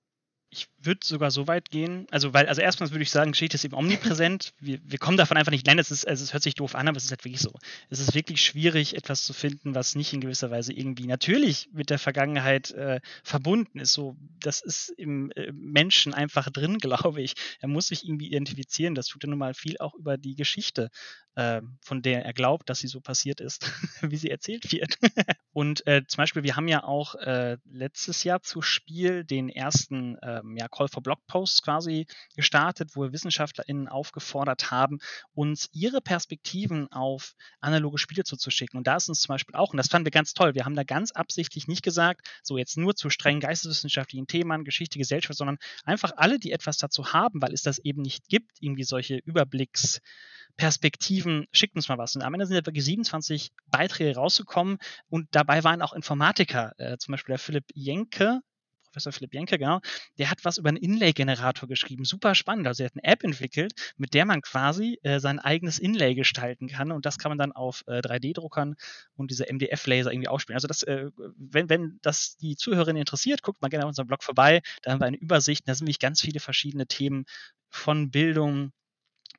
ich 0.51 0.69
würde 0.83 1.01
sogar 1.05 1.31
so 1.31 1.47
weit 1.47 1.71
gehen, 1.71 2.07
also 2.11 2.35
weil, 2.35 2.49
also 2.49 2.61
erstmal 2.61 2.91
würde 2.91 3.03
ich 3.03 3.11
sagen, 3.11 3.33
Geschichte 3.33 3.55
ist 3.55 3.65
eben 3.65 3.77
omnipräsent. 3.77 4.53
Wir, 4.59 4.81
wir 4.83 4.99
kommen 4.99 5.17
davon 5.17 5.37
einfach 5.37 5.53
nicht. 5.53 5.67
Nein, 5.67 5.79
es 5.79 5.91
ist, 5.91 6.09
also 6.09 6.25
es 6.25 6.33
hört 6.33 6.43
sich 6.43 6.55
doof 6.55 6.75
an, 6.75 6.89
aber 6.89 6.97
es 6.97 7.05
ist 7.05 7.11
halt 7.11 7.25
wirklich 7.25 7.41
so. 7.41 7.53
Es 7.89 8.01
ist 8.01 8.15
wirklich 8.15 8.43
schwierig, 8.43 8.97
etwas 8.97 9.25
zu 9.25 9.33
finden, 9.33 9.75
was 9.75 9.95
nicht 9.95 10.13
in 10.13 10.21
gewisser 10.21 10.51
Weise 10.51 10.73
irgendwie 10.73 11.07
natürlich 11.07 11.69
mit 11.73 11.91
der 11.91 11.99
Vergangenheit 12.01 12.73
äh, 12.73 13.01
verbunden 13.23 13.79
ist. 13.79 13.93
So, 13.93 14.17
das 14.41 14.61
ist 14.61 14.89
im 14.97 15.31
äh, 15.33 15.53
Menschen 15.53 16.15
einfach 16.15 16.51
drin, 16.51 16.79
glaube 16.81 17.23
ich. 17.23 17.35
Er 17.61 17.69
muss 17.69 17.89
sich 17.89 18.05
irgendwie 18.05 18.27
identifizieren. 18.27 18.97
Das 18.97 19.07
tut 19.07 19.25
er 19.25 19.31
nun 19.31 19.39
mal 19.39 19.55
viel 19.55 19.79
auch 19.79 19.95
über 19.95 20.19
die 20.19 20.35
Geschichte, 20.35 20.91
äh, 21.37 21.63
von 21.81 22.03
der 22.03 22.25
er 22.25 22.33
glaubt, 22.33 22.69
dass 22.69 22.81
sie 22.81 22.89
so 22.89 23.01
passiert 23.01 23.41
ist, 23.41 23.71
wie 24.03 24.17
sie 24.17 24.31
erzählt 24.31 24.73
wird. 24.73 24.99
Und 25.53 25.87
äh, 25.87 26.03
zum 26.07 26.19
Beispiel, 26.19 26.43
wir 26.43 26.57
haben 26.57 26.69
ja 26.69 26.85
auch 26.85 27.15
äh, 27.17 27.59
letztes 27.65 28.25
Jahr 28.25 28.43
zu 28.43 28.63
Spiel 28.63 29.25
den 29.25 29.49
ersten 29.49 30.17
ähm, 30.43 30.57
ja, 30.57 30.69
Call 30.69 30.89
for 30.89 31.03
Blogposts 31.03 31.63
quasi 31.63 32.07
gestartet, 32.37 32.91
wo 32.95 33.03
wir 33.03 33.13
WissenschaftlerInnen 33.13 33.89
aufgefordert 33.89 34.71
haben, 34.71 34.99
uns 35.35 35.69
ihre 35.73 36.01
Perspektiven 36.01 36.91
auf 36.93 37.35
analoge 37.61 37.99
Spiele 37.99 38.25
zuzuschicken. 38.25 38.79
Und 38.79 38.87
da 38.87 38.97
ist 38.97 39.09
uns 39.09 39.21
zum 39.21 39.35
Beispiel 39.35 39.55
auch, 39.55 39.73
und 39.73 39.77
das 39.77 39.89
fanden 39.89 40.07
wir 40.07 40.11
ganz 40.13 40.35
toll, 40.35 40.55
wir 40.55 40.65
haben 40.65 40.77
da 40.77 40.85
ganz 40.85 41.13
absichtlich 41.13 41.69
nicht 41.69 41.83
gesagt, 41.83 42.29
so 42.43 42.59
jetzt 42.59 42.77
nur 42.77 42.95
zu 42.95 43.11
strengen 43.11 43.41
geisteswissenschaftlichen 43.41 44.27
Themen, 44.27 44.65
Geschichte, 44.65 44.99
Gesellschaft, 44.99 45.39
sondern 45.39 45.59
einfach 45.85 46.13
alle, 46.17 46.39
die 46.39 46.53
etwas 46.53 46.79
dazu 46.79 47.13
haben, 47.13 47.43
weil 47.43 47.53
es 47.53 47.63
das 47.63 47.79
eben 47.79 48.03
nicht 48.03 48.29
gibt, 48.29 48.53
irgendwie 48.61 48.85
solche 48.85 49.19
Überblicks- 49.19 50.01
Perspektiven, 50.57 51.47
schickt 51.53 51.77
uns 51.77 51.89
mal 51.89 51.97
was. 51.97 52.15
Und 52.17 52.23
am 52.23 52.35
Ende 52.35 52.47
sind 52.47 52.57
ja 52.57 52.67
wirklich 52.67 52.85
27 52.85 53.53
Beiträge 53.67 54.17
rausgekommen 54.17 54.79
und 55.09 55.29
dabei 55.31 55.65
waren 55.65 55.81
auch 55.81 55.95
Informatiker, 55.95 56.75
äh, 56.79 56.99
zum 56.99 57.13
Beispiel 57.13 57.33
der 57.33 57.39
Philipp 57.39 57.65
Jenke, 57.73 58.41
Professor 58.91 59.13
Philipp 59.13 59.35
Jenke, 59.35 59.59
genau, 59.59 59.81
der 60.19 60.31
hat 60.31 60.45
was 60.45 60.59
über 60.59 60.69
einen 60.69 60.77
Inlay-Generator 60.77 61.69
geschrieben. 61.69 62.05
Super 62.05 62.35
spannend. 62.35 62.67
Also 62.67 62.83
er 62.83 62.87
hat 62.87 62.95
eine 62.95 63.05
App 63.05 63.25
entwickelt, 63.25 63.73
mit 63.97 64.15
der 64.15 64.25
man 64.25 64.43
quasi 64.43 64.99
äh, 65.03 65.21
sein 65.21 65.39
eigenes 65.39 65.79
Inlay 65.79 66.15
gestalten 66.15 66.69
kann 66.69 66.93
und 66.93 67.07
das 67.07 67.19
kann 67.19 67.31
man 67.31 67.39
dann 67.39 67.53
auf 67.53 67.85
äh, 67.87 68.01
3D-Druckern 68.01 68.75
und 69.15 69.31
diese 69.31 69.47
MDF-Laser 69.51 70.13
irgendwie 70.13 70.29
ausspielen. 70.29 70.57
Also 70.57 70.69
das, 70.69 70.83
äh, 70.83 71.11
wenn, 71.37 71.69
wenn 71.69 71.99
das 72.03 72.37
die 72.37 72.57
Zuhörerinnen 72.57 73.01
interessiert, 73.01 73.43
guckt 73.43 73.63
mal 73.63 73.69
gerne 73.69 73.85
auf 73.85 73.91
unserem 73.91 74.09
Blog 74.09 74.23
vorbei. 74.25 74.61
Da 74.83 74.93
haben 74.93 75.01
wir 75.01 75.07
eine 75.07 75.19
Übersicht. 75.19 75.69
Da 75.69 75.75
sind 75.75 75.85
nämlich 75.85 75.99
ganz 75.99 76.21
viele 76.21 76.41
verschiedene 76.41 76.87
Themen 76.87 77.25
von 77.69 78.11
Bildung, 78.11 78.73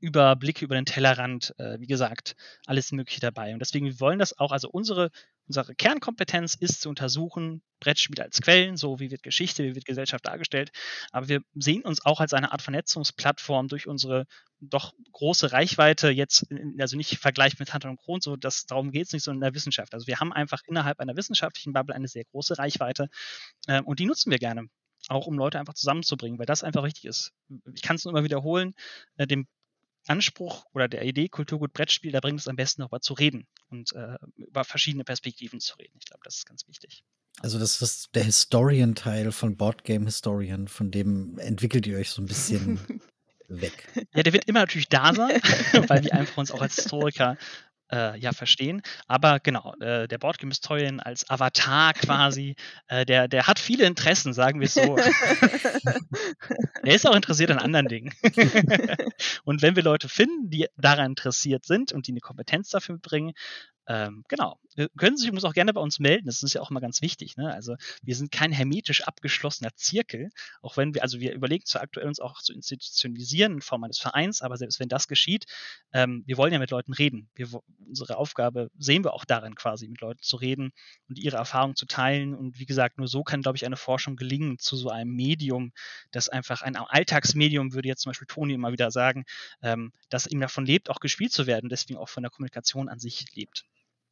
Überblicke 0.02 0.66
über 0.66 0.76
den 0.76 0.86
Tellerrand, 0.86 1.54
äh, 1.60 1.80
wie 1.80 1.88
gesagt, 1.88 2.36
alles 2.66 2.92
Mögliche 2.92 3.22
dabei. 3.22 3.54
Und 3.54 3.60
deswegen, 3.60 3.86
wir 3.86 4.00
wollen 4.00 4.20
das 4.20 4.38
auch, 4.38 4.52
also 4.52 4.70
unsere, 4.70 5.12
unsere 5.52 5.76
Kernkompetenz 5.76 6.56
ist 6.56 6.80
zu 6.80 6.88
untersuchen, 6.88 7.62
Brettspiele 7.82 8.24
als 8.24 8.40
Quellen, 8.40 8.78
so 8.78 9.02
wie 9.02 9.12
wird 9.12 9.22
Geschichte, 9.22 9.66
wie 9.66 9.76
wird 9.76 9.84
Gesellschaft 9.84 10.26
dargestellt. 10.26 10.72
Aber 11.12 11.28
wir 11.28 11.42
sehen 11.56 11.82
uns 11.82 12.06
auch 12.06 12.22
als 12.22 12.34
eine 12.34 12.54
Art 12.54 12.62
Vernetzungsplattform 12.62 13.68
durch 13.68 13.86
unsere 13.86 14.28
doch 14.62 14.94
große 15.12 15.52
Reichweite, 15.52 16.10
jetzt, 16.10 16.46
also 16.80 16.96
nicht 16.96 17.18
Vergleich 17.18 17.60
mit 17.60 17.74
Hunter 17.74 17.90
und 17.90 18.00
Kron, 18.00 18.22
so 18.22 18.38
das, 18.38 18.66
darum 18.66 18.92
geht 18.92 19.08
es 19.08 19.14
nicht 19.14 19.24
so 19.24 19.32
in 19.32 19.42
der 19.42 19.54
Wissenschaft. 19.54 19.94
Also 19.94 20.08
wir 20.08 20.22
haben 20.22 20.32
einfach 20.32 20.62
innerhalb 20.68 21.02
einer 21.02 21.18
wissenschaftlichen 21.18 21.74
Bubble 21.74 21.96
eine 21.96 22.08
sehr 22.08 22.24
große 22.24 22.58
Reichweite 22.58 23.10
äh, 23.68 23.82
und 23.82 24.00
die 24.00 24.06
nutzen 24.06 24.32
wir 24.32 24.40
gerne 24.40 24.68
auch 25.10 25.28
um 25.28 25.38
Leute 25.38 25.60
einfach 25.60 25.74
zusammenzubringen, 25.74 26.40
weil 26.40 26.46
das 26.46 26.64
einfach 26.64 26.84
wichtig 26.84 27.06
ist. 27.06 27.34
Ich 27.74 27.82
kann 27.82 27.98
es 27.98 28.06
nur 28.06 28.14
immer 28.14 28.24
wiederholen, 28.24 28.76
äh, 29.18 29.28
dem 29.28 29.48
Anspruch 30.08 30.66
oder 30.74 30.88
der 30.88 31.04
Idee 31.04 31.30
Kulturgut 31.30 31.74
Brettspiel, 31.74 32.12
da 32.12 32.20
bringt 32.20 32.40
es 32.40 32.48
am 32.48 32.56
besten 32.56 32.82
darüber 32.82 33.02
zu 33.02 33.14
reden 33.14 33.48
und 33.70 33.94
äh, 33.94 34.18
über 34.36 34.64
verschiedene 34.64 35.04
Perspektiven 35.04 35.60
zu 35.60 35.76
reden. 35.78 35.94
Ich 36.00 36.06
glaube, 36.06 36.22
das 36.24 36.38
ist 36.38 36.46
ganz 36.46 36.68
wichtig. 36.68 37.04
Also 37.40 37.60
das 37.60 37.82
ist 37.82 38.14
der 38.16 38.24
Historian-Teil 38.24 39.32
von 39.32 39.56
Boardgame 39.56 40.06
Historian, 40.06 40.68
von 40.68 40.92
dem 40.92 41.40
entwickelt 41.40 41.88
ihr 41.88 41.98
euch 41.98 42.10
so 42.10 42.22
ein 42.22 42.26
bisschen 42.26 42.80
weg. 43.48 43.88
Ja, 44.14 44.24
der 44.24 44.34
wird 44.34 44.46
immer 44.46 44.60
natürlich 44.60 44.90
da 44.90 45.14
sein, 45.14 45.42
weil 45.88 46.04
wir 46.04 46.14
einfach 46.14 46.38
uns 46.38 46.52
auch 46.52 46.62
als 46.62 46.76
Historiker 46.76 47.38
äh, 47.92 48.18
ja 48.18 48.32
verstehen. 48.34 48.82
Aber 49.08 49.40
genau, 49.40 49.74
äh, 49.80 50.08
der 50.08 50.18
Boardgame 50.18 50.52
Historian 50.52 51.00
als 51.00 51.30
Avatar 51.30 51.94
quasi, 51.94 52.56
äh, 52.88 53.06
der, 53.06 53.28
der 53.28 53.48
hat 53.48 53.60
viele 53.60 53.86
Interessen, 53.86 54.34
sagen 54.34 54.60
wir 54.60 54.66
es 54.66 54.74
so. 54.74 54.98
er 56.84 56.96
ist 56.96 57.08
auch 57.08 57.16
interessiert 57.16 57.52
an 57.52 57.60
anderen 57.60 57.88
Dingen. 57.88 58.14
und 59.44 59.62
wenn 59.62 59.76
wir 59.76 59.84
Leute 59.84 60.10
finden, 60.10 60.50
die 60.50 60.68
daran 60.78 61.08
interessiert 61.08 61.66
sind 61.66 61.92
und 61.92 62.08
die 62.08 62.12
eine 62.12 62.22
Kompetenz 62.22 62.70
dafür 62.70 62.98
bringen, 62.98 63.34
ähm, 63.92 64.24
genau. 64.30 64.58
Können 64.98 65.18
Sie 65.18 65.24
sich 65.24 65.28
übrigens 65.28 65.44
auch 65.44 65.54
gerne 65.54 65.74
bei 65.74 65.82
uns 65.82 66.00
melden. 66.00 66.26
Das 66.26 66.44
ist 66.44 66.54
ja 66.54 66.62
auch 66.62 66.72
immer 66.72 66.80
ganz 66.80 67.02
wichtig. 67.02 67.36
Ne? 67.36 67.54
Also 67.54 67.76
wir 68.02 68.16
sind 68.16 68.32
kein 68.32 68.54
hermetisch 68.54 69.04
abgeschlossener 69.04 69.72
Zirkel, 69.76 70.30
auch 70.62 70.78
wenn 70.78 70.94
wir, 70.94 71.04
also 71.04 71.20
wir 71.20 71.34
überlegen 71.34 71.66
zwar 71.66 71.82
aktuell 71.82 72.08
uns 72.08 72.22
auch 72.22 72.42
zu 72.42 72.54
institutionalisieren 72.54 73.56
in 73.56 73.62
Form 73.62 73.84
eines 73.84 74.00
Vereins, 74.00 74.42
aber 74.42 74.56
selbst 74.56 74.80
wenn 74.80 74.88
das 74.88 75.10
geschieht, 75.10 75.44
ähm, 75.92 76.24
wir 76.26 76.38
wollen 76.38 76.54
ja 76.54 76.60
mit 76.60 76.72
Leuten 76.72 76.94
reden. 76.94 77.30
Wir, 77.36 77.50
unsere 77.86 78.16
Aufgabe 78.16 78.70
sehen 78.78 79.04
wir 79.04 79.14
auch 79.14 79.26
darin 79.26 79.56
quasi, 79.56 79.90
mit 79.90 80.00
Leuten 80.00 80.22
zu 80.22 80.38
reden 80.38 80.72
und 81.10 81.20
ihre 81.20 81.36
Erfahrungen 81.36 81.76
zu 81.76 81.86
teilen. 81.86 82.34
Und 82.34 82.60
wie 82.60 82.66
gesagt, 82.66 82.98
nur 82.98 83.10
so 83.10 83.24
kann, 83.24 83.42
glaube 83.42 83.58
ich, 83.58 83.66
eine 83.66 83.76
Forschung 83.76 84.16
gelingen 84.16 84.58
zu 84.58 84.78
so 84.78 84.90
einem 84.90 85.12
Medium, 85.12 85.74
das 86.12 86.30
einfach 86.30 86.62
ein 86.62 86.78
Alltagsmedium, 86.78 87.74
würde 87.74 87.90
jetzt 87.90 88.04
zum 88.04 88.12
Beispiel 88.12 88.28
Toni 88.28 88.54
immer 88.54 88.72
wieder 88.72 88.90
sagen, 88.90 89.26
ähm, 89.62 89.92
das 90.10 90.28
eben 90.28 90.40
davon 90.40 90.66
lebt, 90.66 90.90
auch 90.90 91.02
gespielt 91.02 91.34
zu 91.34 91.46
werden, 91.46 91.70
deswegen 91.70 92.00
auch 92.00 92.08
von 92.08 92.24
der 92.24 92.30
Kommunikation 92.30 92.88
an 92.88 93.00
sich 93.00 93.26
lebt. 93.36 93.66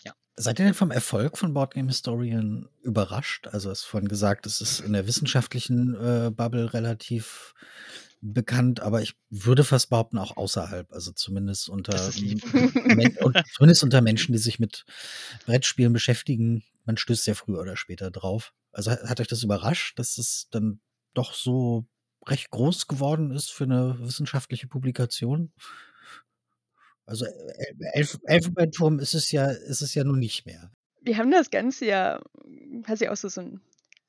Ja. 0.04 0.14
Seid 0.36 0.60
ihr 0.60 0.66
denn 0.66 0.74
vom 0.74 0.92
Erfolg 0.92 1.38
von 1.38 1.54
Boardgame 1.54 1.90
Historian 1.90 2.70
überrascht? 2.82 3.48
Also 3.48 3.72
es 3.72 3.84
vorhin 3.84 4.08
gesagt, 4.08 4.46
es 4.46 4.62
ist 4.62 4.80
in 4.80 4.94
der 4.94 5.08
wissenschaftlichen 5.08 5.96
äh, 5.96 6.32
Bubble 6.32 6.74
relativ 6.74 7.54
bekannt, 8.22 8.82
aber 8.82 9.02
ich 9.02 9.16
würde 9.30 9.64
fast 9.64 9.90
behaupten, 9.90 10.18
auch 10.18 10.38
außerhalb, 10.38 10.92
also 10.92 11.12
zumindest 11.12 11.70
unter, 11.70 11.98
zumindest 12.12 13.84
unter 13.84 14.02
Menschen, 14.02 14.34
die 14.34 14.40
sich 14.40 14.60
mit 14.60 14.86
Brettspielen 15.46 15.94
beschäftigen. 15.94 16.64
Man 16.86 16.98
stößt 16.98 17.28
ja 17.28 17.34
früher 17.34 17.60
oder 17.60 17.78
später 17.78 18.12
drauf. 18.12 18.54
Also 18.72 18.92
hat 18.92 19.20
euch 19.20 19.28
das 19.28 19.44
überrascht, 19.44 19.98
dass 20.00 20.18
es 20.18 20.48
dann 20.52 20.80
doch 21.14 21.34
so 21.34 21.86
recht 22.28 22.50
groß 22.52 22.88
geworden 22.88 23.32
ist 23.32 23.52
für 23.52 23.64
eine 23.64 23.98
wissenschaftliche 24.00 24.68
Publikation? 24.68 25.52
Also 27.10 27.26
äh, 27.26 27.74
Elf 27.94 28.20
Elfenbeinturm 28.24 29.00
ist 29.00 29.16
es 29.16 29.32
ja, 29.32 29.48
ist 29.50 29.82
es 29.82 29.96
ja 29.96 30.04
nun 30.04 30.20
nicht 30.20 30.46
mehr. 30.46 30.72
Wir 31.02 31.18
haben 31.18 31.32
das 31.32 31.50
Ganze 31.50 31.86
ja 31.86 32.22
quasi 32.84 33.08
auch 33.08 33.18
so, 33.18 33.28
so 33.30 33.42
ein, 33.42 33.62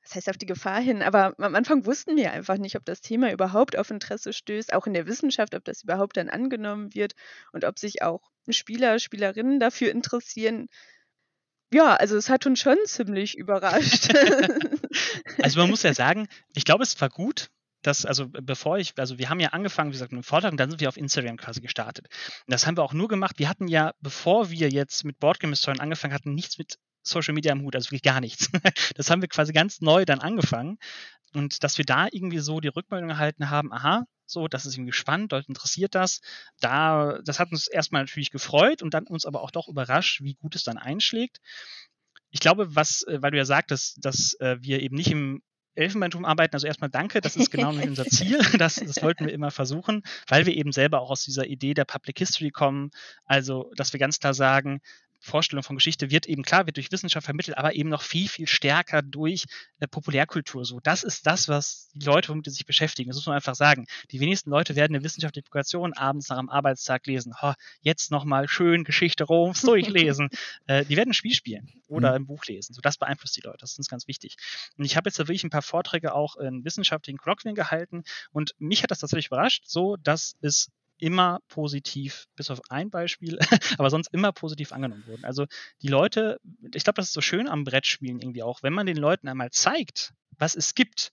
das 0.03 0.15
heißt 0.15 0.29
auf 0.29 0.37
die 0.37 0.45
Gefahr 0.45 0.79
hin, 0.79 1.01
aber 1.01 1.33
am 1.39 1.55
Anfang 1.55 1.85
wussten 1.87 2.15
wir 2.15 2.31
einfach 2.31 2.57
nicht, 2.57 2.75
ob 2.75 2.85
das 2.85 3.01
Thema 3.01 3.31
überhaupt 3.31 3.75
auf 3.75 3.89
Interesse 3.89 4.33
stößt, 4.33 4.73
auch 4.73 4.85
in 4.85 4.93
der 4.93 5.07
Wissenschaft, 5.07 5.55
ob 5.55 5.65
das 5.65 5.81
überhaupt 5.81 6.15
dann 6.17 6.29
angenommen 6.29 6.93
wird 6.93 7.13
und 7.53 7.65
ob 7.65 7.79
sich 7.79 8.03
auch 8.03 8.21
Spieler, 8.49 8.99
Spielerinnen 8.99 9.59
dafür 9.59 9.89
interessieren. 9.89 10.67
Ja, 11.73 11.95
also 11.95 12.17
es 12.17 12.29
hat 12.29 12.45
uns 12.45 12.59
schon 12.59 12.77
ziemlich 12.85 13.35
überrascht. 13.35 14.13
also 15.41 15.59
man 15.59 15.69
muss 15.71 15.81
ja 15.81 15.95
sagen, 15.95 16.27
ich 16.53 16.65
glaube, 16.65 16.83
es 16.83 16.99
war 17.01 17.09
gut, 17.09 17.49
das, 17.81 18.05
also 18.05 18.27
bevor 18.29 18.77
ich, 18.77 18.93
also 18.97 19.17
wir 19.17 19.29
haben 19.29 19.39
ja 19.39 19.49
angefangen, 19.49 19.89
wie 19.89 19.93
gesagt, 19.93 20.11
mit 20.11 20.23
dem 20.23 20.23
Vortrag 20.23 20.51
und 20.51 20.59
dann 20.59 20.69
sind 20.69 20.81
wir 20.81 20.89
auf 20.89 20.97
Instagram 20.97 21.37
quasi 21.37 21.61
gestartet. 21.61 22.07
Und 22.45 22.51
das 22.51 22.67
haben 22.67 22.77
wir 22.77 22.83
auch 22.83 22.93
nur 22.93 23.07
gemacht. 23.07 23.39
Wir 23.39 23.49
hatten 23.49 23.67
ja, 23.67 23.93
bevor 24.01 24.49
wir 24.49 24.69
jetzt 24.69 25.03
mit 25.03 25.19
Boardgame 25.19 25.51
Historien 25.51 25.79
angefangen 25.79 26.13
hatten, 26.13 26.33
nichts 26.33 26.57
mit 26.57 26.77
Social 27.03 27.33
Media 27.33 27.51
am 27.51 27.61
Hut, 27.61 27.75
also 27.75 27.87
wirklich 27.87 28.03
gar 28.03 28.21
nichts. 28.21 28.49
Das 28.95 29.09
haben 29.09 29.21
wir 29.21 29.29
quasi 29.29 29.53
ganz 29.53 29.81
neu 29.81 30.05
dann 30.05 30.19
angefangen. 30.19 30.77
Und 31.33 31.63
dass 31.63 31.77
wir 31.77 31.85
da 31.85 32.07
irgendwie 32.11 32.39
so 32.39 32.59
die 32.59 32.67
Rückmeldung 32.67 33.09
erhalten 33.09 33.49
haben, 33.49 33.71
aha, 33.71 34.05
so, 34.25 34.47
das 34.47 34.65
ist 34.65 34.75
irgendwie 34.75 34.93
spannend, 34.93 35.31
Leute 35.31 35.47
interessiert 35.49 35.95
das. 35.95 36.21
Da, 36.59 37.19
das 37.23 37.39
hat 37.39 37.51
uns 37.51 37.67
erstmal 37.67 38.03
natürlich 38.03 38.31
gefreut 38.31 38.81
und 38.81 38.93
dann 38.93 39.07
uns 39.07 39.25
aber 39.25 39.41
auch 39.41 39.51
doch 39.51 39.67
überrascht, 39.67 40.21
wie 40.21 40.35
gut 40.35 40.55
es 40.55 40.63
dann 40.63 40.77
einschlägt. 40.77 41.39
Ich 42.31 42.39
glaube, 42.39 42.75
was, 42.75 43.03
äh, 43.07 43.21
weil 43.21 43.31
du 43.31 43.37
ja 43.37 43.45
sagtest, 43.45 44.03
dass 44.05 44.35
äh, 44.39 44.57
wir 44.61 44.81
eben 44.81 44.95
nicht 44.95 45.11
im 45.11 45.41
Elfenbeinturm 45.75 46.25
arbeiten. 46.25 46.53
Also 46.55 46.67
erstmal 46.67 46.89
danke, 46.89 47.21
das 47.21 47.35
ist 47.35 47.51
genau 47.51 47.69
unser 47.69 48.05
Ziel. 48.05 48.39
Das, 48.57 48.75
das 48.75 49.01
wollten 49.01 49.25
wir 49.25 49.33
immer 49.33 49.51
versuchen, 49.51 50.03
weil 50.27 50.45
wir 50.45 50.55
eben 50.55 50.71
selber 50.71 51.01
auch 51.01 51.09
aus 51.09 51.23
dieser 51.23 51.47
Idee 51.47 51.73
der 51.73 51.85
Public 51.85 52.19
History 52.19 52.51
kommen. 52.51 52.91
Also, 53.25 53.71
dass 53.75 53.93
wir 53.93 53.99
ganz 53.99 54.19
klar 54.19 54.33
sagen, 54.33 54.81
Vorstellung 55.21 55.63
von 55.63 55.75
Geschichte 55.75 56.09
wird 56.09 56.25
eben 56.25 56.41
klar, 56.41 56.65
wird 56.65 56.77
durch 56.77 56.91
Wissenschaft 56.91 57.25
vermittelt, 57.25 57.57
aber 57.57 57.75
eben 57.75 57.89
noch 57.89 58.01
viel, 58.01 58.27
viel 58.27 58.47
stärker 58.47 59.03
durch 59.03 59.45
äh, 59.79 59.87
Populärkultur. 59.87 60.65
So, 60.65 60.79
das 60.79 61.03
ist 61.03 61.27
das, 61.27 61.47
was 61.47 61.89
die 61.93 62.05
Leute, 62.05 62.29
womit 62.29 62.45
sie 62.45 62.51
sich 62.51 62.65
beschäftigen. 62.65 63.09
Das 63.09 63.17
muss 63.17 63.27
man 63.27 63.35
einfach 63.35 63.55
sagen. 63.55 63.85
Die 64.09 64.19
wenigsten 64.19 64.49
Leute 64.49 64.75
werden 64.75 64.95
eine 64.95 65.03
wissenschaftliche 65.03 65.43
Publikation 65.43 65.93
abends 65.93 66.29
nach 66.29 66.39
einem 66.39 66.49
Arbeitstag 66.49 67.05
lesen. 67.05 67.33
Oh, 67.39 67.53
jetzt 67.81 68.09
nochmal 68.09 68.47
schön 68.47 68.83
Geschichte 68.83 69.23
Roms 69.23 69.61
durchlesen. 69.61 70.29
äh, 70.67 70.85
die 70.85 70.97
werden 70.97 71.11
ein 71.11 71.13
Spiel 71.13 71.35
spielen 71.35 71.71
oder 71.87 72.09
mhm. 72.09 72.15
ein 72.15 72.25
Buch 72.25 72.43
lesen. 72.45 72.73
So, 72.73 72.81
das 72.81 72.97
beeinflusst 72.97 73.37
die 73.37 73.41
Leute. 73.41 73.59
Das 73.61 73.73
ist 73.73 73.77
uns 73.77 73.89
ganz 73.89 74.07
wichtig. 74.07 74.37
Und 74.77 74.85
ich 74.85 74.97
habe 74.97 75.07
jetzt 75.07 75.19
da 75.19 75.23
wirklich 75.27 75.43
ein 75.43 75.51
paar 75.51 75.61
Vorträge 75.61 76.15
auch 76.15 76.35
in 76.37 76.65
wissenschaftlichen 76.65 77.17
Kolloquien 77.17 77.53
gehalten 77.53 78.03
und 78.31 78.55
mich 78.57 78.81
hat 78.81 78.89
das 78.89 78.99
tatsächlich 78.99 79.27
überrascht, 79.27 79.63
so 79.67 79.97
dass 79.97 80.35
es 80.41 80.71
immer 81.01 81.39
positiv, 81.47 82.27
bis 82.35 82.49
auf 82.49 82.61
ein 82.69 82.89
Beispiel, 82.89 83.39
aber 83.77 83.89
sonst 83.89 84.13
immer 84.13 84.31
positiv 84.31 84.71
angenommen 84.71 85.03
wurden. 85.07 85.25
Also 85.25 85.45
die 85.81 85.87
Leute, 85.87 86.39
ich 86.73 86.83
glaube, 86.83 86.97
das 86.97 87.07
ist 87.07 87.13
so 87.13 87.21
schön 87.21 87.47
am 87.47 87.63
Brettspielen 87.63 88.19
irgendwie 88.19 88.43
auch, 88.43 88.63
wenn 88.63 88.73
man 88.73 88.85
den 88.85 88.97
Leuten 88.97 89.27
einmal 89.27 89.51
zeigt, 89.51 90.13
was 90.37 90.55
es 90.55 90.75
gibt, 90.75 91.11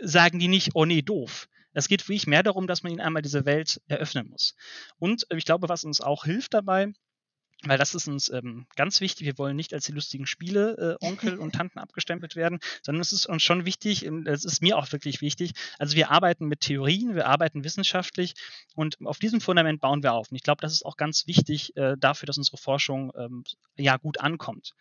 sagen 0.00 0.38
die 0.38 0.48
nicht, 0.48 0.70
oh 0.74 0.84
nee, 0.84 1.02
doof. 1.02 1.48
Es 1.74 1.88
geht 1.88 2.06
wirklich 2.08 2.26
mehr 2.26 2.42
darum, 2.42 2.66
dass 2.66 2.82
man 2.82 2.92
ihnen 2.92 3.00
einmal 3.00 3.22
diese 3.22 3.44
Welt 3.44 3.80
eröffnen 3.86 4.28
muss. 4.28 4.54
Und 4.98 5.26
ich 5.30 5.44
glaube, 5.44 5.68
was 5.68 5.84
uns 5.84 6.00
auch 6.00 6.24
hilft 6.24 6.54
dabei, 6.54 6.92
weil 7.64 7.78
das 7.78 7.94
ist 7.94 8.08
uns 8.08 8.28
ähm, 8.30 8.66
ganz 8.76 9.00
wichtig. 9.00 9.26
Wir 9.26 9.38
wollen 9.38 9.56
nicht 9.56 9.72
als 9.72 9.86
die 9.86 9.92
lustigen 9.92 10.26
Spiele 10.26 10.98
äh, 11.00 11.06
Onkel 11.06 11.38
und 11.38 11.52
Tanten 11.54 11.78
abgestempelt 11.78 12.36
werden, 12.36 12.58
sondern 12.82 13.00
es 13.00 13.12
ist 13.12 13.26
uns 13.26 13.42
schon 13.42 13.64
wichtig, 13.64 14.04
es 14.26 14.44
ist 14.44 14.62
mir 14.62 14.76
auch 14.76 14.90
wirklich 14.92 15.20
wichtig. 15.20 15.52
Also 15.78 15.96
wir 15.96 16.10
arbeiten 16.10 16.46
mit 16.46 16.60
Theorien, 16.60 17.14
wir 17.14 17.26
arbeiten 17.26 17.64
wissenschaftlich 17.64 18.34
und 18.74 18.96
auf 19.04 19.18
diesem 19.18 19.40
Fundament 19.40 19.80
bauen 19.80 20.02
wir 20.02 20.12
auf. 20.12 20.30
Und 20.30 20.36
ich 20.36 20.42
glaube, 20.42 20.60
das 20.60 20.72
ist 20.72 20.84
auch 20.84 20.96
ganz 20.96 21.26
wichtig 21.26 21.76
äh, 21.76 21.96
dafür, 21.98 22.26
dass 22.26 22.38
unsere 22.38 22.56
Forschung 22.56 23.12
ähm, 23.16 23.44
ja 23.76 23.96
gut 23.96 24.20
ankommt. 24.20 24.74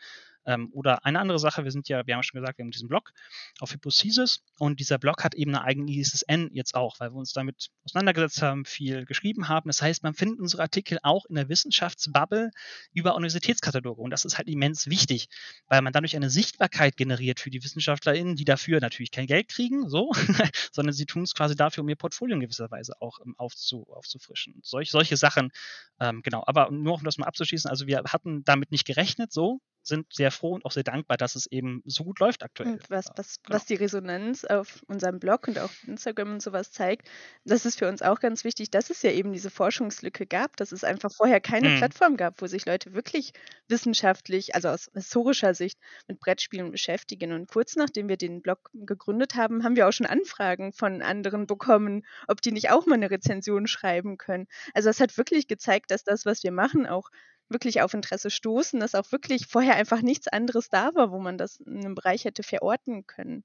Ähm, 0.46 0.70
oder 0.74 1.06
eine 1.06 1.20
andere 1.20 1.40
Sache, 1.40 1.64
wir 1.64 1.72
sind 1.72 1.88
ja, 1.88 2.06
wir 2.08 2.16
haben 2.16 2.24
schon 2.24 2.40
gesagt, 2.40 2.58
wir 2.58 2.64
haben 2.64 2.72
diesen 2.72 2.88
Blog 2.88 3.12
auf 3.60 3.74
Hypothesis 3.74 4.44
und 4.58 4.80
dieser 4.80 4.98
Blog 4.98 5.24
hat 5.24 5.36
eben 5.36 5.56
eine 5.56 5.64
eigene 5.64 5.92
ISSN 5.92 6.50
jetzt 6.52 6.76
auch, 6.76 7.00
weil 7.00 7.12
wir 7.12 7.18
uns 7.18 7.34
damit 7.34 7.70
auseinandergesetzt 7.86 8.42
haben, 8.42 8.66
viel 8.66 9.06
geschrieben 9.06 9.48
haben. 9.48 9.70
Das 9.70 9.82
heißt, 9.82 10.04
man 10.04 10.14
findet 10.14 10.40
unsere 10.40 10.64
Artikel 10.64 10.98
auch 11.04 11.26
in 11.26 11.36
der 11.36 11.50
Wissenschaftsbubble 11.50 12.52
über 12.94 13.16
Universitätskataloge 13.16 14.02
und 14.02 14.10
das 14.10 14.26
ist 14.26 14.38
halt 14.38 14.48
immens 14.48 14.88
wichtig, 14.88 15.28
weil 15.68 15.82
man 15.82 15.94
dadurch 15.94 16.16
eine 16.16 16.30
Sichtbarkeit 16.30 16.98
generiert 16.98 17.40
für 17.40 17.50
die 17.50 17.64
WissenschaftlerInnen, 17.64 18.36
die 18.36 18.46
dafür 18.46 18.80
natürlich 18.80 19.12
kein 19.12 19.28
Geld 19.28 19.48
kriegen, 19.50 19.90
so, 19.90 20.12
sondern 20.72 20.94
sie 20.94 21.06
tun 21.06 21.24
es 21.24 21.36
quasi 21.36 21.56
dafür, 21.56 21.84
um 21.84 21.90
ihr 21.90 21.96
Portfolio 21.96 22.36
in 22.36 22.42
gewisser 22.42 22.70
Weise 22.72 22.94
auch 23.00 23.20
ähm, 23.26 23.36
aufzu, 23.38 23.86
aufzufrischen. 23.90 24.60
Solch, 24.64 24.90
solche 24.90 25.18
Sachen, 25.18 25.52
ähm, 26.00 26.22
genau. 26.24 26.44
Aber 26.46 26.72
nur 26.72 26.96
um 26.96 27.04
das 27.04 27.18
mal 27.18 27.28
abzuschließen, 27.28 27.70
also 27.70 27.88
wir 27.88 28.04
hatten 28.08 28.44
damit 28.44 28.72
nicht 28.72 28.86
gerechnet, 28.86 29.32
so, 29.32 29.60
sind 29.84 30.14
sehr 30.14 30.32
froh 30.32 30.54
und 30.54 30.66
auch 30.66 30.72
sehr 30.72 30.84
dankbar, 30.84 31.18
dass 31.18 31.36
es 31.36 31.48
eben 31.48 31.82
so 31.86 32.04
gut 32.04 32.20
läuft 32.20 32.44
aktuell. 32.44 32.74
Und 32.74 32.90
was, 32.90 33.06
was, 33.16 33.42
genau. 33.42 33.56
was 33.56 33.66
die 33.66 33.76
Resonanz 33.76 34.46
auf 34.46 34.84
unserem 34.88 35.20
Blog 35.20 35.48
und 35.48 35.60
auch 35.60 35.72
Instagram 35.88 36.34
und 36.34 36.42
sowas 36.42 36.72
zeigt, 36.72 37.10
das 37.46 37.66
ist 37.66 37.80
für 37.80 37.88
uns 37.88 38.02
auch 38.02 38.20
ganz 38.20 38.44
wichtig, 38.44 38.72
dass 38.72 38.90
es 38.90 39.02
ja 39.02 39.12
eben 39.12 39.34
diese 39.34 39.50
Forschungslücke 39.50 40.26
gab, 40.26 40.58
dass 40.58 40.72
es 40.72 40.84
einfach 40.84 41.12
vorher 41.12 41.42
keine 41.42 41.70
mhm. 41.70 41.78
Plattform 41.78 42.18
gab, 42.18 42.42
wo 42.42 42.48
sich 42.48 42.66
Leute 42.66 42.94
wirklich 42.94 43.34
wissenschaftlich, 43.68 44.54
also 44.56 44.70
aus 44.70 44.92
historischer 44.94 45.54
Sicht, 45.54 45.80
mit 46.08 46.20
Brettspielen 46.20 46.72
beschäftigen. 46.72 47.34
Und 47.34 47.50
kurz 47.50 47.76
nachdem 47.76 48.08
wir 48.08 48.18
den 48.18 48.42
Blog 48.42 48.70
gegründet 48.74 49.36
haben, 49.36 49.64
haben 49.64 49.76
wir 49.76 49.88
auch 49.88 49.94
schon 49.94 50.06
Anfragen 50.06 50.74
von 50.74 51.02
anderen 51.02 51.48
bekommen, 51.48 52.06
ob 52.28 52.42
die 52.42 52.52
nicht 52.52 52.70
auch 52.70 52.86
mal 52.86 52.96
eine 52.96 53.10
Rezension 53.10 53.68
schreiben 53.68 54.18
können. 54.18 54.48
Also 54.74 54.90
es 54.90 55.00
hat 55.00 55.18
wirklich 55.18 55.48
gezeigt, 55.48 55.92
dass 55.92 56.04
das, 56.04 56.26
was 56.26 56.44
wir 56.44 56.52
machen, 56.52 56.86
auch 56.86 57.10
wirklich 57.52 57.82
auf 57.82 57.94
Interesse 57.94 58.30
stoßen, 58.30 58.80
dass 58.80 58.96
auch 58.96 59.12
wirklich 59.12 59.48
vorher 59.48 59.76
einfach 59.76 60.02
nichts 60.02 60.28
anderes 60.28 60.70
da 60.70 60.94
war, 60.96 61.12
wo 61.12 61.20
man 61.20 61.38
das 61.38 61.60
in 61.60 61.80
einem 61.80 61.96
Bereich 61.96 62.26
hätte 62.26 62.44
verorten 62.44 63.06
können. 63.06 63.44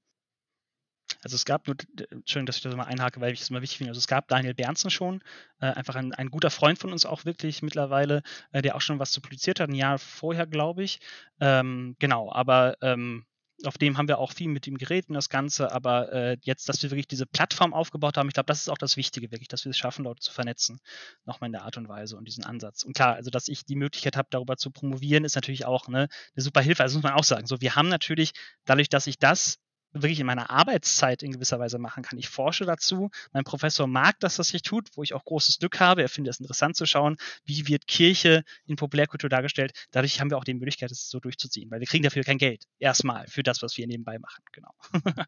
Also 1.23 1.35
es 1.35 1.45
gab 1.45 1.67
nur, 1.67 1.75
Entschuldigung, 2.09 2.45
dass 2.45 2.57
ich 2.57 2.63
das 2.63 2.75
mal 2.75 2.83
einhake, 2.83 3.19
weil 3.21 3.33
ich 3.33 3.39
das 3.39 3.49
immer 3.49 3.61
wichtig 3.61 3.79
finde. 3.79 3.91
Also 3.91 3.99
es 3.99 4.07
gab 4.07 4.27
Daniel 4.27 4.53
Bernsen 4.53 4.89
schon, 4.89 5.23
äh, 5.59 5.67
einfach 5.67 5.95
ein, 5.95 6.13
ein, 6.13 6.29
guter 6.29 6.49
Freund 6.49 6.79
von 6.79 6.91
uns 6.91 7.05
auch 7.05 7.25
wirklich 7.25 7.61
mittlerweile, 7.61 8.23
äh, 8.51 8.61
der 8.61 8.75
auch 8.75 8.81
schon 8.81 8.99
was 8.99 9.11
zu 9.11 9.21
publiziert 9.21 9.59
hat, 9.59 9.69
ein 9.69 9.75
Jahr 9.75 9.99
vorher, 9.99 10.45
glaube 10.45 10.83
ich. 10.83 10.99
Ähm, 11.39 11.95
genau, 11.99 12.31
aber 12.31 12.77
ähm, 12.81 13.25
auf 13.65 13.77
dem 13.77 13.97
haben 13.97 14.07
wir 14.07 14.19
auch 14.19 14.33
viel 14.33 14.47
mit 14.47 14.67
ihm 14.67 14.77
geredet 14.77 15.09
und 15.09 15.15
das 15.15 15.29
Ganze, 15.29 15.71
aber 15.71 16.11
äh, 16.13 16.37
jetzt, 16.41 16.69
dass 16.69 16.81
wir 16.83 16.91
wirklich 16.91 17.07
diese 17.07 17.25
Plattform 17.25 17.73
aufgebaut 17.73 18.17
haben, 18.17 18.27
ich 18.27 18.33
glaube, 18.33 18.47
das 18.47 18.61
ist 18.61 18.69
auch 18.69 18.77
das 18.77 18.97
Wichtige, 18.97 19.31
wirklich, 19.31 19.47
dass 19.47 19.65
wir 19.65 19.71
es 19.71 19.77
schaffen, 19.77 20.05
Leute 20.05 20.19
zu 20.21 20.31
vernetzen, 20.31 20.79
nochmal 21.25 21.47
in 21.47 21.53
der 21.53 21.63
Art 21.63 21.77
und 21.77 21.89
Weise 21.89 22.17
und 22.17 22.25
diesen 22.25 22.43
Ansatz. 22.43 22.83
Und 22.83 22.95
klar, 22.95 23.15
also 23.15 23.29
dass 23.31 23.47
ich 23.47 23.65
die 23.65 23.75
Möglichkeit 23.75 24.15
habe, 24.15 24.27
darüber 24.31 24.57
zu 24.57 24.71
promovieren, 24.71 25.25
ist 25.25 25.35
natürlich 25.35 25.65
auch 25.65 25.87
ne, 25.87 26.07
eine 26.35 26.43
super 26.43 26.61
Hilfe. 26.61 26.83
Also 26.83 26.97
muss 26.97 27.03
man 27.03 27.13
auch 27.13 27.23
sagen. 27.23 27.47
So, 27.47 27.61
wir 27.61 27.75
haben 27.75 27.89
natürlich, 27.89 28.33
dadurch, 28.65 28.89
dass 28.89 29.07
ich 29.07 29.17
das 29.17 29.57
wirklich 30.01 30.19
in 30.19 30.25
meiner 30.25 30.49
Arbeitszeit 30.49 31.23
in 31.23 31.31
gewisser 31.31 31.59
Weise 31.59 31.79
machen 31.79 32.03
kann. 32.03 32.17
Ich 32.17 32.29
forsche 32.29 32.65
dazu. 32.65 33.09
Mein 33.33 33.43
Professor 33.43 33.87
mag 33.87 34.19
das, 34.19 34.39
was 34.39 34.53
ich 34.53 34.61
tut, 34.61 34.89
wo 34.95 35.03
ich 35.03 35.13
auch 35.13 35.25
großes 35.25 35.59
Glück 35.59 35.79
habe. 35.79 36.01
Er 36.01 36.09
findet 36.09 36.33
es 36.33 36.39
interessant 36.39 36.75
zu 36.75 36.85
schauen, 36.85 37.17
wie 37.45 37.67
wird 37.67 37.87
Kirche 37.87 38.43
in 38.65 38.75
Populärkultur 38.75 39.29
dargestellt. 39.29 39.73
Dadurch 39.91 40.19
haben 40.19 40.29
wir 40.29 40.37
auch 40.37 40.43
die 40.43 40.53
Möglichkeit, 40.53 40.91
es 40.91 41.09
so 41.09 41.19
durchzuziehen, 41.19 41.71
weil 41.71 41.79
wir 41.79 41.87
kriegen 41.87 42.03
dafür 42.03 42.23
kein 42.23 42.37
Geld. 42.37 42.65
Erstmal 42.79 43.27
für 43.27 43.43
das, 43.43 43.61
was 43.61 43.77
wir 43.77 43.87
nebenbei 43.87 44.19
machen. 44.19 44.43
Genau. 44.51 44.73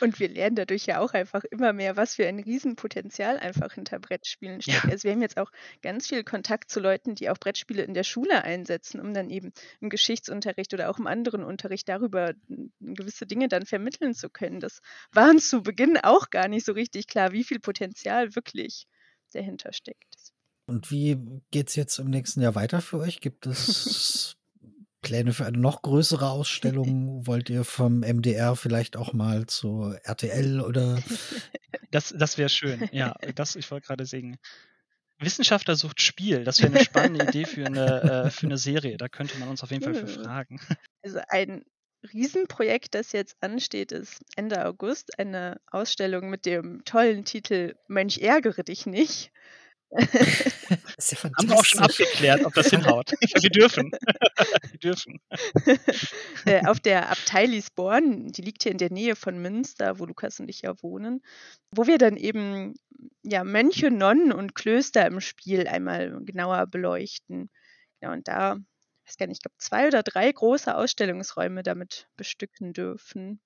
Und 0.00 0.18
wir 0.20 0.28
lernen 0.28 0.56
dadurch 0.56 0.86
ja 0.86 1.00
auch 1.00 1.12
einfach 1.12 1.44
immer 1.44 1.72
mehr, 1.72 1.96
was 1.96 2.14
für 2.14 2.26
ein 2.26 2.38
Riesenpotenzial 2.38 3.38
einfach 3.38 3.74
hinter 3.74 3.98
Brettspielen 3.98 4.60
steckt. 4.60 4.84
Ja. 4.84 4.90
Also 4.90 5.04
wir 5.04 5.12
haben 5.12 5.22
jetzt 5.22 5.38
auch 5.38 5.50
ganz 5.82 6.08
viel 6.08 6.24
Kontakt 6.24 6.70
zu 6.70 6.80
Leuten, 6.80 7.14
die 7.14 7.30
auch 7.30 7.38
Brettspiele 7.38 7.82
in 7.82 7.94
der 7.94 8.04
Schule 8.04 8.44
einsetzen, 8.44 9.00
um 9.00 9.14
dann 9.14 9.30
eben 9.30 9.52
im 9.80 9.88
Geschichtsunterricht 9.88 10.74
oder 10.74 10.90
auch 10.90 10.98
im 10.98 11.06
anderen 11.06 11.44
Unterricht 11.44 11.88
darüber 11.88 12.32
gewisse 12.80 13.26
Dinge 13.26 13.48
dann 13.48 13.66
vermitteln 13.66 14.14
zu 14.14 14.30
können. 14.30 14.60
Das 14.60 14.80
war 15.12 15.30
uns 15.30 15.48
zu 15.48 15.62
Beginn 15.62 15.96
auch 15.98 16.30
gar 16.30 16.48
nicht 16.48 16.64
so 16.64 16.72
richtig 16.72 17.06
klar, 17.06 17.32
wie 17.32 17.44
viel 17.44 17.60
Potenzial 17.60 18.34
wirklich 18.34 18.86
dahinter 19.32 19.72
steckt. 19.72 20.32
Und 20.66 20.90
wie 20.90 21.18
geht 21.50 21.68
es 21.68 21.76
jetzt 21.76 21.98
im 21.98 22.10
nächsten 22.10 22.42
Jahr 22.42 22.54
weiter 22.54 22.80
für 22.80 22.98
euch? 22.98 23.20
Gibt 23.20 23.46
es 23.46 24.36
Pläne 25.02 25.32
für 25.32 25.46
eine 25.46 25.58
noch 25.58 25.82
größere 25.82 26.28
Ausstellung? 26.30 27.26
Wollt 27.26 27.50
ihr 27.50 27.64
vom 27.64 28.00
MDR 28.00 28.56
vielleicht 28.56 28.96
auch 28.96 29.12
mal 29.12 29.46
zur 29.46 29.98
RTL 30.04 30.60
oder? 30.60 30.98
Das, 31.90 32.14
das 32.14 32.36
wäre 32.36 32.50
schön, 32.50 32.86
ja. 32.92 33.14
Das, 33.34 33.56
ich 33.56 33.70
wollte 33.70 33.86
gerade 33.86 34.04
singen. 34.04 34.36
Wissenschaftler 35.18 35.74
sucht 35.74 36.00
Spiel. 36.00 36.44
Das 36.44 36.60
wäre 36.60 36.72
eine 36.72 36.84
spannende 36.84 37.24
Idee 37.24 37.44
für 37.44 37.66
eine, 37.66 38.26
äh, 38.26 38.30
für 38.30 38.46
eine 38.46 38.58
Serie. 38.58 38.96
Da 38.96 39.08
könnte 39.08 39.38
man 39.38 39.48
uns 39.48 39.62
auf 39.62 39.70
jeden 39.70 39.82
Fall 39.82 39.94
für 39.94 40.06
fragen. 40.06 40.60
Also 41.02 41.20
ein 41.28 41.64
Riesenprojekt, 42.12 42.94
das 42.94 43.12
jetzt 43.12 43.36
ansteht, 43.40 43.92
ist 43.92 44.20
Ende 44.36 44.66
August 44.66 45.18
eine 45.18 45.60
Ausstellung 45.68 46.28
mit 46.28 46.44
dem 46.44 46.84
tollen 46.84 47.24
Titel 47.24 47.76
Mönch 47.86 48.18
ärgere 48.18 48.62
dich 48.62 48.84
nicht. 48.84 49.32
Das 49.90 51.10
ja 51.12 51.22
Haben 51.22 51.48
wir 51.48 51.56
auch 51.56 51.64
schon 51.64 51.80
abgeklärt, 51.80 52.44
ob 52.44 52.54
das 52.54 52.68
hinhaut. 52.70 53.12
wir 53.20 53.50
dürfen. 53.50 53.90
wir 54.70 54.78
dürfen. 54.78 55.20
Äh, 56.44 56.66
auf 56.66 56.80
der 56.80 57.10
Abtei 57.10 57.46
Lisborn, 57.46 58.28
die 58.28 58.42
liegt 58.42 58.64
hier 58.64 58.72
in 58.72 58.78
der 58.78 58.92
Nähe 58.92 59.16
von 59.16 59.38
Münster, 59.38 59.98
wo 59.98 60.04
Lukas 60.04 60.40
und 60.40 60.48
ich 60.48 60.62
ja 60.62 60.74
wohnen, 60.82 61.22
wo 61.74 61.86
wir 61.86 61.98
dann 61.98 62.16
eben 62.16 62.74
ja, 63.22 63.44
Mönche, 63.44 63.90
Nonnen 63.90 64.32
und 64.32 64.54
Klöster 64.54 65.06
im 65.06 65.20
Spiel 65.20 65.66
einmal 65.66 66.18
genauer 66.24 66.66
beleuchten. 66.66 67.50
Ja, 68.00 68.12
und 68.12 68.28
da, 68.28 68.56
ich 69.04 69.10
weiß 69.10 69.16
gar 69.16 69.26
nicht, 69.26 69.38
ich 69.38 69.42
glaube, 69.42 69.56
zwei 69.58 69.86
oder 69.86 70.02
drei 70.02 70.30
große 70.30 70.74
Ausstellungsräume 70.76 71.62
damit 71.62 72.08
bestücken 72.16 72.72
dürfen. 72.72 73.40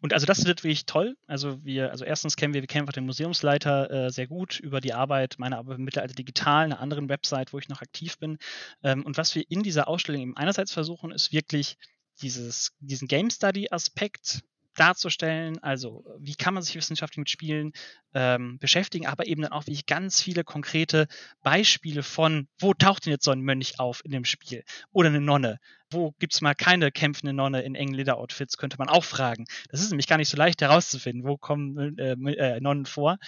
Und 0.00 0.12
also 0.12 0.26
das 0.26 0.44
wird 0.44 0.62
wirklich 0.62 0.86
toll. 0.86 1.16
Also 1.26 1.62
wir, 1.64 1.90
also 1.90 2.04
erstens 2.04 2.36
kennen 2.36 2.54
wir, 2.54 2.62
wir 2.62 2.68
kennen 2.68 2.82
einfach 2.82 2.92
den 2.92 3.06
Museumsleiter 3.06 3.90
äh, 3.90 4.10
sehr 4.10 4.26
gut 4.26 4.60
über 4.60 4.80
die 4.80 4.94
Arbeit, 4.94 5.36
meine 5.38 5.58
Arbeit 5.58 5.78
mit 5.78 5.86
Mittelalter 5.86 6.14
Digital, 6.14 6.64
einer 6.64 6.80
anderen 6.80 7.08
Website, 7.08 7.52
wo 7.52 7.58
ich 7.58 7.68
noch 7.68 7.82
aktiv 7.82 8.18
bin. 8.18 8.38
Ähm, 8.82 9.04
und 9.04 9.16
was 9.16 9.34
wir 9.34 9.44
in 9.48 9.62
dieser 9.62 9.88
Ausstellung 9.88 10.22
eben 10.22 10.36
einerseits 10.36 10.72
versuchen, 10.72 11.10
ist 11.10 11.32
wirklich 11.32 11.76
dieses, 12.20 12.72
diesen 12.80 13.08
Game 13.08 13.30
Study 13.30 13.68
Aspekt 13.70 14.42
darzustellen. 14.78 15.58
Also 15.62 16.04
wie 16.18 16.34
kann 16.34 16.54
man 16.54 16.62
sich 16.62 16.76
wissenschaftlich 16.76 17.18
mit 17.18 17.30
Spielen 17.30 17.72
ähm, 18.14 18.58
beschäftigen, 18.58 19.06
aber 19.06 19.26
eben 19.26 19.42
dann 19.42 19.52
auch 19.52 19.66
wie 19.66 19.72
ich 19.72 19.86
ganz 19.86 20.22
viele 20.22 20.44
konkrete 20.44 21.06
Beispiele 21.42 22.02
von, 22.02 22.48
wo 22.58 22.74
taucht 22.74 23.06
denn 23.06 23.12
jetzt 23.12 23.24
so 23.24 23.30
ein 23.30 23.40
Mönch 23.40 23.78
auf 23.78 24.04
in 24.04 24.10
dem 24.10 24.24
Spiel 24.24 24.64
oder 24.92 25.08
eine 25.08 25.20
Nonne 25.20 25.58
wo 25.90 26.12
gibt 26.18 26.34
es 26.34 26.40
mal 26.40 26.54
keine 26.54 26.92
kämpfende 26.92 27.32
Nonne 27.32 27.62
in 27.62 27.74
engen 27.74 27.94
Lederoutfits, 27.94 28.58
könnte 28.58 28.76
man 28.78 28.88
auch 28.88 29.04
fragen. 29.04 29.46
Das 29.70 29.80
ist 29.80 29.90
nämlich 29.90 30.06
gar 30.06 30.18
nicht 30.18 30.28
so 30.28 30.36
leicht 30.36 30.60
herauszufinden, 30.60 31.26
wo 31.26 31.36
kommen 31.36 31.96
äh, 31.98 32.12
äh, 32.12 32.60
Nonnen 32.60 32.86
vor. 32.86 33.18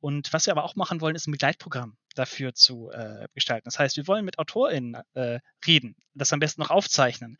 Und 0.00 0.32
was 0.32 0.46
wir 0.46 0.52
aber 0.52 0.64
auch 0.64 0.76
machen 0.76 1.00
wollen, 1.00 1.16
ist 1.16 1.28
ein 1.28 1.32
Begleitprogramm 1.32 1.96
dafür 2.18 2.54
zu 2.54 2.90
äh, 2.90 3.26
gestalten. 3.34 3.64
Das 3.66 3.78
heißt, 3.78 3.96
wir 3.96 4.06
wollen 4.06 4.24
mit 4.24 4.38
AutorInnen 4.38 4.96
äh, 5.14 5.40
reden, 5.66 5.96
das 6.14 6.32
am 6.32 6.40
besten 6.40 6.62
noch 6.62 6.70
aufzeichnen, 6.70 7.38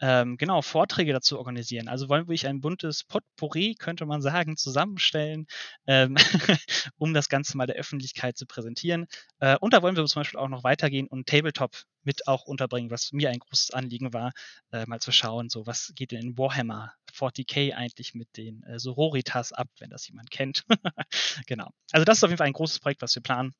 ähm, 0.00 0.36
genau, 0.36 0.60
Vorträge 0.60 1.12
dazu 1.12 1.38
organisieren. 1.38 1.88
Also 1.88 2.08
wollen 2.08 2.24
wir 2.24 2.28
wirklich 2.28 2.46
ein 2.46 2.60
buntes 2.60 3.04
Potpourri, 3.04 3.74
könnte 3.78 4.04
man 4.04 4.20
sagen, 4.20 4.56
zusammenstellen, 4.56 5.46
ähm, 5.86 6.16
um 6.98 7.14
das 7.14 7.28
Ganze 7.28 7.56
mal 7.56 7.66
der 7.66 7.76
Öffentlichkeit 7.76 8.36
zu 8.36 8.46
präsentieren. 8.46 9.06
Äh, 9.38 9.56
und 9.60 9.72
da 9.72 9.82
wollen 9.82 9.96
wir 9.96 10.04
zum 10.04 10.20
Beispiel 10.20 10.40
auch 10.40 10.48
noch 10.48 10.64
weitergehen 10.64 11.06
und 11.06 11.26
Tabletop 11.26 11.84
mit 12.02 12.28
auch 12.28 12.44
unterbringen, 12.44 12.90
was 12.90 13.12
mir 13.12 13.30
ein 13.30 13.38
großes 13.38 13.70
Anliegen 13.70 14.12
war, 14.12 14.32
äh, 14.70 14.84
mal 14.86 15.00
zu 15.00 15.12
schauen, 15.12 15.48
so 15.48 15.66
was 15.66 15.92
geht 15.96 16.12
denn 16.12 16.20
in 16.20 16.38
Warhammer 16.38 16.92
40k 17.12 17.74
eigentlich 17.74 18.14
mit 18.14 18.36
den 18.36 18.62
äh, 18.64 18.78
Sororitas 18.78 19.52
ab, 19.52 19.68
wenn 19.78 19.90
das 19.90 20.06
jemand 20.08 20.30
kennt. 20.30 20.64
genau. 21.46 21.70
Also 21.92 22.04
das 22.04 22.18
ist 22.18 22.24
auf 22.24 22.30
jeden 22.30 22.38
Fall 22.38 22.46
ein 22.46 22.52
großes 22.52 22.80
Projekt, 22.80 23.02
was 23.02 23.14
wir 23.14 23.22
planen. 23.22 23.54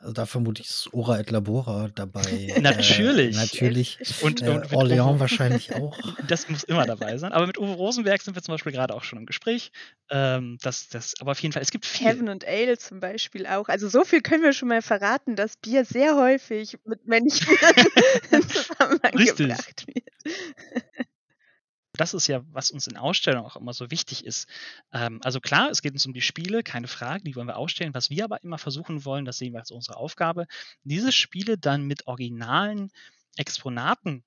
Also 0.00 0.12
da 0.12 0.26
vermute 0.26 0.62
ich 0.62 0.70
ist 0.70 0.88
Ora 0.92 1.18
et 1.18 1.30
Labora 1.30 1.88
dabei. 1.92 2.54
natürlich. 2.60 3.36
Äh, 3.36 3.40
natürlich. 3.40 3.98
Und, 4.22 4.42
äh, 4.42 4.50
und 4.50 4.66
Orléans 4.66 5.14
Uwe, 5.14 5.20
wahrscheinlich 5.20 5.74
auch. 5.74 5.98
Das 6.28 6.48
muss 6.48 6.62
immer 6.62 6.86
dabei 6.86 7.18
sein. 7.18 7.32
Aber 7.32 7.48
mit 7.48 7.58
Uwe 7.58 7.72
Rosenberg 7.72 8.22
sind 8.22 8.36
wir 8.36 8.42
zum 8.42 8.54
Beispiel 8.54 8.70
gerade 8.70 8.94
auch 8.94 9.02
schon 9.02 9.18
im 9.18 9.26
Gespräch. 9.26 9.72
Ähm, 10.10 10.56
das, 10.62 10.88
das, 10.88 11.14
aber 11.20 11.32
auf 11.32 11.40
jeden 11.40 11.52
Fall, 11.52 11.62
es 11.62 11.72
gibt 11.72 11.84
viel. 11.84 12.06
Heaven 12.06 12.28
und 12.28 12.46
Ale 12.46 12.78
zum 12.78 13.00
Beispiel 13.00 13.46
auch. 13.46 13.68
Also 13.68 13.88
so 13.88 14.04
viel 14.04 14.20
können 14.20 14.44
wir 14.44 14.52
schon 14.52 14.68
mal 14.68 14.82
verraten, 14.82 15.34
dass 15.34 15.56
Bier 15.56 15.84
sehr 15.84 16.14
häufig 16.14 16.78
mit 16.84 17.06
Menschen 17.06 17.48
in 18.30 18.48
Zusammenhang 18.48 19.14
Richtig. 19.14 19.48
gebracht 19.48 19.86
wird 19.88 21.07
das 22.00 22.14
ist 22.14 22.26
ja, 22.28 22.42
was 22.52 22.70
uns 22.70 22.86
in 22.86 22.96
Ausstellungen 22.96 23.46
auch 23.46 23.56
immer 23.56 23.72
so 23.74 23.90
wichtig 23.90 24.24
ist. 24.24 24.48
Ähm, 24.92 25.20
also 25.22 25.40
klar, 25.40 25.70
es 25.70 25.82
geht 25.82 25.92
uns 25.92 26.06
um 26.06 26.14
die 26.14 26.22
Spiele, 26.22 26.62
keine 26.62 26.88
Frage, 26.88 27.24
die 27.24 27.36
wollen 27.36 27.48
wir 27.48 27.56
ausstellen. 27.56 27.94
Was 27.94 28.10
wir 28.10 28.24
aber 28.24 28.42
immer 28.42 28.58
versuchen 28.58 29.04
wollen, 29.04 29.24
das 29.24 29.38
sehen 29.38 29.52
wir 29.52 29.60
als 29.60 29.70
unsere 29.70 29.96
Aufgabe, 29.96 30.46
diese 30.84 31.12
Spiele 31.12 31.58
dann 31.58 31.84
mit 31.86 32.06
originalen 32.06 32.90
Exponaten 33.36 34.24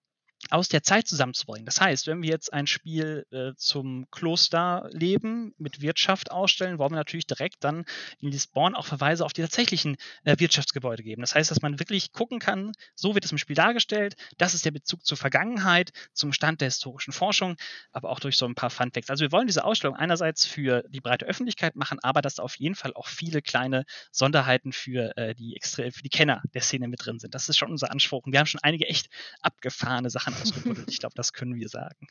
aus 0.50 0.70
der 0.70 0.84
Zeit 0.84 1.08
zusammenzubringen. 1.08 1.66
Das 1.66 1.80
heißt, 1.80 2.08
wenn 2.08 2.22
wir 2.22 2.30
jetzt 2.30 2.52
ein 2.52 2.68
Spiel 2.68 3.26
äh, 3.32 3.52
zum 3.56 4.10
Klosterleben 4.12 5.54
mit 5.58 5.82
Wirtschaft 5.82 6.32
ausstellen, 6.32 6.80
wollen 6.80 6.92
wir 6.92 6.98
natürlich 6.98 7.28
direkt 7.28 7.64
dann 7.64 7.86
in 8.20 8.32
Lisbon 8.32 8.76
auch 8.76 8.86
Verweise 8.86 9.26
auf 9.26 9.34
die 9.34 9.42
tatsächlichen 9.42 9.98
äh, 10.24 10.36
Wirtschaftsgebäude 10.40 11.04
geben. 11.04 11.22
Das 11.22 11.36
heißt, 11.36 11.52
dass 11.52 11.62
man 11.62 11.80
wirklich 11.80 12.12
gucken 12.12 12.40
kann, 12.40 12.74
so 12.96 13.14
wird 13.14 13.24
es 13.26 13.32
im 13.32 13.38
Spiel 13.38 13.56
dargestellt, 13.56 14.16
das 14.38 14.54
ist 14.54 14.66
der 14.66 14.72
Bezug 14.72 15.06
zur 15.06 15.18
Vergangenheit, 15.18 15.92
zum 16.14 16.34
Stand 16.34 16.62
der 16.62 16.68
historischen 16.68 17.14
Forschung, 17.14 17.56
aber 17.92 18.10
auch 18.10 18.20
durch 18.20 18.36
so 18.36 18.46
ein 18.46 18.56
paar 18.56 18.70
Funfacts. 18.70 19.10
Also 19.10 19.22
wir 19.22 19.32
wollen 19.32 19.48
diese 19.48 19.64
Ausstellung 19.64 19.96
einerseits 19.96 20.46
für 20.46 20.84
die 20.90 21.02
breite 21.02 21.26
Öffentlichkeit 21.26 21.76
machen, 21.76 22.00
aber 22.02 22.22
dass 22.22 22.36
da 22.36 22.44
auf 22.44 22.56
jeden 22.56 22.76
Fall 22.76 22.94
auch 22.94 23.08
viele 23.08 23.42
kleine 23.42 23.86
Sonderheiten 24.12 24.74
für, 24.74 25.16
äh, 25.18 25.36
die, 25.36 25.58
für 25.64 25.92
die 25.92 26.10
Kenner 26.10 26.42
der 26.54 26.62
Szene 26.62 26.88
mit 26.88 27.06
drin 27.06 27.20
sind. 27.20 27.36
Das 27.36 27.48
ist 27.48 27.58
schon 27.58 27.72
unser 27.72 27.92
Anspruch. 27.92 28.26
Und 28.26 28.32
wir 28.32 28.40
haben 28.40 28.48
schon 28.48 28.62
einige 28.64 28.88
echt 28.88 29.10
abgefahrene 29.42 30.10
Sachen 30.10 30.31
ausgebuddelt. 30.42 30.90
ich 30.90 31.00
glaube, 31.00 31.16
das 31.16 31.34
können 31.34 31.56
wir 31.56 31.70
sagen. 31.70 32.08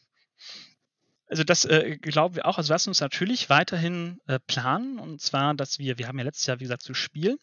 Also 1.26 1.44
das 1.44 1.64
äh, 1.64 1.96
glauben 1.96 2.34
wir 2.34 2.46
auch. 2.46 2.58
Also 2.58 2.72
lassen 2.72 2.90
uns 2.90 3.00
natürlich 3.00 3.48
weiterhin 3.48 4.20
äh, 4.26 4.40
planen. 4.40 4.98
Und 4.98 5.20
zwar, 5.20 5.54
dass 5.54 5.78
wir, 5.78 5.98
wir 5.98 6.08
haben 6.08 6.18
ja 6.18 6.24
letztes 6.24 6.46
Jahr, 6.46 6.58
wie 6.58 6.64
gesagt, 6.64 6.82
zu 6.82 6.94
Spiel 6.94 7.38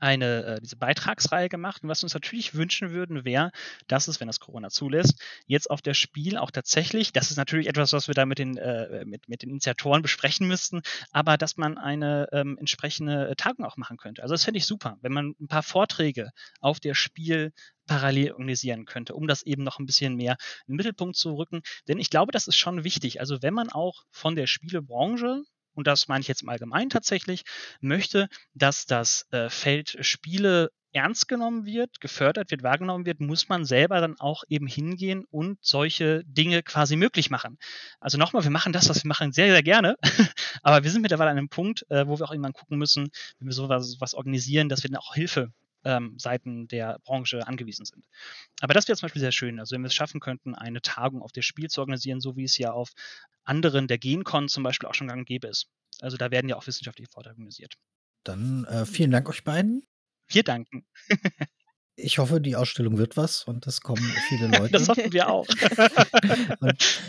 eine 0.00 0.44
äh, 0.44 0.60
diese 0.60 0.76
Beitragsreihe 0.76 1.48
gemacht. 1.48 1.82
Und 1.82 1.88
was 1.88 2.02
wir 2.02 2.06
uns 2.06 2.14
natürlich 2.14 2.54
wünschen 2.54 2.90
würden, 2.90 3.24
wäre, 3.24 3.50
dass 3.86 4.08
es, 4.08 4.20
wenn 4.20 4.26
das 4.26 4.40
Corona 4.40 4.70
zulässt, 4.70 5.20
jetzt 5.46 5.70
auf 5.70 5.82
der 5.82 5.94
Spiel 5.94 6.36
auch 6.36 6.50
tatsächlich, 6.50 7.12
das 7.12 7.30
ist 7.30 7.36
natürlich 7.36 7.68
etwas, 7.68 7.92
was 7.92 8.08
wir 8.08 8.14
da 8.14 8.26
mit 8.26 8.38
den, 8.38 8.56
äh, 8.56 9.04
mit, 9.04 9.28
mit 9.28 9.42
den 9.42 9.50
Initiatoren 9.50 10.02
besprechen 10.02 10.46
müssten, 10.46 10.82
aber 11.10 11.36
dass 11.36 11.56
man 11.56 11.78
eine 11.78 12.28
ähm, 12.32 12.56
entsprechende 12.58 13.34
Tagung 13.36 13.64
auch 13.64 13.76
machen 13.76 13.96
könnte. 13.96 14.22
Also 14.22 14.34
das 14.34 14.44
fände 14.44 14.58
ich 14.58 14.66
super, 14.66 14.98
wenn 15.00 15.12
man 15.12 15.34
ein 15.40 15.48
paar 15.48 15.62
Vorträge 15.62 16.30
auf 16.60 16.80
der 16.80 16.94
Spiel 16.94 17.52
parallel 17.86 18.32
organisieren 18.32 18.84
könnte, 18.84 19.14
um 19.14 19.26
das 19.26 19.42
eben 19.42 19.64
noch 19.64 19.78
ein 19.78 19.86
bisschen 19.86 20.14
mehr 20.14 20.36
in 20.66 20.74
den 20.74 20.76
Mittelpunkt 20.76 21.16
zu 21.16 21.34
rücken. 21.34 21.62
Denn 21.88 21.98
ich 21.98 22.10
glaube, 22.10 22.32
das 22.32 22.46
ist 22.46 22.56
schon 22.56 22.84
wichtig. 22.84 23.20
Also 23.20 23.42
wenn 23.42 23.54
man 23.54 23.70
auch 23.70 24.04
von 24.10 24.36
der 24.36 24.46
Spielebranche 24.46 25.42
und 25.78 25.86
das 25.86 26.08
meine 26.08 26.22
ich 26.22 26.28
jetzt 26.28 26.42
im 26.42 26.48
Allgemeinen 26.48 26.90
tatsächlich, 26.90 27.44
möchte, 27.80 28.28
dass 28.52 28.84
das 28.84 29.26
äh, 29.30 29.48
Feld 29.48 29.96
Spiele 30.00 30.70
ernst 30.92 31.28
genommen 31.28 31.66
wird, 31.66 32.00
gefördert 32.00 32.50
wird, 32.50 32.64
wahrgenommen 32.64 33.06
wird, 33.06 33.20
muss 33.20 33.48
man 33.48 33.64
selber 33.64 34.00
dann 34.00 34.18
auch 34.18 34.42
eben 34.48 34.66
hingehen 34.66 35.24
und 35.30 35.56
solche 35.60 36.24
Dinge 36.24 36.64
quasi 36.64 36.96
möglich 36.96 37.30
machen. 37.30 37.58
Also 38.00 38.18
nochmal, 38.18 38.42
wir 38.42 38.50
machen 38.50 38.72
das, 38.72 38.88
was 38.88 39.04
wir 39.04 39.08
machen, 39.08 39.30
sehr, 39.30 39.52
sehr 39.52 39.62
gerne. 39.62 39.94
Aber 40.64 40.82
wir 40.82 40.90
sind 40.90 41.02
mittlerweile 41.02 41.30
an 41.30 41.38
einem 41.38 41.48
Punkt, 41.48 41.86
äh, 41.90 42.08
wo 42.08 42.18
wir 42.18 42.24
auch 42.24 42.32
irgendwann 42.32 42.54
gucken 42.54 42.76
müssen, 42.76 43.10
wenn 43.38 43.46
wir 43.46 43.54
sowas 43.54 43.98
was 44.00 44.14
organisieren, 44.14 44.68
dass 44.68 44.82
wir 44.82 44.90
dann 44.90 44.98
auch 44.98 45.14
Hilfe 45.14 45.52
ähm, 45.84 46.18
Seiten 46.18 46.68
der 46.68 46.98
Branche 47.04 47.46
angewiesen 47.46 47.84
sind. 47.84 48.04
Aber 48.60 48.74
das 48.74 48.88
wäre 48.88 48.96
zum 48.96 49.06
Beispiel 49.06 49.20
sehr 49.20 49.32
schön. 49.32 49.60
Also 49.60 49.74
wenn 49.74 49.82
wir 49.82 49.88
es 49.88 49.94
schaffen 49.94 50.20
könnten, 50.20 50.54
eine 50.54 50.82
Tagung 50.82 51.22
auf 51.22 51.32
der 51.32 51.42
Spiel 51.42 51.68
zu 51.68 51.80
organisieren, 51.80 52.20
so 52.20 52.36
wie 52.36 52.44
es 52.44 52.58
ja 52.58 52.72
auf 52.72 52.92
anderen 53.44 53.88
der 53.88 53.98
GenCon 53.98 54.48
zum 54.48 54.62
Beispiel 54.62 54.88
auch 54.88 54.94
schon 54.94 55.08
gang 55.08 55.20
und 55.20 55.26
gäbe 55.26 55.48
ist. 55.48 55.68
Also 56.00 56.16
da 56.16 56.30
werden 56.30 56.48
ja 56.48 56.56
auch 56.56 56.66
wissenschaftliche 56.66 57.10
Vorträge 57.10 57.36
organisiert. 57.36 57.74
Dann 58.24 58.64
äh, 58.64 58.84
vielen 58.86 59.10
Dank 59.10 59.28
euch 59.28 59.44
beiden. 59.44 59.82
Wir 60.28 60.42
danken. 60.42 60.84
ich 61.96 62.18
hoffe, 62.18 62.40
die 62.40 62.56
Ausstellung 62.56 62.98
wird 62.98 63.16
was 63.16 63.44
und 63.44 63.66
es 63.66 63.80
kommen 63.80 64.04
viele 64.28 64.46
Leute. 64.58 64.72
das 64.72 64.88
hoffen 64.88 65.12
wir 65.12 65.28
auch. 65.28 65.46
und, 66.60 67.02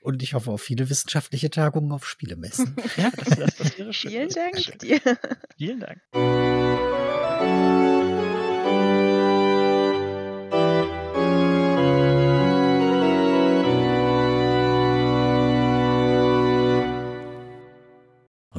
und, 0.00 0.22
ich 0.22 0.34
hoffe 0.34 0.50
auf 0.50 0.62
viele 0.62 0.88
wissenschaftliche 0.88 1.50
Tagungen 1.50 1.92
auf 1.92 2.08
Spielemessen. 2.08 2.76
ja, 2.96 3.10
das, 3.10 3.38
das, 3.38 3.56
das 3.56 3.78
wäre 3.78 3.92
schön. 3.92 4.10
Vielen 4.10 4.28
Dank 4.30 4.78
dir. 4.78 5.00
Vielen 5.56 5.80
Dank. 5.80 6.00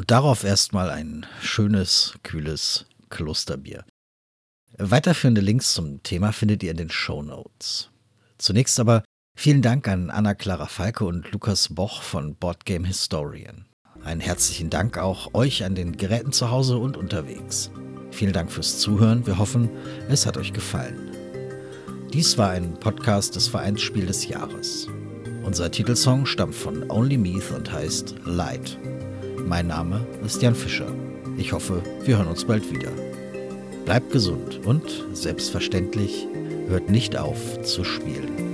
Darauf 0.10 0.44
erstmal 0.44 0.90
ein 0.90 1.28
schönes, 1.40 2.16
kühles 2.24 2.86
Klosterbier. 3.10 3.86
Weiterführende 4.78 5.42
Links 5.42 5.74
zum 5.74 6.02
Thema 6.02 6.32
findet 6.32 6.64
ihr 6.64 6.72
in 6.72 6.78
den 6.78 6.90
Show 6.90 7.22
Notes. 7.22 7.90
Zunächst 8.40 8.80
aber 8.80 9.04
vielen 9.38 9.62
Dank 9.62 9.88
an 9.88 10.10
Anna-Clara 10.10 10.66
Falke 10.66 11.06
und 11.06 11.32
Lukas 11.32 11.70
Boch 11.76 12.02
von 12.02 12.36
Boardgame 12.36 12.88
Historian. 12.88 13.66
Einen 14.04 14.22
herzlichen 14.22 14.72
Dank 14.72 14.98
auch 14.98 15.34
euch 15.34 15.64
an 15.64 15.76
den 15.76 15.98
Geräten 15.98 16.32
zu 16.32 16.50
Hause 16.50 16.78
und 16.78 16.98
unterwegs. 16.98 17.70
Vielen 18.10 18.34
Dank 18.34 18.52
fürs 18.52 18.80
Zuhören. 18.80 19.28
Wir 19.28 19.38
hoffen, 19.38 19.70
es 20.10 20.26
hat 20.26 20.38
euch 20.38 20.54
gefallen. 20.54 21.12
Dies 22.12 22.38
war 22.38 22.50
ein 22.50 22.74
Podcast 22.80 23.36
des 23.36 23.48
Vereinsspiel 23.48 24.08
des 24.08 24.28
Jahres. 24.28 24.88
Unser 25.44 25.70
Titelsong 25.70 26.26
stammt 26.26 26.56
von 26.56 26.90
Only 26.90 27.18
Meath 27.18 27.52
und 27.52 27.72
heißt 27.72 28.16
Light. 28.26 28.80
Mein 29.46 29.68
Name 29.68 30.06
ist 30.26 30.42
Jan 30.42 30.56
Fischer. 30.56 30.88
Ich 31.38 31.54
hoffe, 31.54 31.82
wir 32.04 32.18
hören 32.18 32.28
uns 32.28 32.46
bald 32.46 32.72
wieder. 32.72 32.92
Bleibt 33.86 34.12
gesund 34.12 34.60
und 34.66 34.84
selbstverständlich 35.14 36.28
hört 36.68 36.90
nicht 36.90 37.18
auf 37.18 37.62
zu 37.64 37.84
spielen. 37.84 38.49